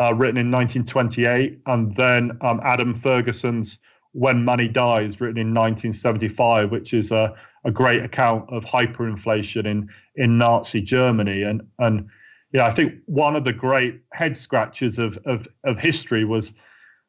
[0.00, 3.78] uh, written in 1928, and then um, Adam Fergusson's
[4.12, 7.34] When Money Dies, written in 1975, which is a,
[7.64, 11.42] a great account of hyperinflation in, in Nazi Germany.
[11.42, 12.08] And, and
[12.52, 16.54] yeah, I think one of the great head scratches of, of, of history was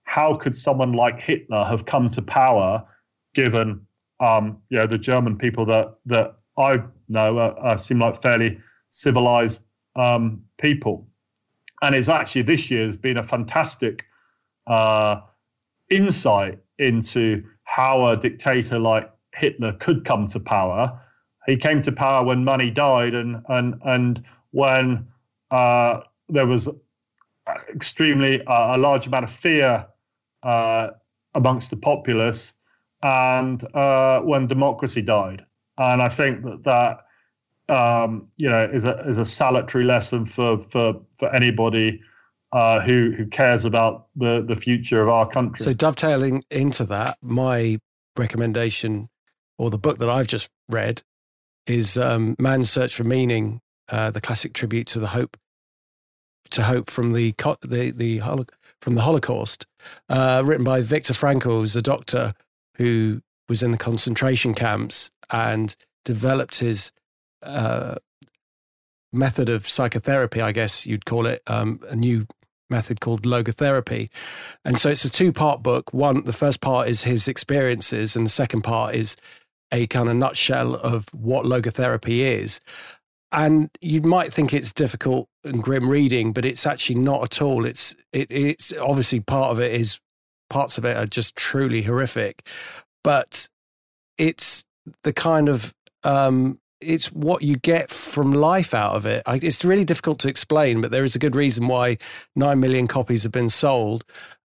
[0.03, 2.84] how could someone like Hitler have come to power
[3.34, 3.85] given
[4.19, 9.64] um, you know the German people that that I know seem like fairly civilized
[9.95, 11.07] um, people,
[11.81, 14.06] and it's actually this year has been a fantastic
[14.68, 15.22] uh,
[15.89, 20.99] insight into how a dictator like Hitler could come to power.
[21.45, 25.07] He came to power when money died, and and and when
[25.51, 26.69] uh, there was
[27.73, 29.88] extremely uh, a large amount of fear
[30.43, 30.89] uh,
[31.35, 32.53] amongst the populace
[33.01, 35.45] and uh, when democracy died.
[35.77, 40.59] And I think that that um, you know is a is a salutary lesson for
[40.61, 42.01] for for anybody
[42.51, 45.63] uh, who who cares about the the future of our country.
[45.63, 47.80] So dovetailing into that, my
[48.17, 49.09] recommendation
[49.57, 51.03] or the book that I've just read
[51.67, 55.38] is um, Man's Search for Meaning, uh, the classic tribute to the hope
[56.51, 58.19] to hope from the the the
[58.81, 59.67] from the Holocaust,
[60.09, 62.34] uh, written by Viktor Frankl, who's a doctor
[62.80, 65.76] who was in the concentration camps and
[66.06, 66.91] developed his
[67.43, 67.95] uh,
[69.11, 72.26] method of psychotherapy, I guess you'd call it, um, a new
[72.69, 74.10] method called logotherapy.
[74.64, 75.93] And so it's a two part book.
[75.93, 79.18] One, the first part is his experiences, and the second part is
[79.72, 82.61] a kind of nutshell of what logotherapy is.
[83.31, 87.65] And you might think it's difficult and grim reading, but it's actually not at all.
[87.65, 89.99] It's it, it's obviously part of it is
[90.49, 92.47] parts of it are just truly horrific,
[93.03, 93.49] but
[94.17, 94.65] it's
[95.03, 95.73] the kind of
[96.03, 99.23] um, it's what you get from life out of it.
[99.26, 101.97] I, it's really difficult to explain, but there is a good reason why
[102.35, 104.03] nine million copies have been sold,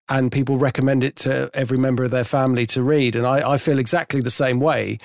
[0.08, 3.16] and people recommend it to every member of their family to read.
[3.16, 4.98] And I, I feel exactly the same way.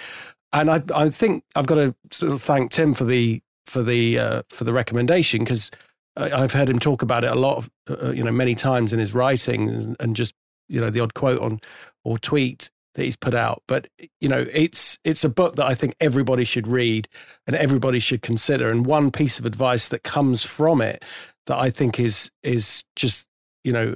[0.52, 4.18] And I, I think I've got to sort of thank Tim for the for the
[4.18, 5.70] uh, for the recommendation because
[6.18, 9.00] I've heard him talk about it a lot, of, uh, you know, many times in
[9.00, 10.34] his writing and just
[10.70, 11.60] you know the odd quote on
[12.04, 13.64] or tweet that he's put out.
[13.68, 13.88] But
[14.20, 17.08] you know, it's it's a book that I think everybody should read
[17.48, 18.70] and everybody should consider.
[18.70, 21.04] And one piece of advice that comes from it
[21.48, 23.28] that I think is is just
[23.64, 23.96] you know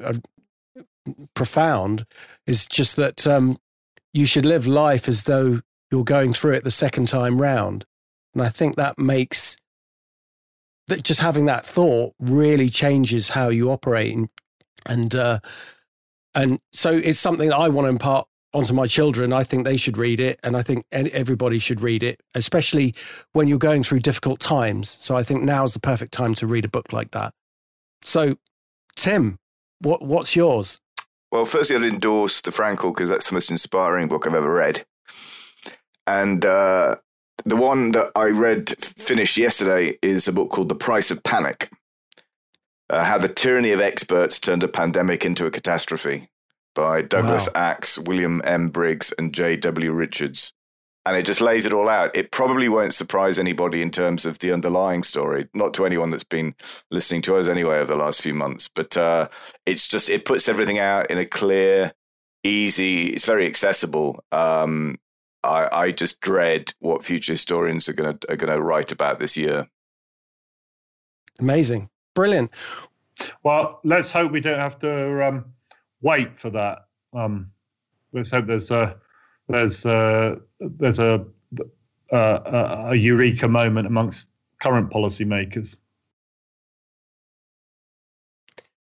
[1.34, 2.06] profound
[2.48, 3.58] is just that um,
[4.14, 7.86] you should live life as though you're going through it the second time round.
[8.34, 9.58] And I think that makes
[10.88, 14.16] that just having that thought really changes how you operate.
[14.16, 14.30] And,
[14.86, 15.40] and, uh,
[16.35, 19.34] and so it's something that I want to impart onto my children.
[19.34, 20.39] I think they should read it.
[20.43, 22.93] And I think everybody should read it, especially
[23.34, 24.89] when you're going through difficult times.
[24.89, 27.34] So I think now is the perfect time to read a book like that.
[28.03, 28.35] So,
[28.95, 29.38] Tim,
[29.80, 30.80] what, what's yours?
[31.31, 34.85] Well, firstly, I'd endorse the Frankl because that's the most inspiring book I've ever read.
[36.05, 36.97] And uh,
[37.45, 41.72] the one that I read finished yesterday is a book called The Price of Panic
[42.94, 46.30] uh, How the Tyranny of Experts Turned a Pandemic into a Catastrophe
[46.76, 47.61] by Douglas wow.
[47.61, 48.70] Axe, William M.
[48.70, 49.91] Briggs, and Jay W.
[49.91, 50.53] Richards
[51.06, 52.15] and it just lays it all out.
[52.15, 56.24] It probably won't surprise anybody in terms of the underlying story, not to anyone that's
[56.24, 56.56] been
[56.91, 58.70] listening to us anyway over the last few months.
[58.70, 59.28] But uh,
[59.65, 61.91] it's just it puts everything out in a clear,
[62.44, 63.07] easy.
[63.07, 64.24] It's very accessible.
[64.32, 64.98] Um,
[65.44, 69.20] I, I just dread what future historians are going to are going to write about
[69.20, 69.68] this year.
[71.41, 72.52] Amazing, brilliant.
[73.44, 75.45] Well, let's hope we don't have to um,
[76.02, 76.85] wait for that.
[77.14, 77.52] Um,
[78.11, 78.98] let's hope there's a
[79.49, 81.26] there's a, there's a,
[82.11, 85.77] a, a eureka moment amongst current policymakers.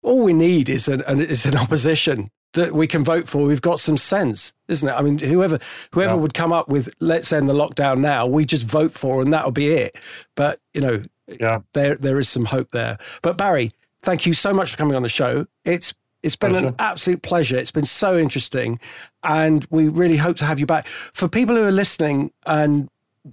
[0.03, 3.47] All we need is an, an is an opposition that we can vote for.
[3.47, 4.93] We've got some sense, isn't it?
[4.93, 5.59] I mean, whoever
[5.93, 6.20] whoever yeah.
[6.20, 9.51] would come up with let's end the lockdown now, we just vote for, and that'll
[9.51, 9.97] be it.
[10.35, 11.03] But you know,
[11.41, 12.99] yeah, there there is some hope there.
[13.23, 13.73] But Barry,
[14.03, 15.47] thank you so much for coming on the show.
[15.65, 16.69] It's it's been pleasure.
[16.69, 17.59] an absolute pleasure.
[17.59, 18.79] It's been so interesting.
[19.23, 20.87] And we really hope to have you back.
[20.87, 22.89] For people who are listening and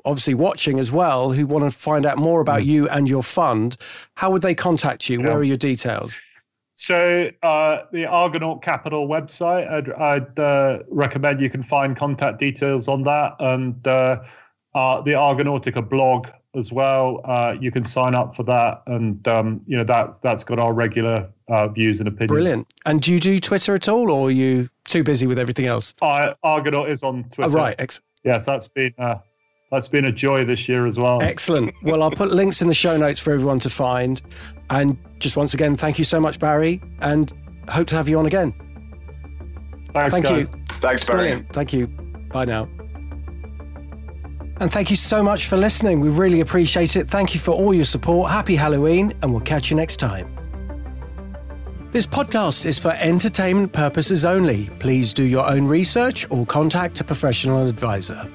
[0.06, 2.66] obviously watching as well, who want to find out more about mm.
[2.66, 3.78] you and your fund,
[4.16, 5.20] how would they contact you?
[5.20, 5.28] Yeah.
[5.28, 6.20] Where are your details?
[6.80, 12.88] So uh, the Argonaut Capital website, I'd, I'd uh, recommend you can find contact details
[12.88, 14.22] on that, and uh,
[14.73, 17.19] uh the Argonautica blog as well.
[17.26, 20.72] Uh, you can sign up for that, and um, you know that that's got our
[20.72, 22.31] regular uh, views and opinions.
[22.31, 22.73] Brilliant.
[22.85, 25.93] And do you do Twitter at all, or are you too busy with everything else?
[26.01, 27.51] Argonaut is on Twitter.
[27.51, 27.76] Oh, right.
[27.77, 29.15] Ex- yes, that's been uh,
[29.72, 31.22] that's been a joy this year as well.
[31.22, 31.74] Excellent.
[31.84, 34.22] Well, I'll put links in the show notes for everyone to find.
[34.70, 37.32] And just once again, thank you so much, Barry, and
[37.70, 38.54] hope to have you on again.
[39.94, 40.50] Thanks, thank guys.
[40.50, 40.64] you.
[40.68, 41.20] Thanks, Barry.
[41.20, 41.54] Brilliant.
[41.54, 41.88] Thank you.
[42.32, 42.70] Bye now.
[44.62, 46.02] And thank you so much for listening.
[46.02, 47.08] We really appreciate it.
[47.08, 48.30] Thank you for all your support.
[48.30, 50.36] Happy Halloween, and we'll catch you next time.
[51.91, 54.70] This podcast is for entertainment purposes only.
[54.80, 58.30] Please do your own research or contact a professional advisor.